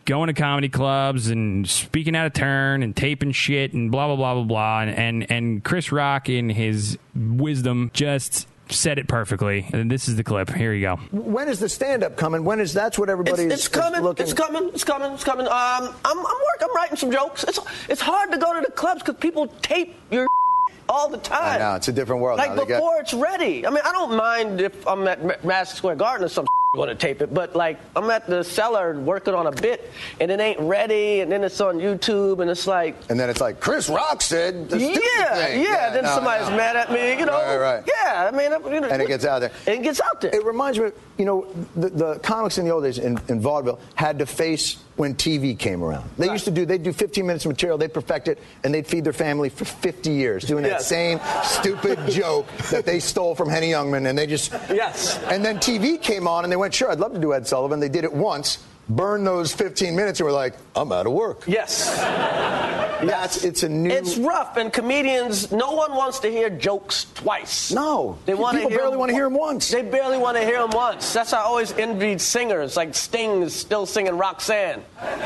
going 0.04 0.28
to 0.28 0.34
comedy 0.34 0.68
clubs 0.68 1.28
and 1.28 1.68
speaking 1.68 2.14
out 2.14 2.26
of 2.26 2.32
turn 2.32 2.82
and 2.82 2.94
taping 2.94 3.32
shit 3.32 3.72
and 3.72 3.90
blah 3.90 4.06
blah 4.06 4.16
blah 4.16 4.34
blah 4.34 4.44
blah 4.44 4.80
and 4.80 4.90
and, 4.90 5.30
and 5.30 5.64
Chris 5.64 5.90
Rock 5.90 6.28
in 6.28 6.48
his 6.50 6.98
wisdom 7.14 7.90
just 7.92 8.46
said 8.68 8.98
it 8.98 9.06
perfectly 9.08 9.66
and 9.72 9.90
this 9.90 10.08
is 10.08 10.16
the 10.16 10.24
clip 10.24 10.50
here 10.52 10.72
you 10.72 10.80
go 10.82 10.96
When 11.12 11.48
is 11.48 11.60
the 11.60 11.68
stand-up 11.68 12.16
coming? 12.16 12.44
When 12.44 12.58
is 12.60 12.72
that's 12.72 12.98
what 12.98 13.08
It's, 13.08 13.12
everybody 13.12 13.44
is, 13.44 13.52
it's 13.52 13.62
is 13.62 13.68
coming. 13.68 14.00
looking? 14.02 14.24
It's 14.24 14.32
coming. 14.32 14.68
It's 14.74 14.84
coming. 14.84 15.12
It's 15.12 15.24
coming. 15.24 15.46
Um, 15.46 15.52
I'm, 15.52 15.94
I'm 16.18 16.24
working. 16.24 16.62
I'm 16.68 16.74
writing 16.74 16.96
some 16.96 17.12
jokes. 17.12 17.44
It's, 17.44 17.58
it's 17.88 18.00
hard 18.00 18.32
to 18.32 18.38
go 18.38 18.54
to 18.54 18.66
the 18.66 18.72
clubs 18.72 19.02
because 19.02 19.16
people 19.20 19.46
tape 19.62 19.94
your 20.10 20.26
all 20.88 21.08
the 21.08 21.18
time. 21.18 21.56
I 21.56 21.58
know, 21.58 21.74
it's 21.76 21.88
a 21.88 21.92
different 21.92 22.22
world 22.22 22.38
Like 22.38 22.50
now. 22.50 22.56
They 22.56 22.66
got- 22.66 22.76
before 22.78 22.98
it's 23.00 23.14
ready. 23.14 23.66
I 23.66 23.70
mean, 23.70 23.80
I 23.84 23.92
don't 23.92 24.16
mind 24.16 24.60
if 24.60 24.86
I'm 24.86 25.06
at 25.06 25.24
Ma- 25.24 25.34
Madison 25.44 25.76
Square 25.76 25.96
Garden 25.96 26.24
or 26.26 26.28
some 26.28 26.46
going 26.76 26.88
to 26.90 26.94
tape 26.94 27.20
it, 27.22 27.32
but 27.34 27.56
like 27.56 27.78
I'm 27.96 28.08
at 28.10 28.26
the 28.26 28.42
cellar 28.44 28.98
working 28.98 29.34
on 29.34 29.46
a 29.46 29.52
bit 29.52 29.90
and 30.20 30.30
it 30.30 30.38
ain't 30.40 30.60
ready, 30.60 31.20
and 31.20 31.30
then 31.32 31.42
it's 31.44 31.60
on 31.60 31.78
YouTube, 31.78 32.40
and 32.40 32.50
it's 32.50 32.66
like. 32.66 32.96
And 33.08 33.18
then 33.18 33.28
it's 33.30 33.40
like 33.40 33.60
Chris 33.60 33.88
Rock 33.88 34.22
said 34.22 34.68
the 34.70 34.78
stupid 34.78 35.02
Yeah, 35.18 35.34
thing. 35.34 35.62
yeah. 35.62 35.90
Then 35.90 36.04
no, 36.04 36.14
somebody's 36.14 36.48
no. 36.48 36.56
mad 36.56 36.76
at 36.76 36.92
me, 36.92 37.18
you 37.18 37.26
know. 37.26 37.32
Right, 37.32 37.56
right. 37.56 37.84
Yeah, 37.86 38.28
I 38.28 38.30
mean, 38.30 38.50
you 38.72 38.80
know, 38.80 38.88
And 38.88 39.02
it 39.02 39.08
gets 39.08 39.24
out 39.24 39.40
there. 39.40 39.50
And 39.66 39.76
it 39.80 39.82
gets 39.82 40.00
out 40.00 40.20
there. 40.20 40.34
It 40.34 40.44
reminds 40.44 40.78
me, 40.78 40.90
you 41.18 41.24
know, 41.24 41.46
the, 41.74 41.88
the 41.90 42.18
comics 42.20 42.58
in 42.58 42.64
the 42.64 42.70
old 42.70 42.84
days 42.84 42.98
in, 42.98 43.18
in 43.28 43.40
vaudeville 43.40 43.80
had 43.94 44.18
to 44.20 44.26
face 44.26 44.76
when 44.96 45.14
TV 45.14 45.58
came 45.58 45.82
around. 45.84 46.08
They 46.16 46.30
used 46.30 46.46
to 46.46 46.50
do, 46.50 46.64
they'd 46.64 46.82
do 46.82 46.92
15 46.92 47.26
minutes 47.26 47.44
of 47.44 47.50
material, 47.50 47.76
they'd 47.76 47.92
perfect 47.92 48.28
it, 48.28 48.38
and 48.64 48.72
they'd 48.72 48.86
feed 48.86 49.04
their 49.04 49.12
family 49.12 49.50
for 49.50 49.66
50 49.66 50.10
years 50.10 50.44
doing 50.44 50.62
that 50.64 50.80
same 50.80 51.20
stupid 51.42 51.98
joke 52.08 52.46
that 52.70 52.86
they 52.86 52.98
stole 52.98 53.34
from 53.34 53.50
Henny 53.50 53.70
Youngman, 53.70 54.08
and 54.08 54.16
they 54.16 54.26
just. 54.26 54.52
Yes. 54.70 55.22
And 55.24 55.44
then 55.44 55.58
TV 55.58 56.00
came 56.00 56.26
on, 56.26 56.44
and 56.44 56.52
they 56.52 56.56
went, 56.56 56.65
sure, 56.74 56.90
I'd 56.90 56.98
love 57.00 57.12
to 57.14 57.18
do 57.20 57.32
Ed 57.34 57.46
Sullivan. 57.46 57.80
They 57.80 57.88
did 57.88 58.04
it 58.04 58.12
once, 58.12 58.58
burned 58.88 59.26
those 59.26 59.52
15 59.52 59.94
minutes, 59.96 60.20
and 60.20 60.26
were 60.26 60.32
like, 60.32 60.54
I'm 60.74 60.92
out 60.92 61.06
of 61.06 61.12
work. 61.12 61.42
yes. 61.46 61.94
That's, 62.96 63.44
it's 63.44 63.62
a 63.62 63.68
new. 63.68 63.90
It's 63.90 64.16
rough, 64.16 64.56
and 64.56 64.72
comedians, 64.72 65.52
no 65.52 65.72
one 65.72 65.94
wants 65.94 66.18
to 66.20 66.30
hear 66.30 66.48
jokes 66.48 67.04
twice. 67.12 67.70
No. 67.70 68.16
They 68.24 68.32
want 68.32 68.56
People 68.56 68.70
hear 68.70 68.78
barely 68.78 68.96
wanna 68.96 69.12
on- 69.12 69.16
hear 69.18 69.26
'em 69.26 69.34
once. 69.34 69.68
They 69.70 69.82
barely 69.82 70.16
want 70.16 70.38
to 70.38 70.42
hear 70.42 70.60
them 70.60 70.70
once. 70.70 71.12
That's 71.12 71.30
how 71.32 71.40
I 71.40 71.42
always 71.42 71.72
envied 71.72 72.22
singers. 72.22 72.74
Like 72.74 72.94
Sting 72.94 73.42
is 73.42 73.54
still 73.54 73.84
singing 73.84 74.16
Roxanne, 74.16 74.82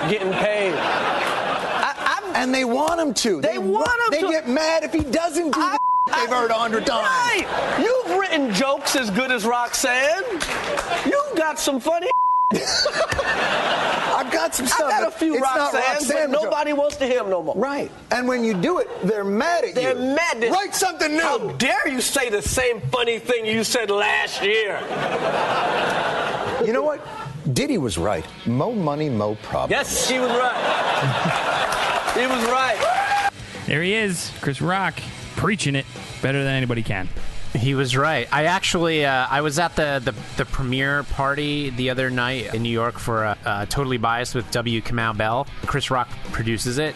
getting 0.08 0.32
paid. 0.32 0.74
I, 0.74 2.32
And 2.34 2.52
they 2.52 2.64
want 2.64 3.00
him 3.00 3.14
to. 3.14 3.40
They 3.40 3.58
want 3.58 3.86
him 3.88 4.10
They 4.10 4.20
to. 4.22 4.28
get 4.30 4.48
mad 4.48 4.82
if 4.82 4.92
he 4.92 5.04
doesn't 5.04 5.52
do 5.52 5.60
I- 5.60 5.76
they've 6.14 6.28
heard 6.28 6.50
a 6.50 6.54
hundred 6.54 6.86
times. 6.86 7.06
Right. 7.06 7.78
You've 7.80 8.18
written 8.18 8.52
jokes 8.54 8.96
as 8.96 9.10
good 9.10 9.30
as 9.30 9.44
Roxanne. 9.44 10.22
You've 11.06 11.36
got 11.36 11.58
some 11.58 11.80
funny. 11.80 12.08
I've 12.52 14.30
got 14.32 14.54
some 14.54 14.66
stuff. 14.66 14.82
I've 14.82 14.90
got 14.90 15.02
a 15.02 15.04
but 15.06 15.14
few 15.14 15.34
it's 15.34 15.42
not 15.42 15.72
Roxannes, 15.72 15.92
Roxanne 15.92 16.30
but 16.32 16.42
nobody 16.42 16.72
wants 16.72 16.96
to 16.96 17.06
hear 17.06 17.20
them 17.20 17.30
no 17.30 17.42
more. 17.42 17.54
Right. 17.56 17.90
And 18.10 18.28
when 18.28 18.44
you 18.44 18.54
do 18.54 18.78
it, 18.78 18.88
they're 19.04 19.24
mad 19.24 19.64
at 19.64 19.74
They're 19.74 19.96
you. 19.96 20.14
mad. 20.16 20.40
They- 20.40 20.50
Write 20.50 20.74
something 20.74 21.12
new. 21.12 21.20
How 21.20 21.38
dare 21.52 21.88
you 21.88 22.00
say 22.00 22.28
the 22.28 22.42
same 22.42 22.80
funny 22.92 23.18
thing 23.18 23.46
you 23.46 23.64
said 23.64 23.90
last 23.90 24.42
year? 24.42 24.78
You 26.66 26.72
know 26.74 26.82
what? 26.82 27.00
Diddy 27.54 27.78
was 27.78 27.96
right. 27.96 28.26
Mo 28.46 28.72
money, 28.74 29.08
mo 29.08 29.36
problem. 29.36 29.70
Yes, 29.70 30.06
she 30.06 30.18
was 30.18 30.30
right. 30.30 32.12
He 32.14 32.26
was 32.26 32.44
right. 32.50 33.30
there 33.66 33.82
he 33.82 33.94
is 33.94 34.30
Chris 34.40 34.60
Rock 34.60 35.00
preaching 35.40 35.74
it 35.74 35.86
better 36.20 36.44
than 36.44 36.52
anybody 36.54 36.82
can 36.82 37.08
He 37.56 37.74
was 37.74 37.96
right. 37.96 38.28
I 38.30 38.44
actually, 38.44 39.06
uh, 39.06 39.26
I 39.28 39.40
was 39.40 39.58
at 39.58 39.74
the, 39.74 40.00
the 40.04 40.14
the 40.36 40.44
premiere 40.44 41.02
party 41.02 41.70
the 41.70 41.88
other 41.90 42.10
night 42.10 42.54
in 42.54 42.62
New 42.62 42.68
York 42.68 42.98
for 42.98 43.24
uh, 43.24 43.34
uh, 43.44 43.66
Totally 43.66 43.96
Biased 43.96 44.34
with 44.34 44.48
W. 44.50 44.82
Kamau 44.82 45.16
Bell. 45.16 45.46
Chris 45.66 45.90
Rock 45.90 46.08
produces 46.30 46.76
it, 46.76 46.94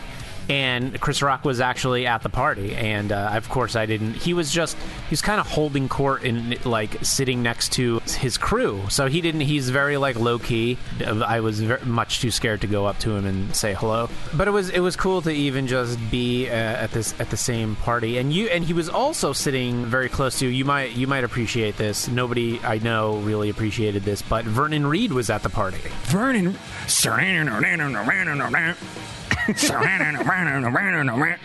and 0.49 1.01
Chris 1.01 1.23
Rock 1.23 1.45
was 1.45 1.61
actually 1.61 2.07
at 2.07 2.23
the 2.23 2.29
party. 2.29 2.75
And 2.75 3.13
uh, 3.13 3.31
of 3.35 3.49
course, 3.49 3.77
I 3.77 3.87
didn't. 3.87 4.15
He 4.15 4.35
was 4.35 4.53
just 4.53 4.77
he 4.77 5.11
was 5.11 5.23
kind 5.23 5.41
of 5.41 5.47
holding 5.47 5.89
court 5.89 6.25
and 6.25 6.65
like 6.65 7.05
sitting 7.05 7.43
next 7.43 7.73
to 7.75 8.01
his 8.01 8.39
crew. 8.39 8.83
So 8.89 9.07
he 9.07 9.21
didn't. 9.21 9.43
He's 9.43 9.71
very 9.71 9.97
like 9.97 10.17
low 10.17 10.39
key. 10.39 10.79
I 11.05 11.41
was 11.41 11.61
very, 11.61 11.85
much 11.85 12.21
too 12.21 12.31
scared 12.31 12.61
to 12.63 12.67
go 12.67 12.87
up 12.87 12.99
to 13.01 13.15
him 13.15 13.27
and 13.27 13.55
say 13.55 13.75
hello. 13.75 14.09
But 14.35 14.49
it 14.49 14.53
was 14.53 14.71
it 14.71 14.81
was 14.81 14.97
cool 14.97 15.23
to 15.23 15.31
even 15.31 15.67
just 15.67 15.99
be 16.11 16.49
uh, 16.49 16.53
at 16.53 16.91
this 16.93 17.19
at 17.21 17.31
the 17.31 17.37
same 17.37 17.77
party. 17.77 18.19
And 18.19 18.33
you 18.33 18.49
and 18.49 18.65
he 18.65 18.73
was 18.73 18.89
also 18.89 19.33
sitting 19.33 19.87
very 19.87 20.09
close 20.09 20.39
to 20.41 20.47
you. 20.47 20.51
You 20.51 20.65
might 20.65 20.93
you 20.93 21.07
might 21.07 21.25
appreciate 21.25 21.77
this. 21.77 22.09
Nobody 22.09 22.61
I 22.61 22.79
know 22.79 23.17
really 23.19 23.51
appreciated 23.51 24.03
this, 24.03 24.23
but 24.23 24.45
Vernon 24.45 24.87
Reid 24.87 25.13
was 25.13 25.31
at 25.31 25.43
the 25.43 25.51
party. 25.51 25.81
Vernon 26.05 26.57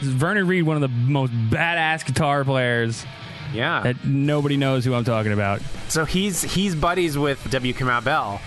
Vernon 0.02 0.48
Reid 0.48 0.64
one 0.64 0.76
of 0.76 0.82
the 0.82 0.88
most 0.90 1.32
badass 1.50 2.06
guitar 2.06 2.44
players 2.44 3.06
Yeah. 3.54 3.82
that 3.82 4.06
nobody 4.06 4.58
knows 4.58 4.86
who 4.86 4.94
I'm 4.94 5.04
talking 5.04 5.32
about 5.34 5.62
So 5.88 6.06
he's 6.06 6.42
he's 6.42 6.76
buddies 6.76 7.18
with 7.18 7.50
W. 7.52 7.74
Kamau 7.74 8.04
Bell, 8.04 8.40